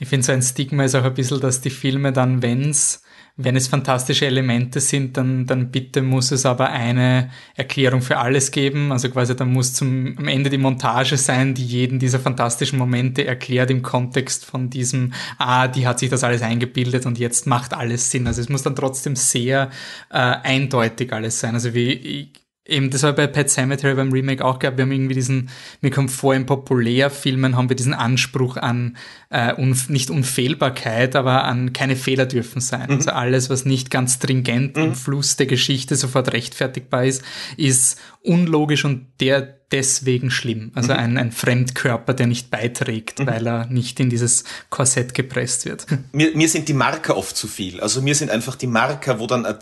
Ich 0.00 0.08
finde 0.08 0.26
so 0.26 0.32
ein 0.32 0.42
Stigma 0.42 0.84
ist 0.84 0.94
auch 0.94 1.04
ein 1.04 1.14
bisschen, 1.14 1.40
dass 1.40 1.60
die 1.60 1.70
Filme 1.70 2.12
dann, 2.12 2.42
wenn's 2.42 3.02
wenn 3.40 3.54
es 3.54 3.68
fantastische 3.68 4.26
Elemente 4.26 4.80
sind, 4.80 5.16
dann, 5.16 5.46
dann 5.46 5.70
bitte 5.70 6.02
muss 6.02 6.32
es 6.32 6.44
aber 6.44 6.70
eine 6.70 7.30
Erklärung 7.54 8.02
für 8.02 8.18
alles 8.18 8.50
geben. 8.50 8.90
Also 8.90 9.08
quasi 9.10 9.36
dann 9.36 9.52
muss 9.52 9.74
zum, 9.74 10.18
am 10.18 10.26
Ende 10.26 10.50
die 10.50 10.58
Montage 10.58 11.16
sein, 11.16 11.54
die 11.54 11.64
jeden 11.64 12.00
dieser 12.00 12.18
fantastischen 12.18 12.80
Momente 12.80 13.24
erklärt 13.24 13.70
im 13.70 13.82
Kontext 13.82 14.44
von 14.44 14.70
diesem, 14.70 15.12
ah, 15.38 15.68
die 15.68 15.86
hat 15.86 16.00
sich 16.00 16.10
das 16.10 16.24
alles 16.24 16.42
eingebildet 16.42 17.06
und 17.06 17.16
jetzt 17.16 17.46
macht 17.46 17.74
alles 17.74 18.10
Sinn. 18.10 18.26
Also 18.26 18.40
es 18.40 18.48
muss 18.48 18.64
dann 18.64 18.74
trotzdem 18.74 19.14
sehr 19.14 19.70
äh, 20.10 20.16
eindeutig 20.16 21.12
alles 21.12 21.38
sein. 21.38 21.54
Also 21.54 21.74
wie, 21.74 21.92
ich, 21.92 22.47
Eben, 22.68 22.90
das 22.90 23.02
war 23.02 23.14
bei 23.14 23.26
Pet 23.26 23.48
Cemetery 23.48 23.94
beim 23.94 24.12
Remake 24.12 24.44
auch 24.44 24.58
gehabt. 24.58 24.76
Wir 24.76 24.84
haben 24.84 24.92
irgendwie 24.92 25.14
diesen, 25.14 25.48
mir 25.80 25.90
kommt 25.90 26.10
vor, 26.10 26.34
in 26.34 26.44
Populärfilmen 26.44 27.56
haben 27.56 27.70
wir 27.70 27.76
diesen 27.76 27.94
Anspruch 27.94 28.58
an, 28.58 28.98
äh, 29.30 29.54
unf 29.54 29.88
nicht 29.88 30.10
Unfehlbarkeit, 30.10 31.16
aber 31.16 31.44
an 31.44 31.72
keine 31.72 31.96
Fehler 31.96 32.26
dürfen 32.26 32.60
sein. 32.60 32.88
Mhm. 32.88 32.96
Also 32.96 33.10
alles, 33.10 33.48
was 33.48 33.64
nicht 33.64 33.90
ganz 33.90 34.14
stringent 34.16 34.76
mhm. 34.76 34.82
im 34.84 34.94
Fluss 34.94 35.36
der 35.36 35.46
Geschichte 35.46 35.96
sofort 35.96 36.32
rechtfertigbar 36.34 37.06
ist, 37.06 37.24
ist 37.56 37.98
unlogisch 38.22 38.84
und 38.84 39.06
der 39.20 39.57
deswegen 39.70 40.30
schlimm. 40.30 40.72
Also 40.74 40.92
mhm. 40.92 40.98
ein, 40.98 41.18
ein 41.18 41.32
Fremdkörper, 41.32 42.14
der 42.14 42.26
nicht 42.26 42.50
beiträgt, 42.50 43.18
mhm. 43.18 43.26
weil 43.26 43.46
er 43.46 43.66
nicht 43.66 44.00
in 44.00 44.08
dieses 44.08 44.44
Korsett 44.70 45.14
gepresst 45.14 45.66
wird. 45.66 45.86
Mir, 46.12 46.34
mir 46.34 46.48
sind 46.48 46.68
die 46.68 46.74
Marker 46.74 47.16
oft 47.16 47.36
zu 47.36 47.46
viel. 47.46 47.80
Also 47.80 48.00
mir 48.00 48.14
sind 48.14 48.30
einfach 48.30 48.56
die 48.56 48.66
Marker, 48.66 49.18
wo 49.20 49.26
dann 49.26 49.44
äh, 49.44 49.54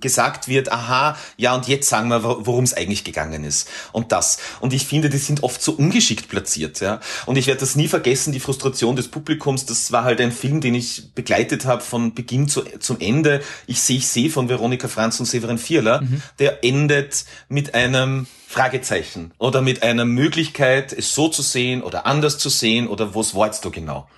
gesagt 0.00 0.48
wird, 0.48 0.70
aha, 0.70 1.16
ja 1.36 1.54
und 1.54 1.66
jetzt 1.66 1.88
sagen 1.88 2.08
wir, 2.08 2.22
worum 2.22 2.64
es 2.64 2.74
eigentlich 2.74 3.04
gegangen 3.04 3.44
ist. 3.44 3.68
Und 3.92 4.12
das. 4.12 4.38
Und 4.60 4.72
ich 4.72 4.86
finde, 4.86 5.08
die 5.08 5.18
sind 5.18 5.42
oft 5.42 5.62
so 5.62 5.72
ungeschickt 5.72 6.28
platziert. 6.28 6.80
Ja. 6.80 7.00
Und 7.26 7.36
ich 7.36 7.46
werde 7.46 7.60
das 7.60 7.74
nie 7.74 7.88
vergessen, 7.88 8.32
die 8.32 8.40
Frustration 8.40 8.96
des 8.96 9.08
Publikums. 9.08 9.66
Das 9.66 9.92
war 9.92 10.04
halt 10.04 10.20
ein 10.20 10.32
Film, 10.32 10.60
den 10.60 10.74
ich 10.74 11.14
begleitet 11.14 11.64
habe 11.64 11.82
von 11.82 12.14
Beginn 12.14 12.48
zu, 12.48 12.62
zum 12.78 13.00
Ende. 13.00 13.40
Ich 13.66 13.80
sehe, 13.80 13.98
ich 13.98 14.08
sehe 14.08 14.30
von 14.30 14.48
Veronika 14.48 14.88
Franz 14.88 15.18
und 15.20 15.26
Severin 15.26 15.58
Vierler. 15.58 16.02
Mhm. 16.02 16.22
Der 16.38 16.64
endet 16.64 17.24
mit 17.48 17.74
einem 17.74 18.26
Fragezeichen 18.50 19.34
oder 19.36 19.60
mit 19.60 19.82
einer 19.82 20.06
Möglichkeit, 20.06 20.94
es 20.94 21.14
so 21.14 21.28
zu 21.28 21.42
sehen 21.42 21.82
oder 21.82 22.06
anders 22.06 22.38
zu 22.38 22.48
sehen 22.48 22.88
oder 22.88 23.14
was 23.14 23.34
wolltest 23.34 23.62
du 23.66 23.70
genau? 23.70 24.08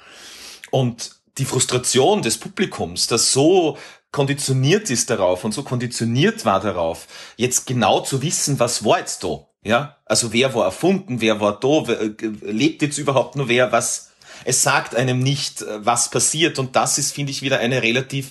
Und 0.70 1.16
die 1.38 1.44
Frustration 1.44 2.22
des 2.22 2.38
Publikums, 2.38 3.08
das 3.08 3.32
so 3.32 3.76
konditioniert 4.12 4.88
ist 4.88 5.10
darauf 5.10 5.42
und 5.42 5.52
so 5.52 5.64
konditioniert 5.64 6.44
war 6.44 6.60
darauf, 6.60 7.08
jetzt 7.36 7.66
genau 7.66 8.02
zu 8.02 8.22
wissen, 8.22 8.60
was 8.60 8.84
jetzt 8.84 9.24
da? 9.24 9.48
Ja, 9.64 9.96
also 10.06 10.32
wer 10.32 10.54
war 10.54 10.64
erfunden, 10.64 11.20
wer 11.20 11.40
war 11.40 11.58
da, 11.58 11.92
äh, 11.92 12.14
lebt 12.42 12.82
jetzt 12.82 12.98
überhaupt 12.98 13.34
nur 13.34 13.48
wer, 13.48 13.72
was, 13.72 14.12
es 14.44 14.62
sagt 14.62 14.94
einem 14.94 15.18
nicht, 15.18 15.62
äh, 15.62 15.84
was 15.84 16.08
passiert 16.08 16.60
und 16.60 16.76
das 16.76 16.98
ist, 16.98 17.12
finde 17.12 17.32
ich, 17.32 17.42
wieder 17.42 17.58
eine 17.58 17.82
relativ 17.82 18.30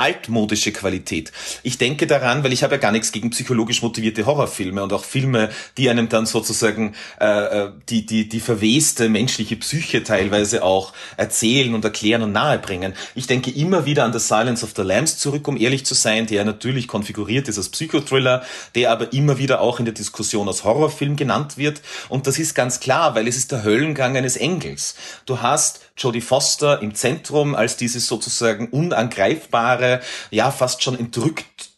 altmodische 0.00 0.72
Qualität. 0.72 1.30
Ich 1.62 1.78
denke 1.78 2.06
daran, 2.06 2.42
weil 2.42 2.52
ich 2.52 2.62
habe 2.62 2.76
ja 2.76 2.80
gar 2.80 2.92
nichts 2.92 3.12
gegen 3.12 3.30
psychologisch 3.30 3.82
motivierte 3.82 4.24
Horrorfilme 4.24 4.82
und 4.82 4.92
auch 4.92 5.04
Filme, 5.04 5.50
die 5.76 5.90
einem 5.90 6.08
dann 6.08 6.26
sozusagen 6.26 6.94
äh, 7.20 7.26
äh, 7.26 7.70
die, 7.88 8.06
die, 8.06 8.28
die 8.28 8.40
verweste 8.40 9.08
menschliche 9.08 9.56
Psyche 9.56 10.02
teilweise 10.02 10.62
auch 10.62 10.94
erzählen 11.18 11.74
und 11.74 11.84
erklären 11.84 12.22
und 12.22 12.32
nahebringen. 12.32 12.94
Ich 13.14 13.26
denke 13.26 13.50
immer 13.50 13.84
wieder 13.84 14.04
an 14.04 14.12
The 14.12 14.18
Silence 14.18 14.64
of 14.64 14.72
the 14.74 14.82
Lambs 14.82 15.18
zurück, 15.18 15.46
um 15.46 15.58
ehrlich 15.58 15.84
zu 15.84 15.94
sein, 15.94 16.26
der 16.26 16.44
natürlich 16.44 16.88
konfiguriert 16.88 17.48
ist 17.48 17.58
als 17.58 17.68
Psychothriller, 17.68 18.42
der 18.74 18.90
aber 18.92 19.12
immer 19.12 19.36
wieder 19.36 19.60
auch 19.60 19.78
in 19.78 19.84
der 19.84 19.94
Diskussion 19.94 20.48
als 20.48 20.64
Horrorfilm 20.64 21.16
genannt 21.16 21.58
wird. 21.58 21.82
Und 22.08 22.26
das 22.26 22.38
ist 22.38 22.54
ganz 22.54 22.80
klar, 22.80 23.14
weil 23.14 23.28
es 23.28 23.36
ist 23.36 23.52
der 23.52 23.64
Höllengang 23.64 24.16
eines 24.16 24.36
Engels. 24.36 24.94
Du 25.26 25.42
hast 25.42 25.80
Jodie 25.96 26.20
Foster 26.20 26.80
im 26.82 26.94
Zentrum 26.94 27.54
als 27.54 27.76
dieses 27.76 28.06
sozusagen 28.06 28.68
unangreifbare, 28.68 30.00
ja 30.30 30.50
fast 30.50 30.82
schon 30.82 30.98
entrückt 30.98 31.70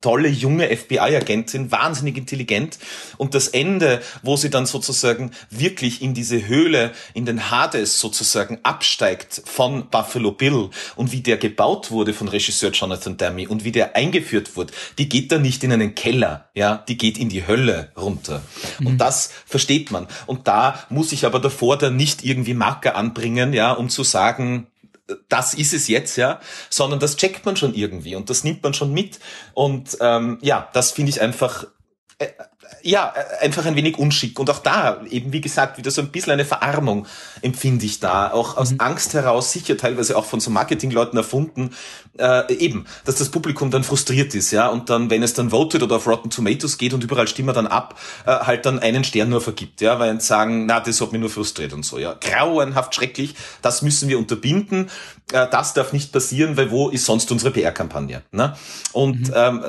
tolle 0.00 0.28
junge 0.28 0.68
FBI-Agentin, 0.74 1.72
wahnsinnig 1.72 2.16
intelligent. 2.16 2.78
Und 3.16 3.34
das 3.34 3.48
Ende, 3.48 4.00
wo 4.22 4.36
sie 4.36 4.50
dann 4.50 4.66
sozusagen 4.66 5.32
wirklich 5.50 6.02
in 6.02 6.14
diese 6.14 6.46
Höhle, 6.46 6.92
in 7.14 7.26
den 7.26 7.50
Hades 7.50 7.98
sozusagen 7.98 8.58
absteigt 8.62 9.42
von 9.44 9.88
Buffalo 9.90 10.32
Bill 10.32 10.70
und 10.96 11.12
wie 11.12 11.20
der 11.20 11.36
gebaut 11.36 11.90
wurde 11.90 12.14
von 12.14 12.28
Regisseur 12.28 12.70
Jonathan 12.70 13.16
Demme 13.16 13.48
und 13.48 13.64
wie 13.64 13.72
der 13.72 13.96
eingeführt 13.96 14.56
wurde, 14.56 14.72
die 14.98 15.08
geht 15.08 15.32
da 15.32 15.38
nicht 15.38 15.64
in 15.64 15.72
einen 15.72 15.94
Keller, 15.94 16.48
ja, 16.54 16.84
die 16.88 16.96
geht 16.96 17.18
in 17.18 17.28
die 17.28 17.46
Hölle 17.46 17.90
runter. 17.96 18.42
Mhm. 18.78 18.86
Und 18.86 18.98
das 18.98 19.30
versteht 19.46 19.90
man. 19.90 20.06
Und 20.26 20.46
da 20.46 20.84
muss 20.90 21.12
ich 21.12 21.26
aber 21.26 21.40
davor 21.40 21.76
dann 21.76 21.96
nicht 21.96 22.24
irgendwie 22.24 22.54
Marker 22.54 22.96
anbringen, 22.96 23.52
ja, 23.52 23.72
um 23.72 23.88
zu 23.88 24.04
sagen, 24.04 24.68
das 25.28 25.54
ist 25.54 25.74
es 25.74 25.88
jetzt, 25.88 26.16
ja, 26.16 26.40
sondern 26.70 27.00
das 27.00 27.16
checkt 27.16 27.46
man 27.46 27.56
schon 27.56 27.74
irgendwie 27.74 28.16
und 28.16 28.30
das 28.30 28.44
nimmt 28.44 28.62
man 28.62 28.74
schon 28.74 28.92
mit. 28.92 29.18
Und 29.54 29.96
ähm, 30.00 30.38
ja, 30.42 30.68
das 30.72 30.92
finde 30.92 31.10
ich 31.10 31.20
einfach 31.20 31.66
äh, 32.18 32.28
ja, 32.82 33.12
äh, 33.14 33.44
einfach 33.44 33.66
ein 33.66 33.76
wenig 33.76 33.98
unschick. 33.98 34.38
Und 34.38 34.50
auch 34.50 34.60
da, 34.60 35.00
eben 35.10 35.32
wie 35.32 35.40
gesagt, 35.40 35.78
wieder 35.78 35.90
so 35.90 36.00
ein 36.00 36.08
bisschen 36.08 36.32
eine 36.32 36.44
Verarmung 36.44 37.06
empfinde 37.42 37.84
ich 37.84 38.00
da. 38.00 38.30
Auch 38.32 38.56
aus 38.56 38.72
mhm. 38.72 38.80
Angst 38.80 39.14
heraus, 39.14 39.52
sicher 39.52 39.76
teilweise 39.76 40.16
auch 40.16 40.24
von 40.24 40.40
so 40.40 40.50
Marketingleuten 40.50 41.16
erfunden, 41.16 41.70
äh, 42.18 42.52
eben, 42.54 42.86
dass 43.04 43.16
das 43.16 43.28
Publikum 43.30 43.70
dann 43.70 43.84
frustriert 43.84 44.34
ist, 44.34 44.50
ja, 44.50 44.68
und 44.68 44.90
dann, 44.90 45.10
wenn 45.10 45.22
es 45.22 45.34
dann 45.34 45.52
voted 45.52 45.82
oder 45.82 45.96
auf 45.96 46.06
Rotten 46.06 46.30
Tomatoes 46.30 46.78
geht 46.78 46.92
und 46.92 47.04
überall 47.04 47.28
stimmen 47.28 47.54
dann 47.54 47.66
ab, 47.66 47.98
äh, 48.26 48.30
halt 48.30 48.66
dann 48.66 48.78
einen 48.78 49.04
Stern 49.04 49.28
nur 49.28 49.40
vergibt, 49.40 49.80
ja, 49.80 49.98
weil 49.98 50.20
sagen, 50.20 50.66
na, 50.66 50.80
das 50.80 51.00
hat 51.00 51.12
mich 51.12 51.20
nur 51.20 51.30
frustriert 51.30 51.72
und 51.72 51.84
so, 51.84 51.98
ja. 51.98 52.14
Grauenhaft 52.14 52.94
schrecklich, 52.94 53.34
das 53.62 53.82
müssen 53.82 54.08
wir 54.08 54.18
unterbinden, 54.18 54.90
äh, 55.32 55.46
das 55.48 55.74
darf 55.74 55.92
nicht 55.92 56.12
passieren, 56.12 56.56
weil 56.56 56.70
wo 56.70 56.88
ist 56.88 57.04
sonst 57.04 57.30
unsere 57.30 57.52
PR-Kampagne, 57.52 58.22
ne? 58.32 58.56
Und, 58.92 59.28
mhm. 59.28 59.34
ähm, 59.34 59.64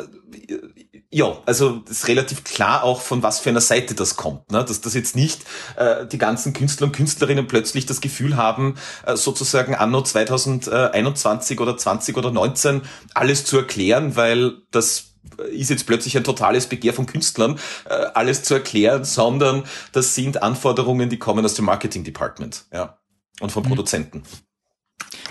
ja, 1.12 1.38
also 1.48 1.82
ist 1.90 2.08
relativ 2.08 2.44
klar 2.44 2.84
auch 2.84 3.02
von 3.02 3.24
was 3.24 3.40
für 3.40 3.50
einer 3.50 3.62
Seite 3.62 3.96
das 3.96 4.16
kommt, 4.16 4.52
ne? 4.52 4.64
dass 4.64 4.82
das 4.82 4.94
jetzt 4.94 5.16
nicht 5.16 5.44
äh, 5.76 6.06
die 6.06 6.20
ganzen 6.20 6.54
Künstler 6.54 6.86
und 6.86 6.92
Künstlerinnen 6.94 7.48
plötzlich 7.48 7.88
das 7.88 8.00
Gefühl 8.00 8.38
haben, 8.38 8.76
äh, 9.06 9.16
sozusagen 9.16 9.74
anno 9.74 10.04
2021 10.04 11.60
oder 11.60 11.78
20 11.78 12.16
oder 12.16 12.30
19 12.30 12.84
alles 13.16 13.44
zu 13.44 13.58
erklären, 13.58 14.16
weil 14.16 14.62
das 14.70 15.16
ist 15.52 15.72
jetzt 15.72 15.88
plötzlich 15.88 16.16
ein 16.16 16.24
totales 16.24 16.68
Begehr 16.68 16.94
von 16.94 17.08
Künstlern, 17.08 17.58
äh, 17.90 17.94
alles 18.14 18.44
zu 18.44 18.54
erklären, 18.54 19.04
sondern 19.04 19.64
das 19.92 20.14
sind 20.14 20.44
Anforderungen, 20.44 21.10
die 21.10 21.18
kommen 21.18 21.44
aus 21.44 21.56
dem 21.56 21.66
Marketing 21.66 22.04
Department, 22.04 22.66
ja, 22.72 23.00
und 23.40 23.52
von 23.52 23.64
mhm. 23.64 23.70
Produzenten. 23.70 24.24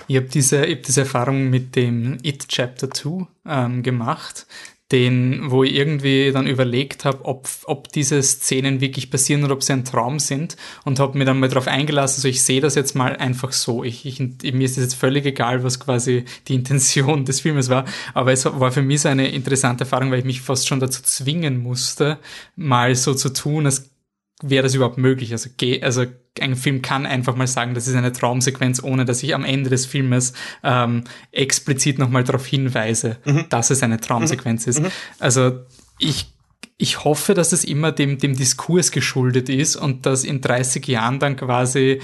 Ich 0.09 0.16
habe 0.16 0.26
diese, 0.26 0.64
ich 0.64 0.79
hab 0.79 0.83
diese 0.83 1.01
Erfahrung 1.03 1.51
mit 1.51 1.76
dem 1.76 2.18
It 2.22 2.49
Chapter 2.49 2.91
2 2.91 3.26
ähm, 3.47 3.83
gemacht 3.85 4.47
den, 4.93 5.51
wo 5.51 5.64
ich 5.64 5.74
irgendwie 5.74 6.32
dann 6.32 6.47
überlegt 6.47 7.05
habe, 7.05 7.24
ob, 7.24 7.49
ob 7.64 7.93
diese 7.93 8.22
Szenen 8.22 8.80
wirklich 8.80 9.11
passieren 9.11 9.45
oder 9.45 9.53
ob 9.53 9.62
sie 9.62 9.74
ein 9.74 9.84
Traum 9.84 10.18
sind 10.18 10.57
und 10.84 10.99
habe 10.99 11.18
mir 11.18 11.26
dann 11.26 11.41
mal 11.41 11.49
darauf 11.49 11.68
eingelassen, 11.68 12.20
also 12.20 12.28
ich 12.28 12.43
sehe 12.43 12.62
das 12.62 12.74
jetzt 12.74 12.95
mal 12.95 13.14
einfach 13.16 13.53
so. 13.53 13.84
Ich, 13.84 14.07
ich, 14.07 14.18
mir 14.20 14.64
ist 14.64 14.78
es 14.78 14.84
jetzt 14.84 14.95
völlig 14.95 15.26
egal, 15.26 15.62
was 15.62 15.78
quasi 15.78 16.24
die 16.49 16.55
Intention 16.55 17.24
des 17.26 17.41
Filmes 17.41 17.68
war, 17.68 17.84
aber 18.14 18.32
es 18.32 18.47
war 18.47 18.72
für 18.72 18.82
mich 18.82 19.03
so 19.03 19.09
eine 19.09 19.28
interessante 19.28 19.84
Erfahrung, 19.84 20.11
weil 20.11 20.20
ich 20.20 20.24
mich 20.24 20.41
fast 20.41 20.66
schon 20.66 20.80
dazu 20.80 21.03
zwingen 21.03 21.59
musste, 21.59 22.18
mal 22.57 22.95
so 22.95 23.12
zu 23.12 23.30
tun, 23.30 23.66
als 23.66 23.91
wäre 24.43 24.62
das 24.62 24.74
überhaupt 24.74 24.99
möglich. 24.99 25.32
Also, 25.32 25.51
also 25.82 26.05
ein 26.43 26.57
Film 26.57 26.82
kann 26.82 27.07
einfach 27.07 27.36
mal 27.36 27.47
sagen, 27.47 27.74
das 27.74 27.86
ist 27.86 27.95
eine 27.95 28.12
Traumsequenz, 28.12 28.82
ohne 28.82 29.05
dass 29.05 29.22
ich 29.22 29.34
am 29.34 29.45
Ende 29.45 29.70
des 29.70 29.86
Filmes 29.86 30.32
ähm, 30.62 31.05
explizit 31.32 31.99
nochmal 31.99 32.24
darauf 32.24 32.47
hinweise, 32.47 33.18
mhm. 33.24 33.47
dass 33.49 33.70
es 33.70 33.82
eine 33.82 34.01
Traumsequenz 34.01 34.66
mhm. 34.66 34.70
ist. 34.70 34.80
Mhm. 34.82 34.91
Also 35.18 35.61
ich 35.99 36.26
ich 36.80 37.03
hoffe, 37.05 37.34
dass 37.34 37.53
es 37.53 37.64
immer 37.64 37.91
dem, 37.91 38.18
dem 38.18 38.36
Diskurs 38.36 38.93
geschuldet 38.93 39.49
ist 39.49 39.74
und 39.74 40.07
dass 40.07 40.22
in 40.22 40.41
30 40.41 40.86
Jahren 40.86 41.18
dann 41.18 41.36
quasi 41.36 42.01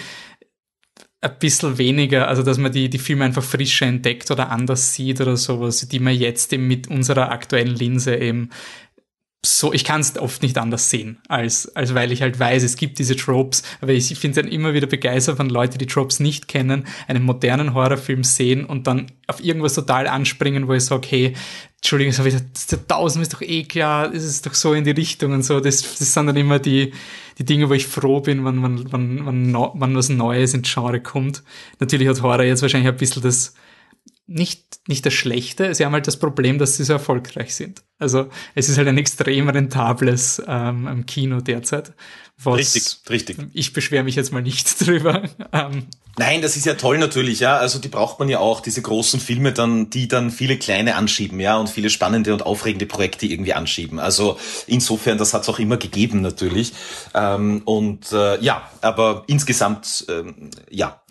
ein 1.24 1.38
bisschen 1.38 1.78
weniger, 1.78 2.28
also 2.28 2.42
dass 2.42 2.58
man 2.58 2.70
die, 2.70 2.90
die 2.90 2.98
Filme 2.98 3.24
einfach 3.24 3.42
frischer 3.42 3.86
entdeckt 3.86 4.30
oder 4.30 4.50
anders 4.50 4.92
sieht 4.92 5.20
oder 5.20 5.36
sowas, 5.36 5.88
die 5.88 5.98
man 5.98 6.14
jetzt 6.14 6.52
eben 6.52 6.66
mit 6.66 6.88
unserer 6.88 7.30
aktuellen 7.30 7.74
Linse 7.74 8.16
eben 8.16 8.50
so, 9.44 9.72
ich 9.72 9.84
kann 9.84 10.00
es 10.00 10.18
oft 10.18 10.42
nicht 10.42 10.56
anders 10.58 10.90
sehen, 10.90 11.18
als, 11.28 11.74
als 11.76 11.94
weil 11.94 12.12
ich 12.12 12.22
halt 12.22 12.38
weiß, 12.38 12.62
es 12.62 12.76
gibt 12.76 12.98
diese 12.98 13.14
Tropes, 13.14 13.62
aber 13.80 13.92
ich 13.92 14.06
finde 14.18 14.40
es 14.40 14.44
dann 14.44 14.52
immer 14.52 14.74
wieder 14.74 14.86
begeistert, 14.86 15.38
wenn 15.38 15.48
Leute 15.48 15.78
die 15.78 15.86
Tropes 15.86 16.18
nicht 16.18 16.48
kennen, 16.48 16.86
einen 17.06 17.22
modernen 17.22 17.74
Horrorfilm 17.74 18.24
sehen 18.24 18.64
und 18.64 18.86
dann 18.86 19.06
auf 19.26 19.42
irgendwas 19.42 19.74
total 19.74 20.06
anspringen, 20.06 20.66
wo 20.66 20.72
ich 20.72 20.84
sage, 20.84 21.06
hey, 21.10 21.34
Entschuldigung, 21.76 22.14
das, 22.16 22.24
ich, 22.24 22.34
das 22.52 22.86
tausend 22.88 23.22
ist 23.22 23.34
doch 23.34 23.42
eh 23.42 23.64
klar, 23.64 24.08
das 24.08 24.24
ist 24.24 24.46
doch 24.46 24.54
so 24.54 24.72
in 24.72 24.84
die 24.84 24.92
Richtung 24.92 25.32
und 25.32 25.42
so. 25.42 25.60
Das, 25.60 25.82
das 25.82 26.14
sind 26.14 26.26
dann 26.26 26.36
immer 26.36 26.58
die, 26.58 26.94
die 27.38 27.44
Dinge, 27.44 27.68
wo 27.68 27.74
ich 27.74 27.86
froh 27.86 28.20
bin, 28.20 28.42
wenn, 28.46 28.62
wenn, 28.62 28.90
wenn, 28.90 29.26
wenn, 29.26 29.54
wenn 29.54 29.94
was 29.94 30.08
Neues 30.08 30.54
ins 30.54 30.72
Genre 30.72 31.00
kommt. 31.00 31.42
Natürlich 31.80 32.08
hat 32.08 32.22
Horror 32.22 32.44
jetzt 32.44 32.62
wahrscheinlich 32.62 32.90
ein 32.90 32.96
bisschen 32.96 33.22
das, 33.22 33.54
nicht, 34.26 34.80
nicht 34.88 35.04
das 35.04 35.12
Schlechte, 35.12 35.74
sie 35.74 35.84
haben 35.84 35.92
halt 35.92 36.06
das 36.06 36.18
Problem, 36.18 36.58
dass 36.58 36.76
sie 36.76 36.84
so 36.84 36.94
erfolgreich 36.94 37.54
sind. 37.54 37.82
Also 37.98 38.28
es 38.54 38.68
ist 38.68 38.78
halt 38.78 38.88
ein 38.88 38.98
extrem 38.98 39.48
rentables 39.48 40.42
ähm, 40.46 41.04
Kino 41.06 41.40
derzeit. 41.40 41.92
Was 42.42 42.58
richtig, 42.58 42.96
richtig. 43.10 43.36
Ich 43.52 43.72
beschwere 43.72 44.02
mich 44.02 44.16
jetzt 44.16 44.32
mal 44.32 44.42
nicht 44.42 44.80
drüber. 44.86 45.22
Ähm, 45.52 45.86
Nein, 46.16 46.42
das 46.42 46.56
ist 46.56 46.64
ja 46.64 46.74
toll 46.74 46.98
natürlich, 46.98 47.40
ja. 47.40 47.56
Also 47.56 47.78
die 47.78 47.88
braucht 47.88 48.18
man 48.18 48.28
ja 48.28 48.38
auch, 48.38 48.60
diese 48.60 48.82
großen 48.82 49.20
Filme 49.20 49.52
dann, 49.52 49.90
die 49.90 50.08
dann 50.08 50.30
viele 50.30 50.56
kleine 50.56 50.96
anschieben, 50.96 51.38
ja, 51.40 51.56
und 51.56 51.68
viele 51.68 51.90
spannende 51.90 52.32
und 52.32 52.46
aufregende 52.46 52.86
Projekte 52.86 53.26
irgendwie 53.26 53.52
anschieben. 53.52 53.98
Also 53.98 54.38
insofern, 54.66 55.18
das 55.18 55.34
hat 55.34 55.42
es 55.42 55.48
auch 55.48 55.58
immer 55.58 55.76
gegeben 55.76 56.20
natürlich. 56.20 56.72
Ähm, 57.14 57.62
und 57.64 58.12
äh, 58.12 58.40
ja, 58.40 58.68
aber 58.80 59.24
insgesamt, 59.26 60.06
ähm, 60.08 60.50
ja, 60.70 61.02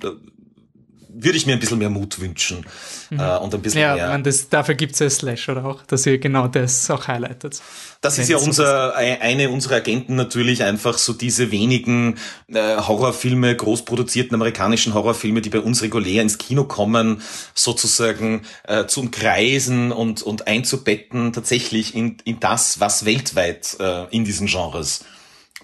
würde 1.14 1.38
ich 1.38 1.46
mir 1.46 1.54
ein 1.54 1.60
bisschen 1.60 1.78
mehr 1.78 1.90
Mut 1.90 2.20
wünschen 2.20 2.66
mhm. 3.10 3.20
äh, 3.20 3.38
und 3.38 3.54
ein 3.54 3.62
bisschen 3.62 3.82
ja, 3.82 3.96
mehr. 3.96 4.08
Man, 4.10 4.24
das, 4.24 4.50
dafür 4.50 4.76
gibt 4.76 4.94
es 4.94 5.00
ja 5.00 5.10
Slasher 5.10 5.64
auch, 5.64 5.84
dass 5.84 6.06
ihr 6.06 6.18
genau 6.18 6.48
das 6.48 6.90
auch 6.90 7.08
highlightet. 7.08 7.62
Das 8.02 8.18
ist 8.18 8.30
ja 8.30 8.38
unser, 8.38 8.96
eine 8.96 9.50
unserer 9.50 9.76
Agenten 9.76 10.16
natürlich 10.16 10.64
einfach 10.64 10.98
so 10.98 11.14
diese 11.14 11.52
wenigen 11.52 12.18
äh, 12.48 12.76
Horrorfilme, 12.78 13.56
großproduzierten 13.56 14.36
amerikanischen 14.36 14.94
Horrorfilme, 14.94 15.42
die 15.42 15.50
bei 15.50 15.60
uns 15.60 15.82
regulär 15.82 16.22
ins 16.22 16.38
Kino 16.38 16.66
kommen, 16.66 17.22
sozusagen 17.54 18.42
äh, 18.68 18.88
zu 18.88 19.02
umkreisen 19.02 19.94
und, 19.94 20.22
und 20.22 20.48
einzubetten 20.48 21.32
tatsächlich 21.32 21.96
in, 21.96 22.18
in 22.26 22.40
das, 22.42 22.80
was 22.82 23.06
weltweit 23.06 23.78
äh, 23.80 24.06
in 24.10 24.26
diesen 24.26 24.48
Genres 24.48 25.06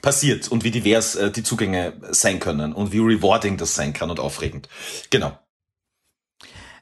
passiert 0.01 0.47
und 0.47 0.63
wie 0.63 0.71
divers 0.71 1.15
äh, 1.15 1.31
die 1.31 1.43
Zugänge 1.43 1.93
sein 2.11 2.39
können 2.39 2.73
und 2.73 2.91
wie 2.91 2.99
rewarding 2.99 3.57
das 3.57 3.75
sein 3.75 3.93
kann 3.93 4.09
und 4.09 4.19
aufregend. 4.19 4.69
Genau. 5.09 5.37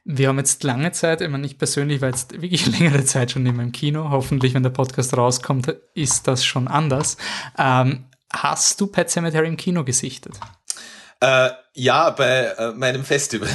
Wir 0.09 0.30
haben 0.30 0.38
jetzt 0.38 0.63
lange 0.63 0.93
Zeit, 0.93 1.20
ich 1.20 1.28
meine, 1.28 1.45
ich 1.45 1.57
persönlich 1.57 1.99
war 1.99 2.09
jetzt 2.09 2.34
wirklich 2.34 2.65
längere 2.80 3.03
Zeit 3.03 3.32
schon 3.32 3.45
in 3.45 3.55
meinem 3.55 3.74
Kino. 3.74 4.09
Hoffentlich, 4.09 4.53
wenn 4.53 4.63
der 4.63 4.70
Podcast 4.70 5.15
rauskommt, 5.18 5.76
ist 5.93 6.28
das 6.28 6.45
schon 6.45 6.68
anders. 6.68 7.18
Ähm, 7.57 8.05
hast 8.32 8.80
du 8.80 8.88
Pet 8.88 9.09
Cemetery 9.09 9.47
im 9.47 9.57
Kino 9.57 9.84
gesichtet? 9.84 10.39
Äh, 11.20 11.49
ja, 11.74 12.11
bei 12.11 12.53
äh, 12.57 12.72
meinem 12.74 13.03
Festival. 13.03 13.49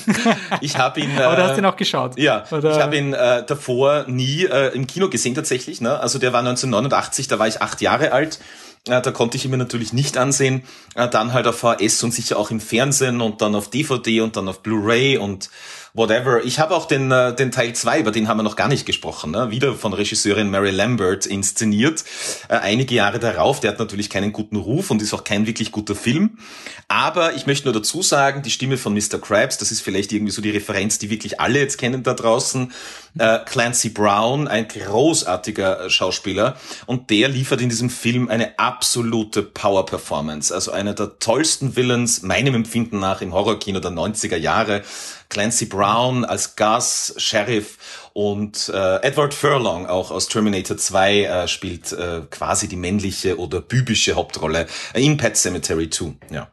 ich 0.60 0.76
habe 0.76 1.00
ihn. 1.00 1.16
Äh, 1.16 1.22
Aber 1.22 1.36
du 1.36 1.42
hast 1.44 1.56
ihn 1.56 1.64
auch 1.64 1.76
geschaut. 1.76 2.18
Ja, 2.18 2.44
Oder? 2.50 2.72
ich 2.72 2.82
habe 2.82 2.96
ihn 2.96 3.14
äh, 3.14 3.44
davor 3.46 4.04
nie 4.08 4.44
äh, 4.44 4.74
im 4.74 4.86
Kino 4.86 5.08
gesehen 5.08 5.34
tatsächlich. 5.34 5.80
Ne? 5.80 5.98
Also 5.98 6.18
der 6.18 6.32
war 6.32 6.40
1989, 6.40 7.28
da 7.28 7.38
war 7.38 7.46
ich 7.46 7.62
acht 7.62 7.80
Jahre 7.80 8.12
alt. 8.12 8.40
Äh, 8.86 9.02
da 9.02 9.10
konnte 9.10 9.36
ich 9.36 9.44
ihn 9.44 9.50
mir 9.50 9.56
natürlich 9.56 9.92
nicht 9.92 10.16
ansehen. 10.16 10.62
Äh, 10.94 11.08
dann 11.08 11.32
halt 11.32 11.46
auf 11.46 11.58
VHS 11.58 12.02
und 12.04 12.12
sicher 12.12 12.38
auch 12.38 12.50
im 12.50 12.60
Fernsehen 12.60 13.20
und 13.20 13.42
dann 13.42 13.54
auf 13.54 13.68
DVD 13.68 14.20
und 14.20 14.36
dann 14.36 14.48
auf 14.48 14.62
Blu-ray 14.62 15.18
und 15.18 15.50
whatever. 15.96 16.44
Ich 16.44 16.58
habe 16.58 16.74
auch 16.74 16.86
den, 16.86 17.10
äh, 17.10 17.34
den 17.34 17.50
Teil 17.50 17.72
2, 17.74 18.00
über 18.00 18.10
den 18.10 18.28
haben 18.28 18.38
wir 18.38 18.42
noch 18.42 18.56
gar 18.56 18.68
nicht 18.68 18.86
gesprochen, 18.86 19.30
ne? 19.30 19.50
wieder 19.50 19.74
von 19.74 19.92
Regisseurin 19.92 20.50
Mary 20.50 20.70
Lambert 20.70 21.26
inszeniert. 21.26 22.04
Äh, 22.48 22.56
einige 22.56 22.94
Jahre 22.94 23.18
darauf, 23.18 23.60
der 23.60 23.72
hat 23.72 23.78
natürlich 23.78 24.10
keinen 24.10 24.32
guten 24.32 24.56
Ruf 24.56 24.90
und 24.90 25.02
ist 25.02 25.14
auch 25.14 25.24
kein 25.24 25.46
wirklich 25.46 25.72
guter 25.72 25.94
Film. 25.94 26.38
Aber 26.88 27.34
ich 27.34 27.46
möchte 27.46 27.66
nur 27.66 27.74
dazu 27.74 28.02
sagen, 28.02 28.42
die 28.42 28.50
Stimme 28.50 28.76
von 28.76 28.94
Mr. 28.94 29.18
Krabs, 29.20 29.58
das 29.58 29.72
ist 29.72 29.80
vielleicht 29.80 30.12
irgendwie 30.12 30.32
so 30.32 30.42
die 30.42 30.50
Referenz, 30.50 30.98
die 30.98 31.10
wirklich 31.10 31.40
alle 31.40 31.58
jetzt 31.58 31.78
kennen 31.78 32.02
da 32.02 32.14
draußen. 32.14 32.72
Äh, 33.18 33.38
Clancy 33.46 33.88
Brown, 33.88 34.46
ein 34.46 34.68
großartiger 34.68 35.86
äh, 35.86 35.90
Schauspieler 35.90 36.56
und 36.84 37.10
der 37.10 37.28
liefert 37.28 37.62
in 37.62 37.70
diesem 37.70 37.88
Film 37.88 38.28
eine 38.28 38.58
absolute 38.58 39.42
Power-Performance. 39.42 40.54
Also 40.54 40.70
einer 40.70 40.92
der 40.92 41.18
tollsten 41.18 41.76
Villains, 41.76 42.22
meinem 42.22 42.54
Empfinden 42.54 43.00
nach, 43.00 43.22
im 43.22 43.32
Horrorkino 43.32 43.80
der 43.80 43.92
90er 43.92 44.36
Jahre. 44.36 44.82
Clancy 45.28 45.66
Brown 45.66 46.24
als 46.24 46.56
Gus, 46.56 47.14
Sheriff 47.16 48.10
und 48.12 48.70
äh, 48.72 49.02
Edward 49.02 49.34
Furlong 49.34 49.86
auch 49.86 50.10
aus 50.10 50.28
Terminator 50.28 50.76
2 50.76 51.22
äh, 51.22 51.48
spielt 51.48 51.92
äh, 51.92 52.22
quasi 52.30 52.68
die 52.68 52.76
männliche 52.76 53.38
oder 53.38 53.60
bübische 53.60 54.14
Hauptrolle 54.14 54.66
in 54.94 55.16
Pet 55.16 55.36
Cemetery 55.36 55.90
2. 55.90 56.14
Ja. 56.30 56.48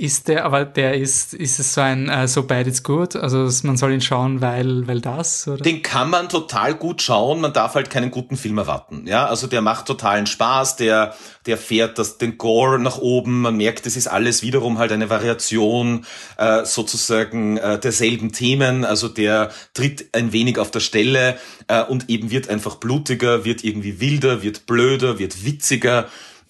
Ist 0.00 0.28
der, 0.28 0.46
aber 0.46 0.64
der 0.64 0.94
ist, 0.94 1.34
ist 1.34 1.60
es 1.60 1.74
so 1.74 1.82
ein, 1.82 2.08
uh, 2.08 2.26
so 2.26 2.44
bad 2.44 2.66
it's 2.66 2.82
good? 2.82 3.16
Also 3.16 3.46
man 3.66 3.76
soll 3.76 3.92
ihn 3.92 4.00
schauen, 4.00 4.40
weil, 4.40 4.88
weil 4.88 5.02
das, 5.02 5.46
oder? 5.46 5.62
Den 5.62 5.82
kann 5.82 6.08
man 6.08 6.30
total 6.30 6.74
gut 6.74 7.02
schauen, 7.02 7.42
man 7.42 7.52
darf 7.52 7.74
halt 7.74 7.90
keinen 7.90 8.10
guten 8.10 8.38
Film 8.38 8.56
erwarten. 8.56 9.04
Ja, 9.06 9.26
also 9.26 9.46
der 9.46 9.60
macht 9.60 9.84
totalen 9.84 10.26
Spaß, 10.26 10.76
der, 10.76 11.14
der 11.44 11.58
fährt 11.58 11.98
das, 11.98 12.16
den 12.16 12.38
Gore 12.38 12.78
nach 12.78 12.96
oben, 12.96 13.42
man 13.42 13.58
merkt, 13.58 13.84
es 13.84 13.94
ist 13.94 14.06
alles 14.06 14.42
wiederum 14.42 14.78
halt 14.78 14.90
eine 14.90 15.10
Variation, 15.10 16.06
äh, 16.38 16.64
sozusagen, 16.64 17.58
äh, 17.58 17.78
derselben 17.78 18.32
Themen, 18.32 18.86
also 18.86 19.06
der 19.06 19.50
tritt 19.74 20.14
ein 20.16 20.32
wenig 20.32 20.58
auf 20.58 20.70
der 20.70 20.80
Stelle, 20.80 21.36
äh, 21.68 21.84
und 21.84 22.08
eben 22.08 22.30
wird 22.30 22.48
einfach 22.48 22.76
blutiger, 22.76 23.44
wird 23.44 23.64
irgendwie 23.64 24.00
wilder, 24.00 24.42
wird 24.42 24.64
blöder, 24.64 25.18
wird 25.18 25.44
witziger, 25.44 26.06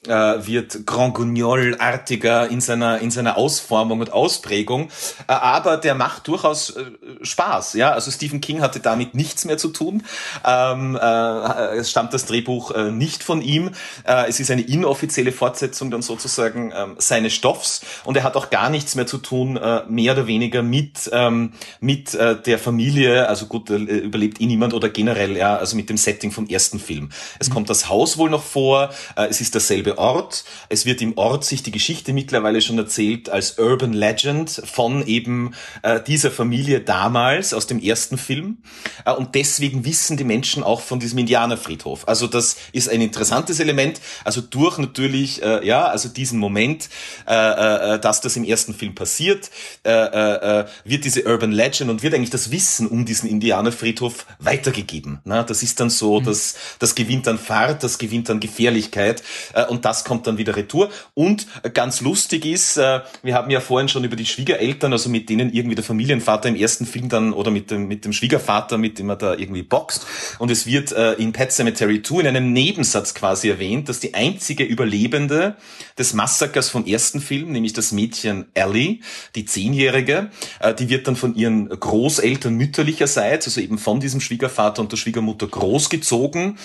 äh, 0.07 0.46
wird 0.46 0.86
Grand 0.86 1.14
Guignol-artiger 1.14 2.48
in 2.48 2.61
seiner, 2.61 3.01
in 3.01 3.11
seiner 3.11 3.36
Ausformung 3.36 4.01
und 4.01 4.12
Ausprägung. 4.12 4.88
Äh, 5.28 5.32
aber 5.32 5.76
der 5.76 5.94
macht 5.94 6.26
durchaus 6.26 6.70
äh, 6.70 6.84
Spaß. 7.22 7.74
Ja, 7.74 7.92
also 7.92 8.11
Stephen 8.11 8.40
King 8.40 8.62
hatte 8.62 8.80
damit 8.80 9.14
nichts 9.14 9.44
mehr 9.44 9.59
zu 9.59 9.68
tun. 9.68 10.03
Ähm, 10.46 10.98
äh, 11.01 11.76
es 11.76 11.90
stammt 11.90 12.14
das 12.14 12.24
Drehbuch 12.24 12.70
äh, 12.70 12.90
nicht 12.90 13.22
von 13.22 13.42
ihm. 13.42 13.72
Äh, 14.07 14.28
es 14.28 14.40
ist 14.40 14.51
eine 14.51 14.62
inoffizielle 14.62 15.32
Fortsetzung 15.32 15.90
dann 15.90 16.03
sozusagen 16.03 16.72
äh, 16.72 16.86
seines 16.96 17.34
Stoffs 17.34 17.82
und 18.05 18.16
er 18.16 18.22
hat 18.22 18.36
auch 18.36 18.48
gar 18.48 18.70
nichts 18.70 18.94
mehr 18.94 19.07
zu 19.07 19.18
tun, 19.18 19.59
äh, 19.59 19.82
mehr 19.86 20.14
oder 20.14 20.26
weniger 20.26 20.62
mit, 20.62 21.11
ähm, 21.12 21.53
mit 21.80 22.14
äh, 22.14 22.40
der 22.40 22.59
Familie. 22.59 23.28
Also 23.28 23.46
gut, 23.46 23.68
äh, 23.68 23.76
überlebt 23.76 24.40
ihn 24.40 24.48
niemand 24.48 24.72
oder 24.72 24.88
generell, 24.88 25.36
ja, 25.36 25.57
also 25.57 25.76
mit 25.76 25.90
dem 25.90 25.98
Setting 25.98 26.32
vom 26.32 26.46
ersten 26.46 26.80
Film. 26.80 27.11
Es 27.38 27.51
mhm. 27.51 27.55
kommt 27.55 27.70
das 27.70 27.90
Haus 27.90 28.16
wohl 28.16 28.30
noch 28.30 28.42
vor. 28.42 28.90
Äh, 29.16 29.26
es 29.26 29.42
ist 29.42 29.55
dasselbe 29.55 29.89
derselbe 29.91 29.99
Ort. 29.99 30.45
Es 30.68 30.86
wird 30.86 31.01
im 31.03 31.16
Ort 31.16 31.45
sich 31.45 31.62
die 31.62 31.70
Geschichte 31.70 32.12
mittlerweile 32.12 32.61
schon 32.61 32.78
erzählt 32.78 33.28
als 33.28 33.59
Urban 33.59 33.93
Legend 33.93 34.62
von 34.64 35.07
eben 35.07 35.55
äh, 35.82 36.01
dieser 36.03 36.30
Familie 36.30 36.80
damals 36.80 37.53
aus 37.55 37.66
dem 37.66 37.80
ersten 37.80 38.18
Film. 38.18 38.59
Äh, 39.05 39.12
und 39.12 39.34
deswegen 39.34 39.84
wissen 39.84 40.16
die 40.16 40.24
Menschen 40.24 40.62
auch 40.62 40.80
von 40.80 41.01
diesem 41.01 41.18
Indianerfriedhof. 41.18 42.07
Also 42.09 42.26
das 42.26 42.57
ist 42.72 42.88
ein 42.88 43.01
interessantes 43.01 43.61
Element. 43.61 44.01
Also 44.24 44.41
durch 44.41 44.78
natürlich, 44.78 45.43
äh, 45.43 45.66
ja, 45.66 45.86
also 45.86 46.09
diesen 46.09 46.38
Moment, 46.38 46.88
äh, 47.26 47.34
äh, 47.34 47.95
äh 47.95 48.01
dass 48.01 48.20
das 48.20 48.36
im 48.36 48.45
ersten 48.45 48.74
Film 48.74 48.95
passiert, 48.95 49.51
wird 49.84 51.05
diese 51.05 51.24
Urban 51.24 51.53
Legend 51.53 51.91
und 51.91 52.03
wird 52.03 52.14
eigentlich 52.14 52.30
das 52.30 52.51
Wissen 52.51 52.86
um 52.86 53.05
diesen 53.05 53.28
Indianerfriedhof 53.28 54.26
weitergegeben. 54.38 55.20
Na, 55.24 55.43
das 55.43 55.62
ist 55.62 55.80
dann 55.80 55.91
so, 55.91 56.20
mhm. 56.20 56.24
dass 56.24 56.55
das 56.78 56.95
gewinnt 56.95 57.26
dann 57.26 57.38
Fahrt, 57.38 57.82
das 57.82 57.99
gewinnt 57.99 58.28
dann 58.28 58.41
Gefährlichkeit. 58.41 59.22
Äh, 59.55 59.66
und 59.66 59.80
und 59.81 59.87
das 59.87 60.05
kommt 60.05 60.26
dann 60.26 60.37
wieder 60.37 60.57
retour. 60.57 60.91
Und 61.14 61.47
ganz 61.72 62.03
lustig 62.03 62.45
ist, 62.45 62.76
äh, 62.76 63.01
wir 63.22 63.35
haben 63.35 63.51
ja 63.51 63.61
vorhin 63.61 63.89
schon 63.89 64.05
über 64.05 64.14
die 64.14 64.26
Schwiegereltern, 64.26 64.93
also 64.93 65.09
mit 65.09 65.31
denen 65.31 65.51
irgendwie 65.55 65.74
der 65.74 65.85
Familienvater 65.85 66.51
im 66.51 66.57
ersten 66.57 66.85
Film 66.85 67.09
dann 67.09 67.33
oder 67.33 67.51
mit 67.51 67.70
dem, 67.70 67.89
mit 67.89 68.05
dem 68.05 68.12
Schwiegervater, 68.12 68.76
mit 68.76 68.99
dem 68.99 69.09
er 69.09 69.16
da 69.16 69.33
irgendwie 69.33 69.62
boxt. 69.62 70.07
Und 70.39 70.51
es 70.51 70.66
wird 70.66 70.93
äh, 70.93 71.14
in 71.14 71.33
Pet 71.33 71.51
Cemetery 71.51 72.03
2 72.03 72.20
in 72.20 72.26
einem 72.26 72.53
Nebensatz 72.53 73.14
quasi 73.14 73.49
erwähnt, 73.49 73.89
dass 73.89 74.01
die 74.01 74.12
einzige 74.12 74.64
Überlebende 74.64 75.57
des 75.97 76.12
Massakers 76.12 76.68
vom 76.68 76.85
ersten 76.85 77.22
Film, 77.22 77.53
nämlich 77.53 77.72
das 77.72 77.91
Mädchen 77.91 78.51
Ellie, 78.53 78.99
die 79.35 79.47
Zehnjährige, 79.47 80.28
äh, 80.61 80.74
die 80.74 80.91
wird 80.91 81.09
dann 81.09 81.16
von 81.16 81.35
ihren 81.35 81.70
Großeltern 81.70 82.53
mütterlicherseits, 82.53 83.47
also 83.47 83.62
eben 83.62 83.78
von 83.78 83.99
diesem 83.99 84.20
Schwiegervater 84.20 84.83
und 84.83 84.93
der 84.93 84.99
Schwiegermutter 84.99 85.47
großgezogen, 85.47 86.59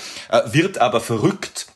wird 0.52 0.80
aber 0.80 1.00
verrückt 1.00 1.68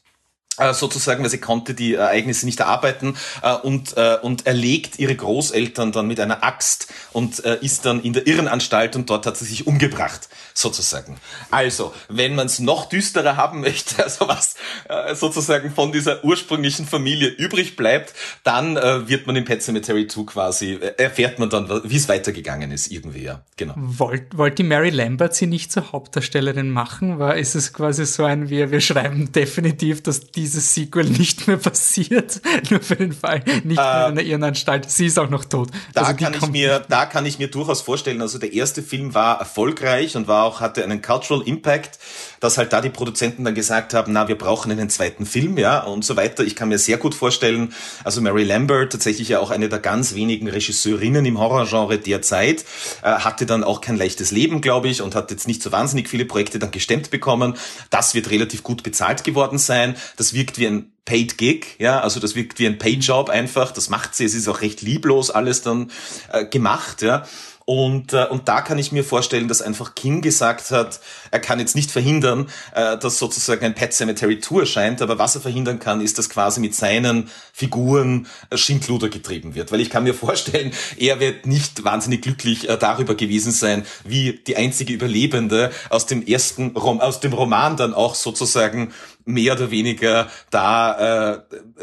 sozusagen, 0.73 1.23
weil 1.23 1.29
sie 1.29 1.39
konnte 1.39 1.73
die 1.73 1.95
Ereignisse 1.95 2.45
nicht 2.45 2.59
erarbeiten 2.59 3.15
äh, 3.41 3.53
und, 3.53 3.97
äh, 3.97 4.17
und 4.21 4.45
erlegt 4.45 4.99
ihre 4.99 5.15
Großeltern 5.15 5.91
dann 5.91 6.07
mit 6.07 6.19
einer 6.19 6.43
Axt 6.43 6.87
und 7.13 7.43
äh, 7.45 7.57
ist 7.61 7.85
dann 7.85 8.01
in 8.01 8.13
der 8.13 8.27
Irrenanstalt 8.27 8.95
und 8.95 9.09
dort 9.09 9.25
hat 9.25 9.37
sie 9.37 9.45
sich 9.45 9.67
umgebracht, 9.67 10.29
sozusagen. 10.53 11.17
Also, 11.51 11.93
wenn 12.07 12.35
man 12.35 12.47
es 12.47 12.59
noch 12.59 12.87
düsterer 12.89 13.37
haben 13.37 13.61
möchte, 13.61 14.03
also 14.03 14.27
was 14.27 14.55
äh, 14.87 15.15
sozusagen 15.15 15.71
von 15.71 15.91
dieser 15.91 16.23
ursprünglichen 16.23 16.85
Familie 16.85 17.29
übrig 17.29 17.75
bleibt, 17.75 18.13
dann 18.43 18.77
äh, 18.77 19.07
wird 19.07 19.27
man 19.27 19.35
in 19.35 19.45
Pet 19.45 19.61
Cemetery 19.63 20.07
2 20.07 20.23
quasi, 20.23 20.73
äh, 20.73 20.93
erfährt 20.97 21.39
man 21.39 21.49
dann, 21.49 21.69
wie 21.83 21.95
es 21.95 22.09
weitergegangen 22.09 22.71
ist, 22.71 22.91
irgendwie, 22.91 23.23
ja, 23.23 23.43
genau. 23.57 23.73
Wollt, 23.77 24.37
wollt 24.37 24.57
die 24.57 24.63
Mary 24.63 24.89
Lambert 24.89 25.35
sie 25.35 25.47
nicht 25.47 25.71
zur 25.71 25.91
Hauptdarstellerin 25.91 26.69
machen? 26.69 27.19
War, 27.19 27.37
ist 27.37 27.55
es 27.55 27.73
quasi 27.73 28.05
so 28.05 28.23
ein, 28.23 28.49
wir, 28.49 28.71
wir 28.71 28.81
schreiben 28.81 29.31
definitiv, 29.31 30.03
dass 30.03 30.31
diese 30.31 30.48
dieses 30.49 30.73
Sequel 30.73 31.05
nicht 31.05 31.47
mehr 31.47 31.57
passiert. 31.57 32.41
Nur 32.69 32.81
für 32.81 32.95
den 32.95 33.13
Fall, 33.13 33.43
nicht 33.63 33.77
mehr 33.77 34.07
in 34.09 34.15
der 34.15 34.25
Irrenanstalt. 34.25 34.89
Sie 34.89 35.05
ist 35.05 35.19
auch 35.19 35.29
noch 35.29 35.45
tot. 35.45 35.69
Da 35.93 36.01
also 36.01 36.15
kann 36.15 36.33
ich 36.33 36.49
mir, 36.49 36.83
da 36.89 37.05
kann 37.05 37.25
ich 37.25 37.37
mir 37.37 37.49
durchaus 37.49 37.81
vorstellen, 37.81 38.21
also 38.21 38.39
der 38.39 38.51
erste 38.51 38.81
Film 38.81 39.13
war 39.13 39.39
erfolgreich 39.39 40.15
und 40.15 40.27
war 40.27 40.45
auch, 40.45 40.59
hatte 40.59 40.83
einen 40.83 41.01
Cultural 41.01 41.43
Impact, 41.45 41.99
dass 42.39 42.57
halt 42.57 42.73
da 42.73 42.81
die 42.81 42.89
Produzenten 42.89 43.43
dann 43.43 43.53
gesagt 43.53 43.93
haben, 43.93 44.13
na, 44.13 44.27
wir 44.27 44.37
brauchen 44.37 44.71
einen 44.71 44.89
zweiten 44.89 45.25
Film, 45.25 45.57
ja, 45.57 45.81
und 45.81 46.03
so 46.03 46.15
weiter. 46.15 46.43
Ich 46.43 46.55
kann 46.55 46.69
mir 46.69 46.79
sehr 46.79 46.97
gut 46.97 47.13
vorstellen, 47.13 47.73
also 48.03 48.21
Mary 48.21 48.43
Lambert, 48.43 48.91
tatsächlich 48.91 49.29
ja 49.29 49.39
auch 49.39 49.51
eine 49.51 49.69
der 49.69 49.79
ganz 49.79 50.15
wenigen 50.15 50.47
Regisseurinnen 50.47 51.25
im 51.25 51.39
Horrorgenre 51.39 51.99
der 51.99 52.21
Zeit, 52.21 52.65
äh, 53.03 53.11
hatte 53.11 53.45
dann 53.45 53.63
auch 53.63 53.81
kein 53.81 53.97
leichtes 53.97 54.31
Leben, 54.31 54.61
glaube 54.61 54.87
ich, 54.87 55.01
und 55.01 55.15
hat 55.15 55.29
jetzt 55.31 55.47
nicht 55.47 55.61
so 55.61 55.71
wahnsinnig 55.71 56.09
viele 56.09 56.25
Projekte 56.25 56.57
dann 56.57 56.71
gestemmt 56.71 57.11
bekommen. 57.11 57.55
Das 57.89 58.15
wird 58.15 58.31
relativ 58.31 58.63
gut 58.63 58.83
bezahlt 58.83 59.23
geworden 59.23 59.57
sein. 59.59 59.95
Das 60.17 60.33
wirkt 60.39 60.57
wie 60.57 60.67
ein 60.67 60.91
Paid 61.05 61.37
Gig, 61.37 61.75
ja, 61.79 62.01
also 62.01 62.19
das 62.19 62.35
wirkt 62.35 62.59
wie 62.59 62.67
ein 62.67 62.77
Paid 62.77 63.03
Job 63.03 63.29
einfach. 63.29 63.71
Das 63.71 63.89
macht 63.89 64.15
sie. 64.15 64.25
Es 64.25 64.33
ist 64.33 64.47
auch 64.47 64.61
recht 64.61 64.81
lieblos 64.81 65.31
alles 65.31 65.61
dann 65.61 65.91
äh, 66.31 66.45
gemacht, 66.45 67.01
ja. 67.01 67.25
Und, 67.65 68.13
äh, 68.13 68.25
und 68.25 68.47
da 68.47 68.61
kann 68.61 68.79
ich 68.79 68.91
mir 68.91 69.03
vorstellen, 69.03 69.47
dass 69.47 69.61
einfach 69.61 69.93
King 69.93 70.21
gesagt 70.21 70.71
hat, 70.71 70.99
er 71.29 71.39
kann 71.39 71.59
jetzt 71.59 71.75
nicht 71.75 71.91
verhindern, 71.91 72.49
äh, 72.73 72.97
dass 72.97 73.19
sozusagen 73.19 73.63
ein 73.63 73.75
Pet 73.75 73.93
Cemetery 73.93 74.39
Tour 74.39 74.61
erscheint, 74.61 75.03
aber 75.03 75.19
was 75.19 75.35
er 75.35 75.41
verhindern 75.41 75.77
kann, 75.77 76.01
ist, 76.01 76.17
dass 76.17 76.29
quasi 76.29 76.61
mit 76.61 76.73
seinen 76.73 77.29
Figuren 77.59 78.27
äh, 78.49 78.57
Schindluder 78.57 79.09
getrieben 79.09 79.53
wird. 79.53 79.73
Weil 79.73 79.81
ich 79.81 79.89
kann 79.89 80.05
mir 80.05 80.13
vorstellen, 80.13 80.71
er 80.97 81.19
wird 81.19 81.45
nicht 81.45 81.83
wahnsinnig 81.83 82.21
glücklich 82.21 82.69
äh, 82.69 82.77
darüber 82.77 83.15
gewesen 83.15 83.51
sein, 83.51 83.85
wie 84.05 84.39
die 84.47 84.55
einzige 84.55 84.93
Überlebende 84.93 85.71
aus 85.89 86.05
dem 86.05 86.25
ersten, 86.25 86.69
Rom 86.77 87.01
aus 87.01 87.19
dem 87.19 87.33
Roman 87.33 87.75
dann 87.75 87.93
auch 87.93 88.15
sozusagen 88.15 88.93
mehr 89.25 89.53
oder 89.53 89.71
weniger 89.71 90.29
da 90.49 91.35
äh, 91.35 91.39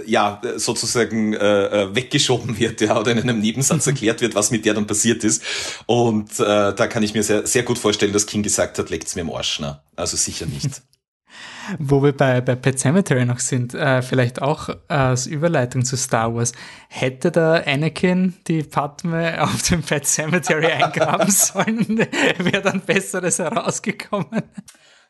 ja 0.06 0.40
sozusagen 0.56 1.34
äh, 1.34 1.66
äh, 1.82 1.94
weggeschoben 1.94 2.58
wird 2.58 2.80
ja 2.80 2.98
oder 2.98 3.12
in 3.12 3.18
einem 3.18 3.40
Nebensatz 3.40 3.86
erklärt 3.86 4.22
wird, 4.22 4.34
was 4.34 4.50
mit 4.50 4.64
der 4.64 4.72
dann 4.72 4.86
passiert 4.86 5.24
ist. 5.24 5.42
Und 5.84 6.40
äh, 6.40 6.74
da 6.74 6.86
kann 6.86 7.02
ich 7.02 7.12
mir 7.12 7.22
sehr, 7.22 7.46
sehr 7.46 7.64
gut 7.64 7.78
vorstellen, 7.78 8.14
dass 8.14 8.26
King 8.26 8.42
gesagt 8.42 8.78
hat, 8.78 8.88
leckt's 8.88 9.14
mir 9.14 9.22
im 9.22 9.30
Arsch. 9.30 9.60
Ne? 9.60 9.78
Also 9.94 10.16
sicher 10.16 10.46
nicht. 10.46 10.82
Wo 11.78 12.02
wir 12.02 12.12
bei, 12.12 12.40
bei 12.40 12.54
Pet 12.54 12.78
Cemetery 12.78 13.24
noch 13.24 13.38
sind, 13.38 13.74
äh, 13.74 14.02
vielleicht 14.02 14.42
auch 14.42 14.68
äh, 14.68 14.74
als 14.88 15.26
Überleitung 15.26 15.84
zu 15.84 15.96
Star 15.96 16.34
Wars. 16.34 16.52
Hätte 16.88 17.30
da 17.30 17.54
Anakin 17.54 18.34
die 18.46 18.62
Padme 18.62 19.42
auf 19.42 19.62
dem 19.62 19.82
Pet 19.82 20.06
Cemetery 20.06 20.66
eingraben 20.66 21.30
sollen, 21.30 22.06
wäre 22.38 22.62
dann 22.62 22.80
Besseres 22.80 23.38
herausgekommen. 23.38 24.42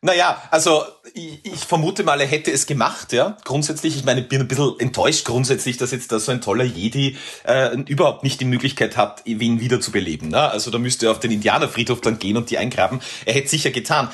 Naja, 0.02 0.42
also 0.50 0.84
ich, 1.14 1.40
ich 1.44 1.56
vermute 1.56 2.04
mal, 2.04 2.20
er 2.20 2.26
hätte 2.26 2.52
es 2.52 2.66
gemacht, 2.66 3.12
ja. 3.12 3.36
Grundsätzlich, 3.44 3.96
ich 3.96 4.04
meine, 4.04 4.20
ich 4.20 4.28
bin 4.28 4.40
ein 4.40 4.48
bisschen 4.48 4.78
enttäuscht 4.78 5.24
grundsätzlich, 5.24 5.78
dass 5.78 5.90
jetzt 5.90 6.12
da 6.12 6.18
so 6.18 6.32
ein 6.32 6.40
toller 6.40 6.64
Jedi 6.64 7.16
äh, 7.44 7.76
überhaupt 7.88 8.22
nicht 8.22 8.40
die 8.40 8.44
Möglichkeit 8.44 8.96
hat, 8.96 9.22
ihn 9.24 9.58
wieder 9.60 9.80
zu 9.80 9.90
beleben. 9.90 10.28
Ne? 10.28 10.38
Also 10.38 10.70
da 10.70 10.78
müsste 10.78 11.06
er 11.06 11.12
auf 11.12 11.20
den 11.20 11.30
Indianerfriedhof 11.30 12.02
dann 12.02 12.18
gehen 12.18 12.36
und 12.36 12.50
die 12.50 12.58
eingraben. 12.58 13.00
Er 13.24 13.34
hätte 13.34 13.48
sicher 13.48 13.70
getan. 13.70 14.10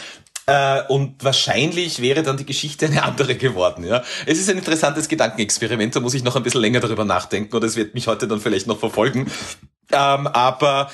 Äh, 0.47 0.82
und 0.88 1.22
wahrscheinlich 1.22 2.03
wäre 2.03 2.22
dann 2.22 2.36
die 2.36 2.47
Geschichte 2.47 2.86
eine 2.86 3.05
andere 3.05 3.36
geworden. 3.36 3.84
Ja, 3.84 4.03
Es 4.26 4.38
ist 4.38 4.51
ein 4.51 4.59
interessantes 4.59 5.09
Gedankenexperiment, 5.09 5.95
da 5.95 6.01
muss 6.01 6.14
ich 6.14 6.24
noch 6.24 6.36
ein 6.36 6.43
bisschen 6.43 6.61
länger 6.61 6.80
darüber 6.80 7.05
nachdenken 7.05 7.55
oder 7.55 7.66
es 7.66 7.76
wird 7.76 7.95
mich 7.95 8.09
heute 8.09 8.26
dann 8.26 8.40
vielleicht 8.40 8.66
noch 8.66 8.78
verfolgen. 8.78 9.30
Ähm, 9.93 10.26
aber 10.26 10.90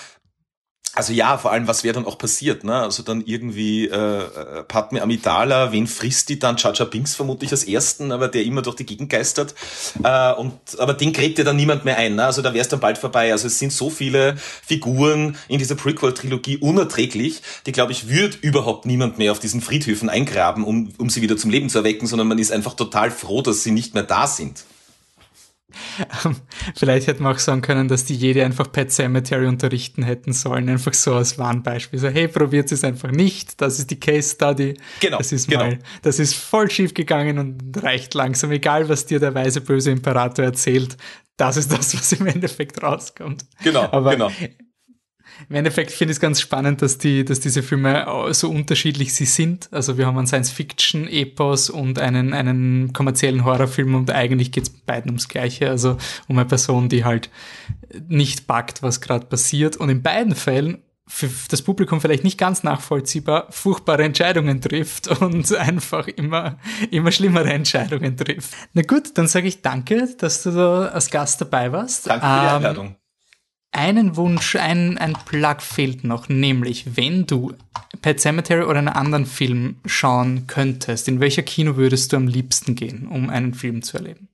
also 0.94 1.12
ja, 1.12 1.38
vor 1.38 1.52
allem, 1.52 1.68
was 1.68 1.84
wäre 1.84 1.94
dann 1.94 2.06
auch 2.06 2.18
passiert, 2.18 2.64
ne? 2.64 2.74
Also 2.74 3.02
dann 3.02 3.22
irgendwie 3.24 3.86
äh, 3.86 4.22
äh 4.22 4.62
Padme 4.66 5.02
Amidala, 5.02 5.70
wen 5.70 5.86
frisst 5.86 6.28
die 6.28 6.38
dann? 6.38 6.56
Chacha 6.56 6.84
Binks 6.84 7.14
vermutlich 7.14 7.50
als 7.52 7.64
ersten, 7.64 8.10
aber 8.10 8.28
der 8.28 8.44
immer 8.44 8.62
durch 8.62 8.76
die 8.76 8.86
Gegend 8.86 9.10
geistert. 9.10 9.54
Äh, 10.02 10.32
und 10.32 10.54
aber 10.78 10.94
den 10.94 11.12
gräbt 11.12 11.38
ja 11.38 11.44
dann 11.44 11.56
niemand 11.56 11.84
mehr 11.84 11.98
ein, 11.98 12.16
ne? 12.16 12.24
Also 12.24 12.42
da 12.42 12.52
wäre 12.52 12.62
es 12.62 12.68
dann 12.68 12.80
bald 12.80 12.98
vorbei. 12.98 13.32
Also 13.32 13.46
es 13.46 13.58
sind 13.58 13.72
so 13.72 13.90
viele 13.90 14.36
Figuren 14.36 15.36
in 15.48 15.58
dieser 15.58 15.76
Prequel-Trilogie 15.76 16.58
unerträglich, 16.58 17.42
die, 17.66 17.72
glaube 17.72 17.92
ich, 17.92 18.08
wird 18.08 18.36
überhaupt 18.42 18.86
niemand 18.86 19.18
mehr 19.18 19.32
auf 19.32 19.38
diesen 19.38 19.60
Friedhöfen 19.60 20.08
eingraben, 20.08 20.64
um, 20.64 20.92
um 20.98 21.10
sie 21.10 21.22
wieder 21.22 21.36
zum 21.36 21.50
Leben 21.50 21.68
zu 21.68 21.78
erwecken, 21.78 22.06
sondern 22.06 22.28
man 22.28 22.38
ist 22.38 22.50
einfach 22.50 22.74
total 22.74 23.10
froh, 23.10 23.42
dass 23.42 23.62
sie 23.62 23.70
nicht 23.70 23.94
mehr 23.94 24.04
da 24.04 24.26
sind. 24.26 24.64
Vielleicht 26.76 27.06
hätte 27.06 27.22
man 27.22 27.34
auch 27.34 27.38
sagen 27.38 27.60
können, 27.60 27.88
dass 27.88 28.04
die 28.04 28.14
jede 28.14 28.44
einfach 28.44 28.70
Pet 28.70 28.90
Cemetery 28.90 29.46
unterrichten 29.46 30.02
hätten 30.02 30.32
sollen, 30.32 30.68
einfach 30.68 30.94
so 30.94 31.14
als 31.14 31.38
Warnbeispiel. 31.38 31.98
So, 31.98 32.08
hey, 32.08 32.28
probiert 32.28 32.72
es 32.72 32.84
einfach 32.84 33.10
nicht, 33.10 33.60
das 33.60 33.78
ist 33.78 33.90
die 33.90 34.00
Case 34.00 34.34
Study. 34.34 34.74
Genau. 35.00 35.18
Das 35.18 35.32
ist 35.32 35.48
genau. 35.48 35.64
mal, 35.64 35.78
das 36.02 36.18
ist 36.18 36.34
voll 36.34 36.70
schief 36.70 36.94
gegangen 36.94 37.38
und 37.38 37.82
reicht 37.82 38.14
langsam, 38.14 38.50
egal 38.52 38.88
was 38.88 39.06
dir 39.06 39.20
der 39.20 39.34
weise 39.34 39.60
böse 39.60 39.90
Imperator 39.90 40.44
erzählt. 40.44 40.96
Das 41.36 41.56
ist 41.56 41.70
das, 41.70 41.94
was 41.94 42.12
im 42.12 42.26
Endeffekt 42.26 42.82
rauskommt. 42.82 43.44
Genau, 43.62 43.88
Aber 43.92 44.12
genau 44.12 44.30
im 45.48 45.56
Endeffekt 45.56 45.90
finde 45.90 46.12
ich 46.12 46.16
es 46.16 46.20
ganz 46.20 46.40
spannend, 46.40 46.82
dass, 46.82 46.98
die, 46.98 47.24
dass 47.24 47.40
diese 47.40 47.62
Filme 47.62 48.06
so 48.32 48.50
unterschiedlich 48.50 49.14
sie 49.14 49.24
sind. 49.24 49.68
Also 49.72 49.96
wir 49.96 50.06
haben 50.06 50.18
einen 50.18 50.26
Science-Fiction-Epos 50.26 51.70
und 51.70 51.98
einen, 51.98 52.32
einen 52.34 52.92
kommerziellen 52.92 53.44
Horrorfilm 53.44 53.94
und 53.94 54.10
eigentlich 54.10 54.52
geht 54.52 54.64
es 54.64 54.70
beiden 54.70 55.10
ums 55.10 55.28
Gleiche. 55.28 55.70
Also 55.70 55.96
um 56.28 56.38
eine 56.38 56.48
Person, 56.48 56.88
die 56.88 57.04
halt 57.04 57.30
nicht 58.08 58.46
packt, 58.46 58.82
was 58.82 59.00
gerade 59.00 59.26
passiert. 59.26 59.76
Und 59.76 59.88
in 59.90 60.02
beiden 60.02 60.34
Fällen 60.34 60.82
für 61.06 61.30
das 61.48 61.62
Publikum 61.62 62.00
vielleicht 62.00 62.24
nicht 62.24 62.36
ganz 62.36 62.62
nachvollziehbar 62.62 63.46
furchtbare 63.50 64.04
Entscheidungen 64.04 64.60
trifft 64.60 65.08
und 65.20 65.54
einfach 65.56 66.06
immer, 66.06 66.58
immer 66.90 67.10
schlimmere 67.10 67.50
Entscheidungen 67.50 68.16
trifft. 68.16 68.54
Na 68.74 68.82
gut, 68.82 69.16
dann 69.16 69.26
sage 69.26 69.48
ich 69.48 69.62
danke, 69.62 70.08
dass 70.18 70.42
du 70.42 70.50
da 70.50 70.86
als 70.88 71.10
Gast 71.10 71.40
dabei 71.40 71.72
warst. 71.72 72.06
Danke 72.06 72.26
für 72.26 72.32
die 72.32 72.46
ähm, 72.46 72.56
Einladung 72.56 72.96
einen 73.72 74.16
Wunsch, 74.16 74.56
ein, 74.56 74.98
ein 74.98 75.14
Plug 75.24 75.56
fehlt 75.60 76.04
noch, 76.04 76.28
nämlich 76.28 76.96
wenn 76.96 77.26
du 77.26 77.54
Pet 78.02 78.20
Cemetery 78.20 78.64
oder 78.64 78.78
einen 78.78 78.88
anderen 78.88 79.26
Film 79.26 79.76
schauen 79.86 80.46
könntest, 80.46 81.08
in 81.08 81.20
welcher 81.20 81.42
Kino 81.42 81.76
würdest 81.76 82.12
du 82.12 82.16
am 82.16 82.28
liebsten 82.28 82.74
gehen, 82.74 83.06
um 83.08 83.30
einen 83.30 83.54
Film 83.54 83.82
zu 83.82 83.98
erleben? 83.98 84.28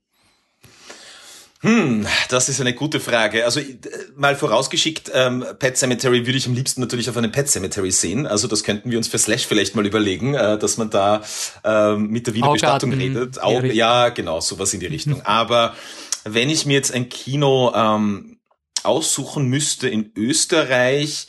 Hm, 1.61 2.05
das 2.29 2.47
ist 2.47 2.61
eine 2.61 2.73
gute 2.73 2.99
Frage. 2.99 3.43
Also 3.43 3.59
äh, 3.59 3.77
mal 4.15 4.35
vorausgeschickt, 4.35 5.11
ähm, 5.13 5.43
Pet 5.57 5.77
Cemetery 5.77 6.27
würde 6.27 6.37
ich 6.37 6.45
am 6.45 6.53
liebsten 6.53 6.79
natürlich 6.79 7.09
auf 7.09 7.17
einem 7.17 7.31
Pet 7.31 7.49
Cemetery 7.49 7.89
sehen. 7.89 8.27
Also 8.27 8.47
das 8.47 8.63
könnten 8.63 8.91
wir 8.91 8.99
uns 8.99 9.07
für 9.07 9.17
Slash 9.17 9.47
vielleicht 9.47 9.75
mal 9.75 9.85
überlegen, 9.85 10.35
äh, 10.35 10.59
dass 10.59 10.77
man 10.77 10.91
da 10.91 11.23
äh, 11.63 11.95
mit 11.95 12.27
der 12.27 12.35
Wiener 12.35 12.51
Bestattung 12.51 12.93
redet. 12.93 13.41
Auch, 13.41 13.63
ja, 13.63 14.09
genau, 14.09 14.41
sowas 14.41 14.75
in 14.75 14.79
die 14.79 14.85
Richtung. 14.85 15.21
Aber 15.25 15.73
wenn 16.23 16.51
ich 16.51 16.67
mir 16.67 16.73
jetzt 16.73 16.93
ein 16.93 17.09
Kino 17.09 17.73
ähm, 17.73 18.34
aussuchen 18.85 19.47
müsste 19.47 19.89
in 19.89 20.11
Österreich, 20.15 21.27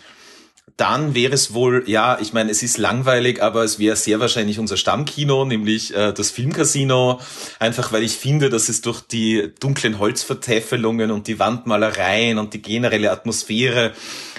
dann 0.77 1.15
wäre 1.15 1.33
es 1.33 1.55
wohl, 1.55 1.85
ja, 1.87 2.19
ich 2.21 2.35
meine, 2.35 2.51
es 2.51 2.63
ist 2.63 2.77
langweilig, 2.77 3.43
aber 3.43 3.65
es 3.65 3.79
wäre 3.79 3.97
sehr 3.97 4.21
wahrscheinlich 4.21 4.59
unser 4.59 4.77
Stammkino, 4.77 5.47
nämlich 5.47 5.95
äh, 5.95 6.13
das 6.13 6.31
Filmcasino. 6.31 7.19
Einfach 7.59 7.93
weil 7.93 8.03
ich 8.03 8.17
finde, 8.17 8.51
dass 8.51 8.69
es 8.69 8.83
durch 8.83 9.01
die 9.01 9.55
dunklen 9.59 9.99
Holzvertäfelungen 9.99 11.11
und 11.11 11.29
die 11.29 11.39
Wandmalereien 11.39 12.37
und 12.39 12.53
die 12.53 12.61
generelle 12.61 13.11
Atmosphäre 13.11 13.93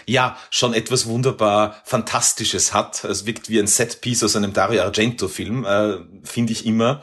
ja 0.06 0.38
schon 0.52 0.76
etwas 0.76 1.08
wunderbar 1.08 1.82
Fantastisches 1.86 2.72
hat. 2.72 3.04
Es 3.04 3.26
wirkt 3.26 3.50
wie 3.50 3.60
ein 3.60 3.68
Setpiece 3.68 4.24
aus 4.24 4.36
einem 4.36 4.54
Dario 4.54 4.84
Argento-Film, 4.84 5.66
äh, 5.66 5.98
finde 6.24 6.54
ich 6.54 6.68
immer. 6.68 7.02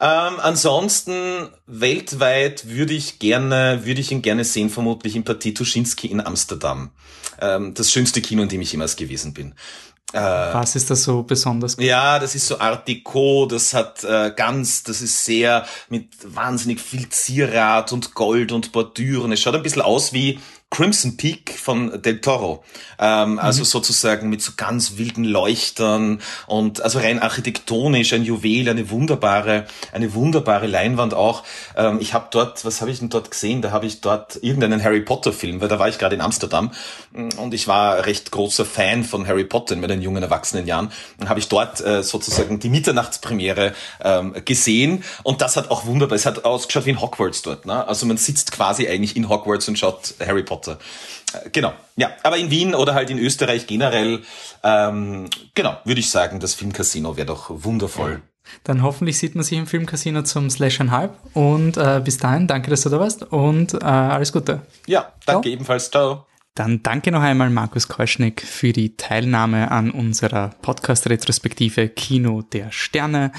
Ähm, 0.00 0.40
ansonsten 0.40 1.50
weltweit 1.66 2.68
würde 2.68 2.94
ich 2.94 3.18
gerne, 3.18 3.80
würde 3.84 4.00
ich 4.00 4.10
ihn 4.10 4.22
gerne 4.22 4.44
sehen, 4.44 4.70
vermutlich 4.70 5.14
im 5.14 5.24
Partie 5.24 5.52
Tuschinski 5.52 6.06
in 6.06 6.24
Amsterdam. 6.24 6.90
Ähm, 7.38 7.74
das 7.74 7.92
schönste 7.92 8.22
Kino, 8.22 8.42
in 8.42 8.48
dem 8.48 8.62
ich 8.62 8.72
jemals 8.72 8.96
gewesen 8.96 9.34
bin. 9.34 9.54
Äh, 10.12 10.18
Was 10.18 10.74
ist 10.74 10.90
das 10.90 11.04
so 11.04 11.22
besonders? 11.22 11.76
Gut? 11.76 11.84
Ja, 11.84 12.18
das 12.18 12.34
ist 12.34 12.46
so 12.46 12.58
Art 12.58 12.88
Deco, 12.88 13.46
das 13.46 13.74
hat 13.74 14.02
äh, 14.02 14.32
ganz, 14.34 14.82
das 14.82 15.02
ist 15.02 15.24
sehr 15.24 15.66
mit 15.88 16.08
wahnsinnig 16.24 16.80
viel 16.80 17.08
Zierrat 17.10 17.92
und 17.92 18.14
Gold 18.14 18.52
und 18.52 18.72
Bordüren. 18.72 19.32
Es 19.32 19.40
schaut 19.40 19.54
ein 19.54 19.62
bisschen 19.62 19.82
aus 19.82 20.12
wie 20.12 20.40
Crimson 20.70 21.16
Peak 21.16 21.58
von 21.58 22.00
Del 22.00 22.20
Toro. 22.20 22.62
Ähm, 23.00 23.40
also 23.40 23.60
mhm. 23.60 23.64
sozusagen 23.64 24.30
mit 24.30 24.40
so 24.40 24.52
ganz 24.56 24.98
wilden 24.98 25.24
Leuchtern 25.24 26.20
und 26.46 26.80
also 26.80 27.00
rein 27.00 27.18
architektonisch 27.18 28.12
ein 28.12 28.22
Juwel, 28.22 28.68
eine 28.68 28.88
wunderbare, 28.88 29.66
eine 29.92 30.14
wunderbare 30.14 30.68
Leinwand 30.68 31.12
auch. 31.12 31.42
Ähm, 31.76 31.98
ich 32.00 32.14
habe 32.14 32.28
dort, 32.30 32.64
was 32.64 32.80
habe 32.80 32.92
ich 32.92 33.00
denn 33.00 33.08
dort 33.08 33.32
gesehen? 33.32 33.62
Da 33.62 33.72
habe 33.72 33.86
ich 33.86 34.00
dort 34.00 34.38
irgendeinen 34.42 34.82
Harry 34.82 35.00
Potter 35.00 35.32
Film, 35.32 35.60
weil 35.60 35.66
da 35.66 35.80
war 35.80 35.88
ich 35.88 35.98
gerade 35.98 36.14
in 36.14 36.20
Amsterdam 36.20 36.70
und 37.36 37.52
ich 37.52 37.66
war 37.66 38.06
recht 38.06 38.30
großer 38.30 38.64
Fan 38.64 39.02
von 39.02 39.26
Harry 39.26 39.44
Potter 39.44 39.74
in 39.74 39.80
meinen 39.80 40.00
jungen 40.00 40.22
erwachsenen 40.22 40.68
Jahren. 40.68 40.92
Dann 41.18 41.28
habe 41.28 41.40
ich 41.40 41.48
dort 41.48 41.80
äh, 41.80 42.04
sozusagen 42.04 42.60
die 42.60 42.68
Mitternachtspremiere 42.68 43.74
ähm, 44.04 44.36
gesehen 44.44 45.02
und 45.24 45.42
das 45.42 45.56
hat 45.56 45.68
auch 45.72 45.86
wunderbar, 45.86 46.14
es 46.14 46.26
hat 46.26 46.44
ausgeschaut 46.44 46.86
wie 46.86 46.90
in 46.90 47.00
Hogwarts 47.00 47.42
dort. 47.42 47.66
Ne? 47.66 47.86
Also 47.88 48.06
man 48.06 48.18
sitzt 48.18 48.52
quasi 48.52 48.86
eigentlich 48.86 49.16
in 49.16 49.28
Hogwarts 49.28 49.66
und 49.66 49.76
schaut 49.76 50.14
Harry 50.24 50.44
Potter 50.44 50.59
Potter. 50.60 50.78
Äh, 51.32 51.50
genau, 51.50 51.72
ja. 51.96 52.10
Aber 52.22 52.36
in 52.36 52.50
Wien 52.50 52.74
oder 52.74 52.94
halt 52.94 53.10
in 53.10 53.18
Österreich 53.18 53.66
generell, 53.66 54.22
ähm, 54.62 55.28
genau, 55.54 55.78
würde 55.84 56.00
ich 56.00 56.10
sagen, 56.10 56.40
das 56.40 56.54
Filmcasino 56.54 57.16
wäre 57.16 57.26
doch 57.26 57.46
wundervoll. 57.50 58.22
Dann 58.64 58.82
hoffentlich 58.82 59.18
sieht 59.18 59.34
man 59.34 59.44
sich 59.44 59.58
im 59.58 59.66
Filmcasino 59.66 60.22
zum 60.22 60.50
Slash 60.50 60.80
and 60.80 60.90
Halb. 60.90 61.16
Und 61.34 61.76
äh, 61.76 62.00
bis 62.04 62.18
dahin, 62.18 62.46
danke, 62.46 62.70
dass 62.70 62.82
du 62.82 62.88
da 62.88 62.98
warst 62.98 63.22
und 63.22 63.74
äh, 63.74 63.78
alles 63.84 64.32
Gute. 64.32 64.62
Ja, 64.86 65.12
danke 65.24 65.42
Ciao. 65.48 65.52
ebenfalls. 65.52 65.90
Ciao. 65.90 66.26
Dann 66.54 66.82
danke 66.82 67.12
noch 67.12 67.22
einmal 67.22 67.48
Markus 67.48 67.86
Keuschnick 67.86 68.42
für 68.42 68.72
die 68.72 68.96
Teilnahme 68.96 69.70
an 69.70 69.92
unserer 69.92 70.50
Podcast-Retrospektive 70.62 71.88
Kino 71.88 72.42
der 72.42 72.72
Sterne. 72.72 73.30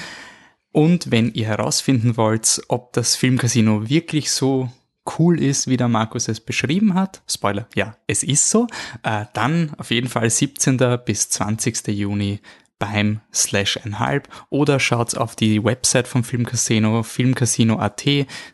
Und 0.72 1.10
wenn 1.10 1.34
ihr 1.34 1.46
herausfinden 1.46 2.16
wollt, 2.16 2.62
ob 2.68 2.94
das 2.94 3.14
Filmcasino 3.14 3.90
wirklich 3.90 4.30
so 4.30 4.70
cool 5.18 5.40
ist, 5.40 5.66
wie 5.66 5.76
der 5.76 5.88
Markus 5.88 6.28
es 6.28 6.40
beschrieben 6.40 6.94
hat, 6.94 7.22
Spoiler, 7.28 7.66
ja, 7.74 7.96
es 8.06 8.22
ist 8.22 8.48
so, 8.48 8.66
äh, 9.02 9.26
dann 9.32 9.72
auf 9.78 9.90
jeden 9.90 10.08
Fall 10.08 10.30
17. 10.30 10.78
bis 11.04 11.28
20. 11.30 11.88
Juni 11.88 12.40
beim 12.78 13.20
Slash 13.32 13.78
einhalb 13.84 14.28
oder 14.50 14.80
schaut 14.80 15.16
auf 15.16 15.36
die 15.36 15.62
Website 15.62 16.08
vom 16.08 16.24
Filmcasino, 16.24 17.04
filmcasino.at, 17.04 18.04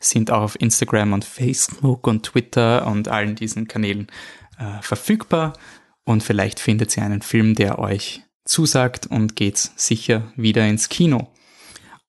sind 0.00 0.30
auch 0.30 0.42
auf 0.42 0.60
Instagram 0.60 1.14
und 1.14 1.24
Facebook 1.24 2.06
und 2.06 2.24
Twitter 2.24 2.86
und 2.86 3.08
allen 3.08 3.36
diesen 3.36 3.68
Kanälen 3.68 4.08
äh, 4.58 4.82
verfügbar 4.82 5.54
und 6.04 6.22
vielleicht 6.22 6.60
findet 6.60 6.96
ihr 6.96 7.04
einen 7.04 7.22
Film, 7.22 7.54
der 7.54 7.78
euch 7.78 8.22
zusagt 8.44 9.06
und 9.06 9.36
geht's 9.36 9.72
sicher 9.76 10.32
wieder 10.36 10.66
ins 10.66 10.88
Kino. 10.88 11.28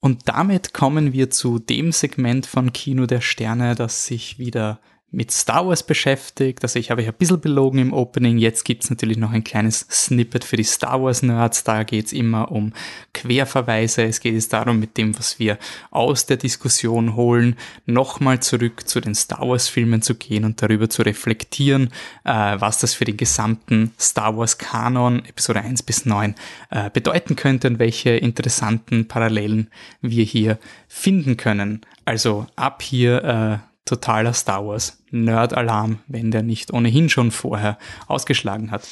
Und 0.02 0.30
damit 0.30 0.74
kommen 0.74 1.14
wir 1.14 1.30
zu 1.30 1.60
dem 1.60 1.91
Segment 1.91 2.45
von 2.45 2.72
Kino 2.72 3.06
der 3.06 3.22
Sterne, 3.22 3.76
das 3.76 4.06
sich 4.06 4.39
wieder 4.39 4.80
mit 5.12 5.32
Star 5.32 5.68
Wars 5.68 5.84
beschäftigt. 5.84 6.64
Also 6.64 6.78
ich 6.78 6.91
habe 6.91 7.01
euch 7.01 7.07
ein 7.07 7.16
bisschen 7.16 7.41
belogen 7.41 7.80
im 7.80 7.93
Opening. 7.93 8.38
Jetzt 8.38 8.64
gibt's 8.64 8.89
natürlich 8.89 9.18
noch 9.18 9.32
ein 9.32 9.43
kleines 9.43 9.88
Snippet 9.89 10.43
für 10.43 10.55
die 10.55 10.64
Star 10.64 11.01
Wars 11.01 11.24
Nerds. 11.24 11.64
Da 11.64 11.84
geht's 11.84 12.14
immer 12.14 12.51
um 12.51 12.74
Querverweise. 13.14 14.03
Es 14.03 14.20
geht 14.20 14.36
jetzt 14.36 14.53
darum, 14.53 14.80
mit 14.80 14.97
dem, 14.97 15.18
was 15.18 15.39
wir 15.39 15.57
aus 15.89 16.28
der 16.28 16.38
Diskussion 16.38 17.16
holen, 17.16 17.55
nochmal 17.88 18.39
zurück 18.39 18.88
zu 18.88 19.01
den 19.01 19.16
Star 19.16 19.47
Wars 19.47 19.68
Filmen 19.68 20.03
zu 20.03 20.14
gehen 20.14 20.45
und 20.45 20.62
darüber 20.62 20.89
zu 20.89 21.01
reflektieren, 21.01 21.89
äh, 22.24 22.32
was 22.60 22.80
das 22.80 22.93
für 22.93 23.05
den 23.05 23.18
gesamten 23.18 23.93
Star 23.99 24.38
Wars 24.38 24.60
Kanon, 24.60 25.26
Episode 25.26 25.62
1 25.62 25.84
bis 25.84 26.05
9, 26.05 26.36
äh, 26.70 26.91
bedeuten 26.91 27.36
könnte 27.36 27.68
und 27.68 27.80
welche 27.80 28.12
interessanten 28.12 29.07
Parallelen 29.07 29.72
wir 30.01 30.24
hier 30.24 30.60
finden 30.88 31.36
können. 31.36 31.82
Also 32.05 32.45
ab 32.55 32.82
hier 32.84 33.24
äh, 33.24 33.69
totaler 33.90 34.34
Star 34.34 34.66
Wars 34.66 35.04
Nerd-Alarm, 35.12 36.00
wenn 36.08 36.32
der 36.32 36.44
nicht 36.44 36.72
ohnehin 36.72 37.10
schon 37.10 37.32
vorher 37.32 37.78
ausgeschlagen 38.08 38.72
hat. 38.72 38.88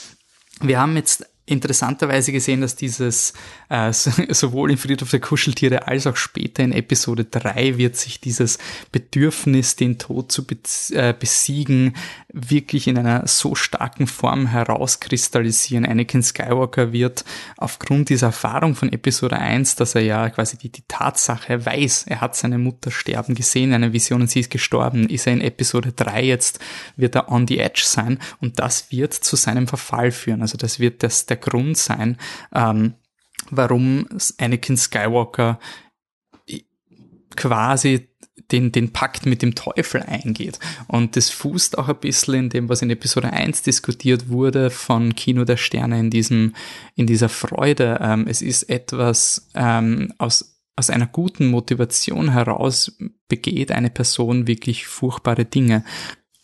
Wir 0.60 0.80
haben 0.80 0.96
jetzt 0.96 1.26
interessanterweise 1.48 2.32
gesehen, 2.32 2.62
dass 2.62 2.76
dieses 2.76 3.34
äh, 3.70 3.92
sowohl 4.30 4.70
in 4.72 4.78
Friedhof 4.78 5.10
der 5.10 5.22
Kuscheltiere 5.22 5.88
als 5.88 6.06
auch 6.06 6.18
später 6.18 6.64
in 6.64 6.74
Episode 6.74 7.26
3 7.26 7.78
wird 7.78 7.96
sich 7.96 8.20
dieses 8.20 8.60
Bedürfnis, 8.92 9.76
den 9.76 9.98
Tod 9.98 10.32
zu 10.32 10.46
äh, 10.92 11.14
besiegen, 11.18 11.96
wirklich 12.32 12.88
in 12.88 12.98
einer 12.98 13.26
so 13.28 13.56
starken 13.56 14.08
Form 14.08 14.48
herauskristallisieren. 14.48 15.86
Anakin 15.86 16.22
Skywalker 16.22 16.92
wird 16.92 17.24
aufgrund 17.56 18.10
dieser 18.10 18.28
Erfahrung 18.28 18.76
von 18.76 18.92
Episode 18.92 19.38
1, 19.40 19.76
dass 19.76 19.96
er 19.96 20.02
ja 20.02 20.30
quasi 20.30 20.58
die, 20.58 20.70
die 20.70 20.84
Tatsache 20.88 21.66
weiß, 21.66 22.04
er 22.08 22.22
hat 22.22 22.36
seine 22.36 22.58
Mutter 22.58 22.92
sterben 22.92 23.36
gesehen, 23.36 23.74
eine 23.74 23.94
Vision 23.94 24.22
und 24.22 24.30
sie 24.30 24.42
ist 24.42 24.52
gestorben, 24.52 25.08
ist 25.10 25.26
er 25.28 25.34
in 25.34 25.42
Episode 25.42 25.94
3 25.94 26.24
jetzt, 26.24 26.60
wird 26.98 27.16
er 27.16 27.32
on 27.32 27.48
the 27.48 27.60
edge 27.60 27.84
sein 27.86 28.20
und 28.42 28.60
das 28.60 28.92
wird 28.92 29.14
zu 29.14 29.38
seinem 29.38 29.68
Verfall 29.68 30.12
führen. 30.12 30.42
Also 30.42 30.58
das 30.58 30.80
wird 30.80 31.04
das, 31.04 31.26
der 31.26 31.37
Grund 31.38 31.78
sein, 31.78 32.18
ähm, 32.54 32.96
warum 33.50 34.08
Anakin 34.38 34.78
Skywalker 34.78 35.60
quasi 37.36 38.10
den, 38.52 38.72
den 38.72 38.94
Pakt 38.94 39.26
mit 39.26 39.42
dem 39.42 39.56
Teufel 39.56 40.02
eingeht. 40.04 40.60
Und 40.88 41.16
das 41.16 41.30
fußt 41.30 41.78
auch 41.78 41.90
ein 41.90 42.00
bisschen 42.00 42.34
in 42.36 42.50
dem, 42.50 42.70
was 42.70 42.82
in 42.82 42.90
Episode 42.90 43.32
1 43.34 43.64
diskutiert 43.64 44.30
wurde 44.30 44.70
von 44.70 45.16
Kino 45.16 45.44
der 45.44 45.58
Sterne 45.58 46.00
in 46.00 46.10
diesem, 46.10 46.54
in 46.96 47.08
dieser 47.08 47.30
Freude. 47.30 48.00
Ähm, 48.02 48.26
es 48.28 48.42
ist 48.42 48.64
etwas 48.64 49.50
ähm, 49.54 50.14
aus, 50.18 50.62
aus 50.76 50.90
einer 50.90 51.08
guten 51.08 51.48
Motivation 51.48 52.32
heraus 52.32 52.98
begeht 53.28 53.72
eine 53.72 53.90
Person 53.90 54.48
wirklich 54.48 54.88
furchtbare 54.88 55.46
Dinge. 55.46 55.84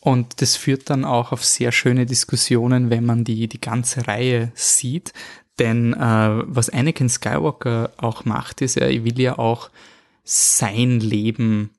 Und 0.06 0.41
das 0.41 0.58
führt 0.58 0.89
dann 0.89 1.06
auch 1.06 1.32
auf 1.32 1.45
sehr 1.45 1.72
schöne 1.72 2.06
Diskussionen, 2.06 2.89
wenn 2.89 3.06
man 3.06 3.24
die, 3.24 3.47
die 3.47 3.62
ganze 3.62 4.06
Reihe 4.06 4.51
sieht. 4.54 5.14
Denn 5.60 5.93
äh, 5.93 5.97
was 5.97 6.70
Anakin 6.70 7.08
Skywalker 7.08 7.93
auch 7.95 8.26
macht, 8.26 8.60
ist, 8.60 8.76
er 8.76 8.89
will 9.06 9.18
ja 9.18 9.39
auch 9.39 9.70
sein 10.26 10.99
Leben 10.99 11.70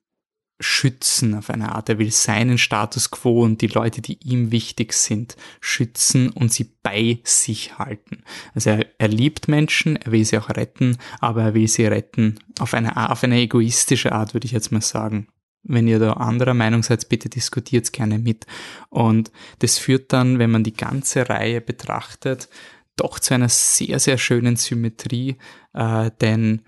schützen 0.59 1.35
auf 1.35 1.51
eine 1.51 1.75
Art. 1.75 1.91
Er 1.91 1.99
will 1.99 2.11
seinen 2.11 2.57
Status 2.57 3.11
quo 3.11 3.43
und 3.43 3.61
die 3.61 3.66
Leute, 3.66 4.01
die 4.01 4.16
ihm 4.27 4.51
wichtig 4.51 4.95
sind, 4.95 5.37
schützen 5.61 6.31
und 6.31 6.51
sie 6.51 6.72
bei 6.83 7.18
sich 7.25 7.77
halten. 7.77 8.22
Also 8.55 8.70
er, 8.70 8.87
er 8.97 9.09
liebt 9.09 9.49
Menschen, 9.49 9.97
er 9.97 10.12
will 10.12 10.25
sie 10.25 10.39
auch 10.39 10.49
retten, 10.49 10.97
aber 11.20 11.43
er 11.43 11.55
will 11.55 11.68
sie 11.68 11.85
retten 11.85 12.39
auf 12.59 12.72
eine, 12.72 13.11
auf 13.11 13.22
eine 13.22 13.37
egoistische 13.37 14.12
Art, 14.12 14.33
würde 14.33 14.47
ich 14.47 14.53
jetzt 14.53 14.72
mal 14.72 14.81
sagen. 14.81 15.29
Wenn 15.65 15.89
ihr 15.89 15.99
da 15.99 16.12
anderer 16.15 16.55
Meinung 16.55 16.83
seid, 16.83 17.09
bitte 17.09 17.29
diskutiert 17.29 17.93
gerne 17.93 18.19
mit. 18.19 18.47
Und 18.91 19.33
das 19.61 19.79
führt 19.79 20.12
dann, 20.12 20.39
wenn 20.39 20.51
man 20.51 20.62
die 20.62 20.75
ganze 20.75 21.29
Reihe 21.29 21.61
betrachtet, 21.61 22.49
doch 22.97 23.19
zu 23.19 23.35
einer 23.35 23.49
sehr, 23.49 23.99
sehr 23.99 24.19
schönen 24.19 24.57
Symmetrie, 24.57 25.37
äh, 25.73 26.11
denn 26.21 26.62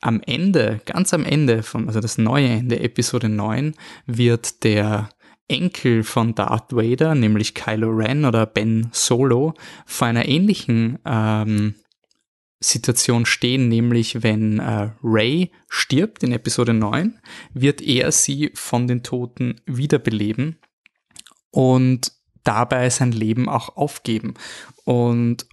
am 0.00 0.20
Ende, 0.26 0.80
ganz 0.84 1.14
am 1.14 1.24
Ende 1.24 1.62
von, 1.62 1.86
also 1.86 2.00
das 2.00 2.18
neue 2.18 2.48
Ende, 2.48 2.80
Episode 2.80 3.28
9, 3.28 3.74
wird 4.06 4.64
der 4.64 5.08
Enkel 5.48 6.02
von 6.02 6.34
Darth 6.34 6.72
Vader, 6.72 7.14
nämlich 7.14 7.54
Kylo 7.54 7.90
Ren 7.90 8.24
oder 8.24 8.46
Ben 8.46 8.88
Solo, 8.92 9.54
vor 9.86 10.08
einer 10.08 10.26
ähnlichen 10.26 10.98
ähm, 11.04 11.74
Situation 12.62 13.26
stehen, 13.26 13.68
nämlich 13.68 14.22
wenn 14.22 14.58
äh, 14.58 14.90
Ray 15.02 15.50
stirbt 15.68 16.22
in 16.22 16.32
Episode 16.32 16.74
9, 16.74 17.18
wird 17.52 17.82
er 17.82 18.12
sie 18.12 18.50
von 18.54 18.86
den 18.86 19.02
Toten 19.02 19.60
wiederbeleben 19.66 20.58
und 21.50 22.12
dabei 22.44 22.90
sein 22.90 23.12
Leben 23.12 23.48
auch 23.48 23.76
aufgeben. 23.76 24.34
Und 24.84 25.46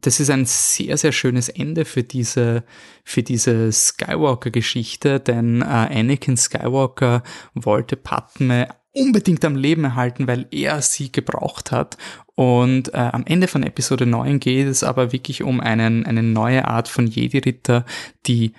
das 0.00 0.20
ist 0.20 0.30
ein 0.30 0.44
sehr, 0.44 0.98
sehr 0.98 1.12
schönes 1.12 1.48
Ende 1.48 1.84
für 1.84 2.02
diese, 2.02 2.64
für 3.04 3.22
diese 3.22 3.72
Skywalker-Geschichte, 3.72 5.18
denn 5.18 5.62
äh, 5.62 5.64
Anakin 5.64 6.36
Skywalker 6.36 7.22
wollte 7.54 7.96
Padme 7.96 8.68
unbedingt 8.94 9.44
am 9.44 9.56
Leben 9.56 9.84
erhalten, 9.84 10.26
weil 10.26 10.46
er 10.50 10.80
sie 10.80 11.12
gebraucht 11.12 11.72
hat. 11.72 11.98
Und 12.36 12.94
äh, 12.94 12.98
am 12.98 13.24
Ende 13.26 13.48
von 13.48 13.62
Episode 13.62 14.06
9 14.06 14.40
geht 14.40 14.66
es 14.66 14.82
aber 14.82 15.12
wirklich 15.12 15.42
um 15.42 15.60
einen, 15.60 16.06
eine 16.06 16.22
neue 16.22 16.66
Art 16.66 16.88
von 16.88 17.06
Jedi-Ritter, 17.06 17.84
die 18.26 18.52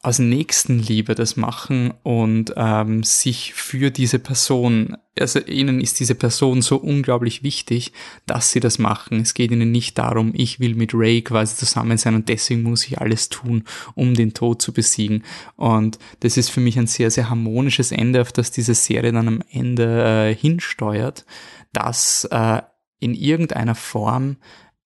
aus 0.00 0.20
Nächstenliebe 0.20 1.16
das 1.16 1.36
machen 1.36 1.92
und 2.04 2.52
ähm, 2.56 3.02
sich 3.02 3.54
für 3.54 3.90
diese 3.90 4.20
Person, 4.20 4.96
also 5.18 5.40
ihnen 5.40 5.80
ist 5.80 5.98
diese 5.98 6.14
Person 6.14 6.62
so 6.62 6.76
unglaublich 6.76 7.42
wichtig, 7.42 7.92
dass 8.24 8.52
sie 8.52 8.60
das 8.60 8.78
machen. 8.78 9.20
Es 9.20 9.34
geht 9.34 9.50
ihnen 9.50 9.72
nicht 9.72 9.98
darum, 9.98 10.32
ich 10.36 10.60
will 10.60 10.76
mit 10.76 10.94
Ray 10.94 11.22
quasi 11.22 11.56
zusammen 11.56 11.98
sein 11.98 12.14
und 12.14 12.28
deswegen 12.28 12.62
muss 12.62 12.86
ich 12.86 13.00
alles 13.00 13.28
tun, 13.28 13.64
um 13.96 14.14
den 14.14 14.34
Tod 14.34 14.62
zu 14.62 14.72
besiegen. 14.72 15.24
Und 15.56 15.98
das 16.20 16.36
ist 16.36 16.50
für 16.50 16.60
mich 16.60 16.78
ein 16.78 16.86
sehr, 16.86 17.10
sehr 17.10 17.28
harmonisches 17.28 17.90
Ende, 17.90 18.20
auf 18.20 18.30
das 18.30 18.52
diese 18.52 18.74
Serie 18.74 19.10
dann 19.10 19.26
am 19.26 19.42
Ende 19.50 20.28
äh, 20.30 20.34
hinsteuert, 20.34 21.26
dass 21.72 22.24
äh, 22.30 22.62
in 23.00 23.14
irgendeiner 23.14 23.74
Form 23.74 24.36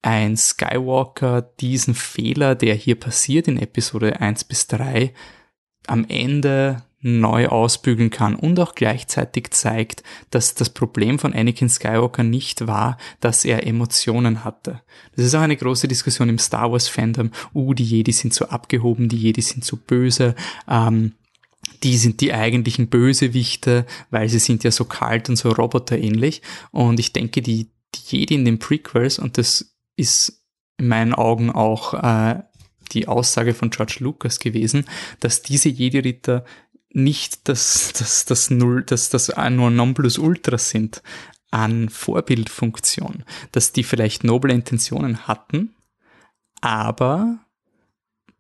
ein 0.02 0.36
Skywalker 0.36 1.42
diesen 1.42 1.94
Fehler, 1.94 2.54
der 2.54 2.74
hier 2.74 2.96
passiert 2.96 3.48
in 3.48 3.58
Episode 3.58 4.20
1 4.20 4.44
bis 4.44 4.66
3, 4.66 5.14
am 5.86 6.04
Ende 6.08 6.82
neu 7.02 7.48
ausbügeln 7.48 8.10
kann 8.10 8.36
und 8.36 8.58
auch 8.60 8.74
gleichzeitig 8.76 9.50
zeigt, 9.50 10.04
dass 10.30 10.54
das 10.54 10.70
Problem 10.70 11.18
von 11.18 11.34
Anakin 11.34 11.68
Skywalker 11.68 12.22
nicht 12.22 12.68
war, 12.68 12.96
dass 13.18 13.44
er 13.44 13.66
Emotionen 13.66 14.44
hatte. 14.44 14.82
Das 15.16 15.24
ist 15.24 15.34
auch 15.34 15.40
eine 15.40 15.56
große 15.56 15.88
Diskussion 15.88 16.28
im 16.28 16.38
Star 16.38 16.70
Wars 16.70 16.86
Fandom. 16.88 17.32
Uh, 17.54 17.74
die 17.74 17.84
Jedi 17.84 18.12
sind 18.12 18.32
so 18.32 18.46
abgehoben, 18.46 19.08
die 19.08 19.16
Jedi 19.16 19.42
sind 19.42 19.64
so 19.64 19.76
böse. 19.76 20.36
Ähm, 20.68 21.14
die 21.82 21.96
sind 21.96 22.20
die 22.20 22.32
eigentlichen 22.32 22.88
Bösewichte, 22.88 23.84
weil 24.10 24.28
sie 24.28 24.38
sind 24.38 24.62
ja 24.62 24.70
so 24.70 24.84
kalt 24.84 25.28
und 25.28 25.36
so 25.36 25.50
roboterähnlich. 25.50 26.42
Und 26.70 27.00
ich 27.00 27.12
denke, 27.12 27.42
die, 27.42 27.70
die 27.94 28.16
Jedi 28.16 28.34
in 28.34 28.44
den 28.44 28.60
Prequels, 28.60 29.18
und 29.18 29.38
das 29.38 29.71
ist 30.02 30.44
in 30.78 30.88
meinen 30.88 31.14
Augen 31.14 31.50
auch 31.50 31.94
äh, 31.94 32.42
die 32.92 33.08
Aussage 33.08 33.54
von 33.54 33.70
George 33.70 33.96
Lucas 34.00 34.38
gewesen, 34.38 34.84
dass 35.20 35.42
diese 35.42 35.68
Jedi-Ritter 35.68 36.44
nicht 36.90 37.48
das, 37.48 37.92
das, 37.98 38.26
das 38.26 38.50
Null, 38.50 38.82
das, 38.82 39.08
das 39.08 39.32
nur 39.50 39.70
Nonplusultra 39.70 40.58
sind 40.58 41.02
an 41.50 41.88
Vorbildfunktion, 41.88 43.24
dass 43.52 43.72
die 43.72 43.84
vielleicht 43.84 44.24
noble 44.24 44.52
Intentionen 44.52 45.26
hatten, 45.26 45.74
aber 46.60 47.38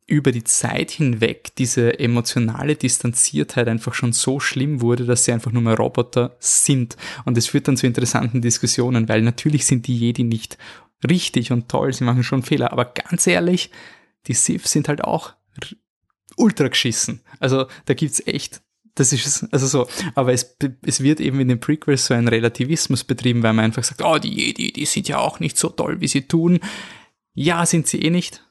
über 0.06 0.32
die 0.32 0.44
Zeit 0.44 0.90
hinweg 0.90 1.54
diese 1.56 1.98
emotionale 1.98 2.76
Distanziertheit 2.76 3.68
einfach 3.68 3.94
schon 3.94 4.12
so 4.12 4.40
schlimm 4.40 4.80
wurde, 4.80 5.06
dass 5.06 5.24
sie 5.24 5.32
einfach 5.32 5.52
nur 5.52 5.62
mehr 5.62 5.76
Roboter 5.76 6.36
sind. 6.38 6.96
Und 7.24 7.38
es 7.38 7.46
führt 7.46 7.68
dann 7.68 7.76
zu 7.78 7.86
interessanten 7.86 8.42
Diskussionen, 8.42 9.08
weil 9.08 9.22
natürlich 9.22 9.64
sind 9.64 9.86
die 9.86 9.96
Jedi 9.96 10.24
nicht 10.24 10.58
richtig 11.08 11.52
und 11.52 11.68
toll, 11.68 11.92
sie 11.92 12.04
machen 12.04 12.22
schon 12.22 12.42
Fehler, 12.42 12.72
aber 12.72 12.86
ganz 12.86 13.26
ehrlich, 13.26 13.70
die 14.26 14.34
Sith 14.34 14.66
sind 14.66 14.88
halt 14.88 15.02
auch 15.04 15.34
ultra 16.36 16.68
geschissen. 16.68 17.22
Also 17.40 17.66
da 17.86 17.94
gibt's 17.94 18.22
echt, 18.26 18.62
das 18.94 19.12
ist 19.12 19.46
also 19.52 19.66
so, 19.66 19.88
aber 20.14 20.32
es, 20.32 20.56
es 20.82 21.02
wird 21.02 21.20
eben 21.20 21.40
in 21.40 21.48
den 21.48 21.60
Prequels 21.60 22.06
so 22.06 22.14
ein 22.14 22.28
Relativismus 22.28 23.04
betrieben, 23.04 23.42
weil 23.42 23.52
man 23.52 23.66
einfach 23.66 23.84
sagt, 23.84 24.02
oh, 24.02 24.18
die 24.18 24.32
Jedi, 24.32 24.72
die 24.72 24.86
sind 24.86 25.08
ja 25.08 25.18
auch 25.18 25.40
nicht 25.40 25.56
so 25.56 25.68
toll, 25.68 26.00
wie 26.00 26.08
sie 26.08 26.22
tun. 26.22 26.60
Ja, 27.34 27.64
sind 27.66 27.86
sie 27.86 28.02
eh 28.02 28.10
nicht. 28.10 28.44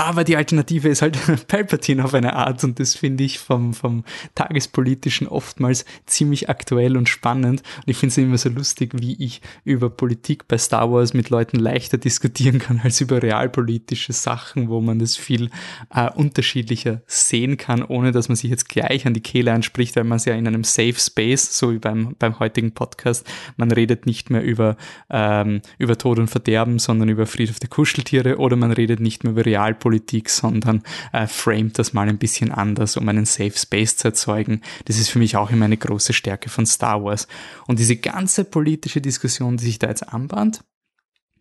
Aber 0.00 0.24
die 0.24 0.38
Alternative 0.38 0.88
ist 0.88 1.02
halt 1.02 1.18
Palpatine 1.46 2.02
auf 2.02 2.14
eine 2.14 2.32
Art 2.32 2.64
und 2.64 2.80
das 2.80 2.94
finde 2.94 3.22
ich 3.22 3.38
vom, 3.38 3.74
vom 3.74 4.04
Tagespolitischen 4.34 5.28
oftmals 5.28 5.84
ziemlich 6.06 6.48
aktuell 6.48 6.96
und 6.96 7.06
spannend. 7.06 7.62
Und 7.76 7.84
ich 7.84 7.98
finde 7.98 8.12
es 8.12 8.16
immer 8.16 8.38
so 8.38 8.48
lustig, 8.48 8.92
wie 8.94 9.22
ich 9.22 9.42
über 9.62 9.90
Politik 9.90 10.48
bei 10.48 10.56
Star 10.56 10.90
Wars 10.90 11.12
mit 11.12 11.28
Leuten 11.28 11.58
leichter 11.58 11.98
diskutieren 11.98 12.60
kann 12.60 12.80
als 12.82 13.02
über 13.02 13.22
realpolitische 13.22 14.14
Sachen, 14.14 14.70
wo 14.70 14.80
man 14.80 14.98
das 14.98 15.18
viel 15.18 15.50
äh, 15.94 16.08
unterschiedlicher 16.10 17.02
sehen 17.06 17.58
kann, 17.58 17.82
ohne 17.82 18.10
dass 18.10 18.30
man 18.30 18.36
sich 18.36 18.48
jetzt 18.48 18.70
gleich 18.70 19.06
an 19.06 19.12
die 19.12 19.20
Kehle 19.20 19.52
anspricht, 19.52 19.96
weil 19.96 20.04
man 20.04 20.16
es 20.16 20.24
ja 20.24 20.32
in 20.32 20.46
einem 20.46 20.64
Safe 20.64 20.94
Space, 20.98 21.58
so 21.58 21.74
wie 21.74 21.78
beim, 21.78 22.16
beim 22.18 22.38
heutigen 22.38 22.72
Podcast, 22.72 23.30
man 23.58 23.70
redet 23.70 24.06
nicht 24.06 24.30
mehr 24.30 24.42
über, 24.42 24.78
ähm, 25.10 25.60
über 25.76 25.98
Tod 25.98 26.18
und 26.18 26.28
Verderben, 26.28 26.78
sondern 26.78 27.10
über 27.10 27.26
Friedhof 27.26 27.58
der 27.58 27.68
Kuscheltiere 27.68 28.38
oder 28.38 28.56
man 28.56 28.72
redet 28.72 29.00
nicht 29.00 29.24
mehr 29.24 29.32
über 29.32 29.44
Realpolitik 29.44 29.89
Politik, 29.90 30.30
sondern 30.30 30.84
äh, 31.12 31.26
framet 31.26 31.76
das 31.76 31.92
mal 31.92 32.08
ein 32.08 32.18
bisschen 32.18 32.52
anders, 32.52 32.96
um 32.96 33.08
einen 33.08 33.24
Safe 33.24 33.50
Space 33.56 33.96
zu 33.96 34.06
erzeugen. 34.06 34.60
Das 34.84 34.98
ist 34.98 35.08
für 35.08 35.18
mich 35.18 35.36
auch 35.36 35.50
immer 35.50 35.64
eine 35.64 35.76
große 35.76 36.12
Stärke 36.12 36.48
von 36.48 36.64
Star 36.64 37.02
Wars. 37.02 37.26
Und 37.66 37.80
diese 37.80 37.96
ganze 37.96 38.44
politische 38.44 39.00
Diskussion, 39.00 39.56
die 39.56 39.64
sich 39.64 39.80
da 39.80 39.88
jetzt 39.88 40.08
anbahnt, 40.08 40.62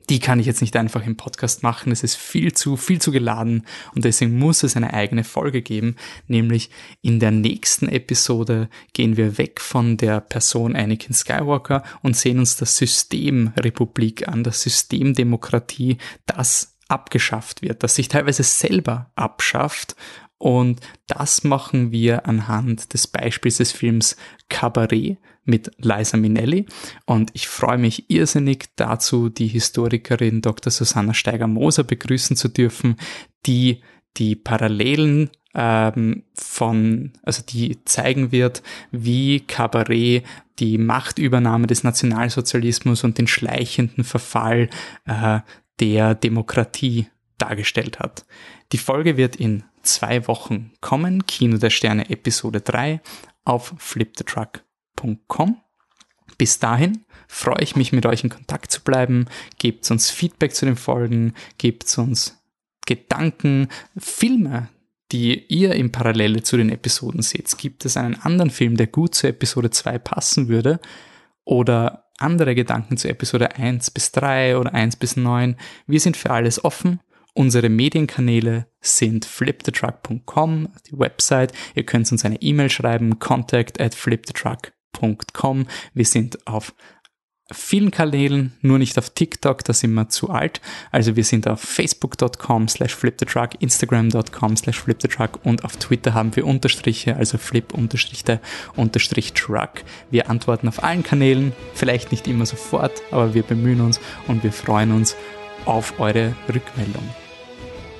die 0.10 0.20
kann 0.20 0.39
ich 0.39 0.47
jetzt 0.47 0.62
nicht 0.62 0.76
einfach 0.76 1.06
im 1.06 1.16
Podcast 1.16 1.62
machen. 1.62 1.91
Es 1.91 2.02
ist 2.02 2.16
viel 2.16 2.54
zu, 2.54 2.76
viel 2.76 3.00
zu 3.00 3.12
geladen 3.12 3.68
und 3.93 4.04
deswegen 4.04 4.39
muss 4.39 4.64
es 4.64 4.76
eine 4.76 4.95
eigene 4.95 5.24
Folge 5.24 5.62
geben. 5.62 5.95
Nämlich 6.26 6.72
in 7.04 7.20
der 7.20 7.30
nächsten 7.30 7.88
Episode 7.88 8.68
gehen 8.93 9.16
wir 9.16 9.38
weg 9.38 9.62
von 9.62 9.97
der 9.97 10.22
Person 10.22 10.76
Anakin 10.76 11.14
Skywalker 11.14 11.84
und 12.02 12.18
sehen 12.18 12.39
uns 12.39 12.56
das 12.56 12.78
System 12.78 13.54
Republik 13.56 14.28
an, 14.28 14.43
das 14.43 14.64
System 14.64 15.14
Demokratie, 15.14 16.00
das 16.26 16.78
abgeschafft 16.90 17.62
wird, 17.62 17.84
das 17.84 17.96
sich 17.96 18.08
teilweise 18.10 18.44
selber 18.44 19.12
abschafft. 19.16 19.96
Und 20.38 20.80
das 21.08 21.44
machen 21.44 21.92
wir 21.92 22.26
anhand 22.26 22.94
des 22.94 23.08
Beispiels 23.08 23.58
des 23.58 23.72
Films 23.72 24.16
Cabaret 24.48 25.18
mit 25.44 25.72
Liza 25.78 26.18
Minnelli. 26.18 26.66
Und 27.06 27.32
ich 27.34 27.48
freue 27.48 27.78
mich 27.78 28.10
irrsinnig 28.10 28.70
dazu, 28.76 29.30
die 29.30 29.48
Historikerin 29.48 30.42
Dr. 30.42 30.72
Susanna 30.72 31.14
Steiger-Moser 31.14 31.84
begrüßen 31.84 32.38
zu 32.38 32.48
dürfen, 32.48 32.96
die 33.46 33.82
die 34.18 34.36
Parallelen 34.36 35.30
ähm, 35.54 36.24
von, 36.34 37.12
also 37.24 37.44
die 37.48 37.84
zeigen 37.86 38.32
wird, 38.32 38.64
wie 38.92 39.42
Cabaret 39.42 40.24
die 40.60 40.78
Machtübernahme 40.78 41.68
des 41.68 41.84
Nationalsozialismus 41.84 43.04
und 43.04 43.18
den 43.18 43.28
schleichenden 43.28 44.04
Verfall 44.04 44.70
äh, 45.06 45.40
der 45.80 46.15
Demokratie 46.15 47.07
dargestellt 47.38 47.99
hat. 47.99 48.25
Die 48.71 48.77
Folge 48.77 49.17
wird 49.17 49.36
in 49.36 49.63
zwei 49.82 50.27
Wochen 50.27 50.71
kommen, 50.82 51.25
Kino 51.25 51.57
der 51.57 51.69
Sterne 51.69 52.09
Episode 52.09 52.61
3 52.61 53.01
auf 53.45 53.73
flipthetruck.com. 53.77 55.57
Bis 56.38 56.59
dahin 56.59 57.05
freue 57.27 57.61
ich 57.61 57.75
mich 57.75 57.91
mit 57.91 58.05
euch 58.05 58.23
in 58.23 58.30
Kontakt 58.30 58.71
zu 58.71 58.82
bleiben. 58.82 59.25
Gebt 59.57 59.89
uns 59.89 60.09
Feedback 60.09 60.53
zu 60.53 60.65
den 60.65 60.75
Folgen, 60.75 61.34
gebt 61.57 61.97
uns 61.97 62.38
Gedanken, 62.86 63.67
Filme, 63.97 64.69
die 65.11 65.45
ihr 65.47 65.75
im 65.75 65.91
Parallele 65.91 66.43
zu 66.43 66.57
den 66.57 66.69
Episoden 66.69 67.21
seht. 67.21 67.57
Gibt 67.57 67.86
es 67.86 67.97
einen 67.97 68.15
anderen 68.15 68.51
Film, 68.51 68.77
der 68.77 68.88
gut 68.88 69.15
zur 69.15 69.30
Episode 69.32 69.69
2 69.69 69.99
passen 69.99 70.47
würde? 70.47 70.80
Oder 71.45 72.09
andere 72.22 72.55
Gedanken 72.55 72.97
zu 72.97 73.07
Episode 73.07 73.55
1 73.55 73.91
bis 73.91 74.11
3 74.11 74.57
oder 74.57 74.74
1 74.74 74.97
bis 74.97 75.15
9. 75.15 75.55
Wir 75.88 75.99
sind 75.99 76.17
für 76.17 76.32
alles 76.32 76.63
offen. 76.63 76.99
Unsere 77.34 77.70
Medienkanäle 77.70 78.67
sind 78.82 79.26
flipthetruck.com, 79.26 80.70
die 80.88 80.99
Website. 80.99 81.53
Ihr 81.76 81.84
könnt 81.86 82.11
uns 82.11 82.26
eine 82.26 82.41
E-Mail 82.41 82.70
schreiben, 82.70 83.20
contact 83.20 83.80
at 83.80 83.95
flipthetruck.com. 83.95 85.67
Wir 85.93 86.05
sind 86.05 86.45
auf 86.47 86.74
vielen 87.52 87.91
Kanälen, 87.91 88.54
nur 88.62 88.78
nicht 88.78 88.97
auf 88.97 89.10
TikTok, 89.10 89.64
da 89.64 89.74
sind 89.74 89.93
wir 89.93 90.10
zu 90.10 90.30
alt. 90.30 90.62
Also 90.91 91.16
wir 91.16 91.24
sind 91.24 91.47
auf 91.47 91.62
facebook.com 91.62 92.68
slash 92.68 92.95
flipthetruck, 92.95 93.52
instagram.com 93.60 94.58
slash 94.58 94.80
flipthetruck 94.80 95.39
und 95.43 95.64
auf 95.64 95.78
Twitter 95.78 96.14
haben 96.14 96.36
wir 96.36 96.45
Unterstriche, 96.45 97.16
also 97.16 97.38
flip 97.38 97.74
unterstrich 97.74 98.24
unterstrich 98.76 99.34
truck. 99.34 99.84
Wir 100.12 100.30
antworten 100.30 100.68
auf 100.68 100.84
allen 100.84 101.04
Kanälen, 101.04 101.54
vielleicht 101.74 102.12
nicht 102.12 102.28
immer 102.28 102.45
sofort, 102.45 103.02
aber 103.12 103.34
wir 103.34 103.43
bemühen 103.43 103.82
uns 103.82 104.00
und 104.28 104.43
wir 104.43 104.52
freuen 104.52 104.91
uns 104.91 105.16
auf 105.66 106.00
eure 106.00 106.36
Rückmeldung. 106.47 107.04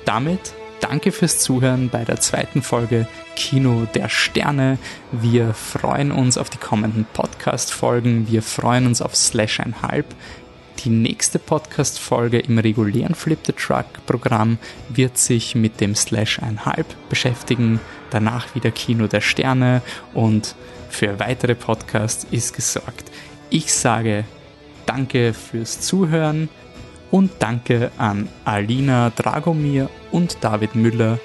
Damit 0.04 0.54
Danke 0.80 1.12
fürs 1.12 1.38
Zuhören 1.38 1.90
bei 1.90 2.04
der 2.04 2.20
zweiten 2.20 2.62
Folge 2.62 3.06
Kino 3.36 3.86
der 3.94 4.08
Sterne. 4.08 4.78
Wir 5.12 5.52
freuen 5.52 6.10
uns 6.10 6.38
auf 6.38 6.48
die 6.48 6.58
kommenden 6.58 7.06
Podcast-Folgen. 7.12 8.28
Wir 8.28 8.42
freuen 8.42 8.86
uns 8.86 9.02
auf 9.02 9.14
Slash 9.14 9.60
einhalb. 9.60 10.06
Die 10.78 10.88
nächste 10.88 11.38
Podcast-Folge 11.38 12.38
im 12.38 12.58
regulären 12.58 13.14
Flip 13.14 13.38
the 13.44 13.52
Truck-Programm 13.52 14.58
wird 14.88 15.18
sich 15.18 15.54
mit 15.54 15.80
dem 15.82 15.94
Slash 15.94 16.38
einhalb 16.38 16.86
beschäftigen. 17.10 17.78
Danach 18.08 18.54
wieder 18.54 18.70
Kino 18.70 19.06
der 19.06 19.20
Sterne 19.20 19.82
und 20.14 20.54
für 20.88 21.20
weitere 21.20 21.54
Podcasts 21.54 22.26
ist 22.30 22.54
gesorgt. 22.54 23.10
Ich 23.50 23.72
sage 23.72 24.24
Danke 24.86 25.34
fürs 25.34 25.80
Zuhören 25.80 26.48
und 27.10 27.30
danke 27.38 27.90
an 27.98 28.28
Alina 28.44 29.10
Dragomir 29.10 29.88
und 30.10 30.38
David 30.42 30.74
Müller, 30.74 31.18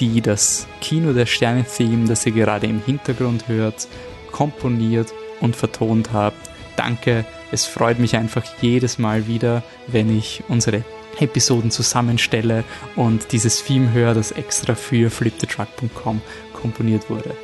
die 0.00 0.20
das 0.20 0.66
Kino 0.80 1.12
der 1.12 1.26
Sterne-Theme, 1.26 2.08
das 2.08 2.26
ihr 2.26 2.32
gerade 2.32 2.66
im 2.66 2.82
Hintergrund 2.84 3.48
hört, 3.48 3.88
komponiert 4.30 5.12
und 5.40 5.56
vertont 5.56 6.12
habt. 6.12 6.50
Danke, 6.76 7.24
es 7.50 7.66
freut 7.66 7.98
mich 7.98 8.16
einfach 8.16 8.44
jedes 8.60 8.98
Mal 8.98 9.26
wieder, 9.26 9.62
wenn 9.88 10.16
ich 10.16 10.42
unsere 10.48 10.84
Episoden 11.20 11.70
zusammenstelle 11.70 12.64
und 12.96 13.32
dieses 13.32 13.62
Theme 13.64 13.92
höre, 13.92 14.14
das 14.14 14.32
extra 14.32 14.74
für 14.74 15.10
fliptetruck.com 15.10 16.22
komponiert 16.54 17.10
wurde. 17.10 17.36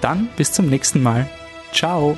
Dann 0.00 0.28
bis 0.36 0.52
zum 0.52 0.68
nächsten 0.68 1.02
Mal. 1.02 1.28
Ciao! 1.72 2.16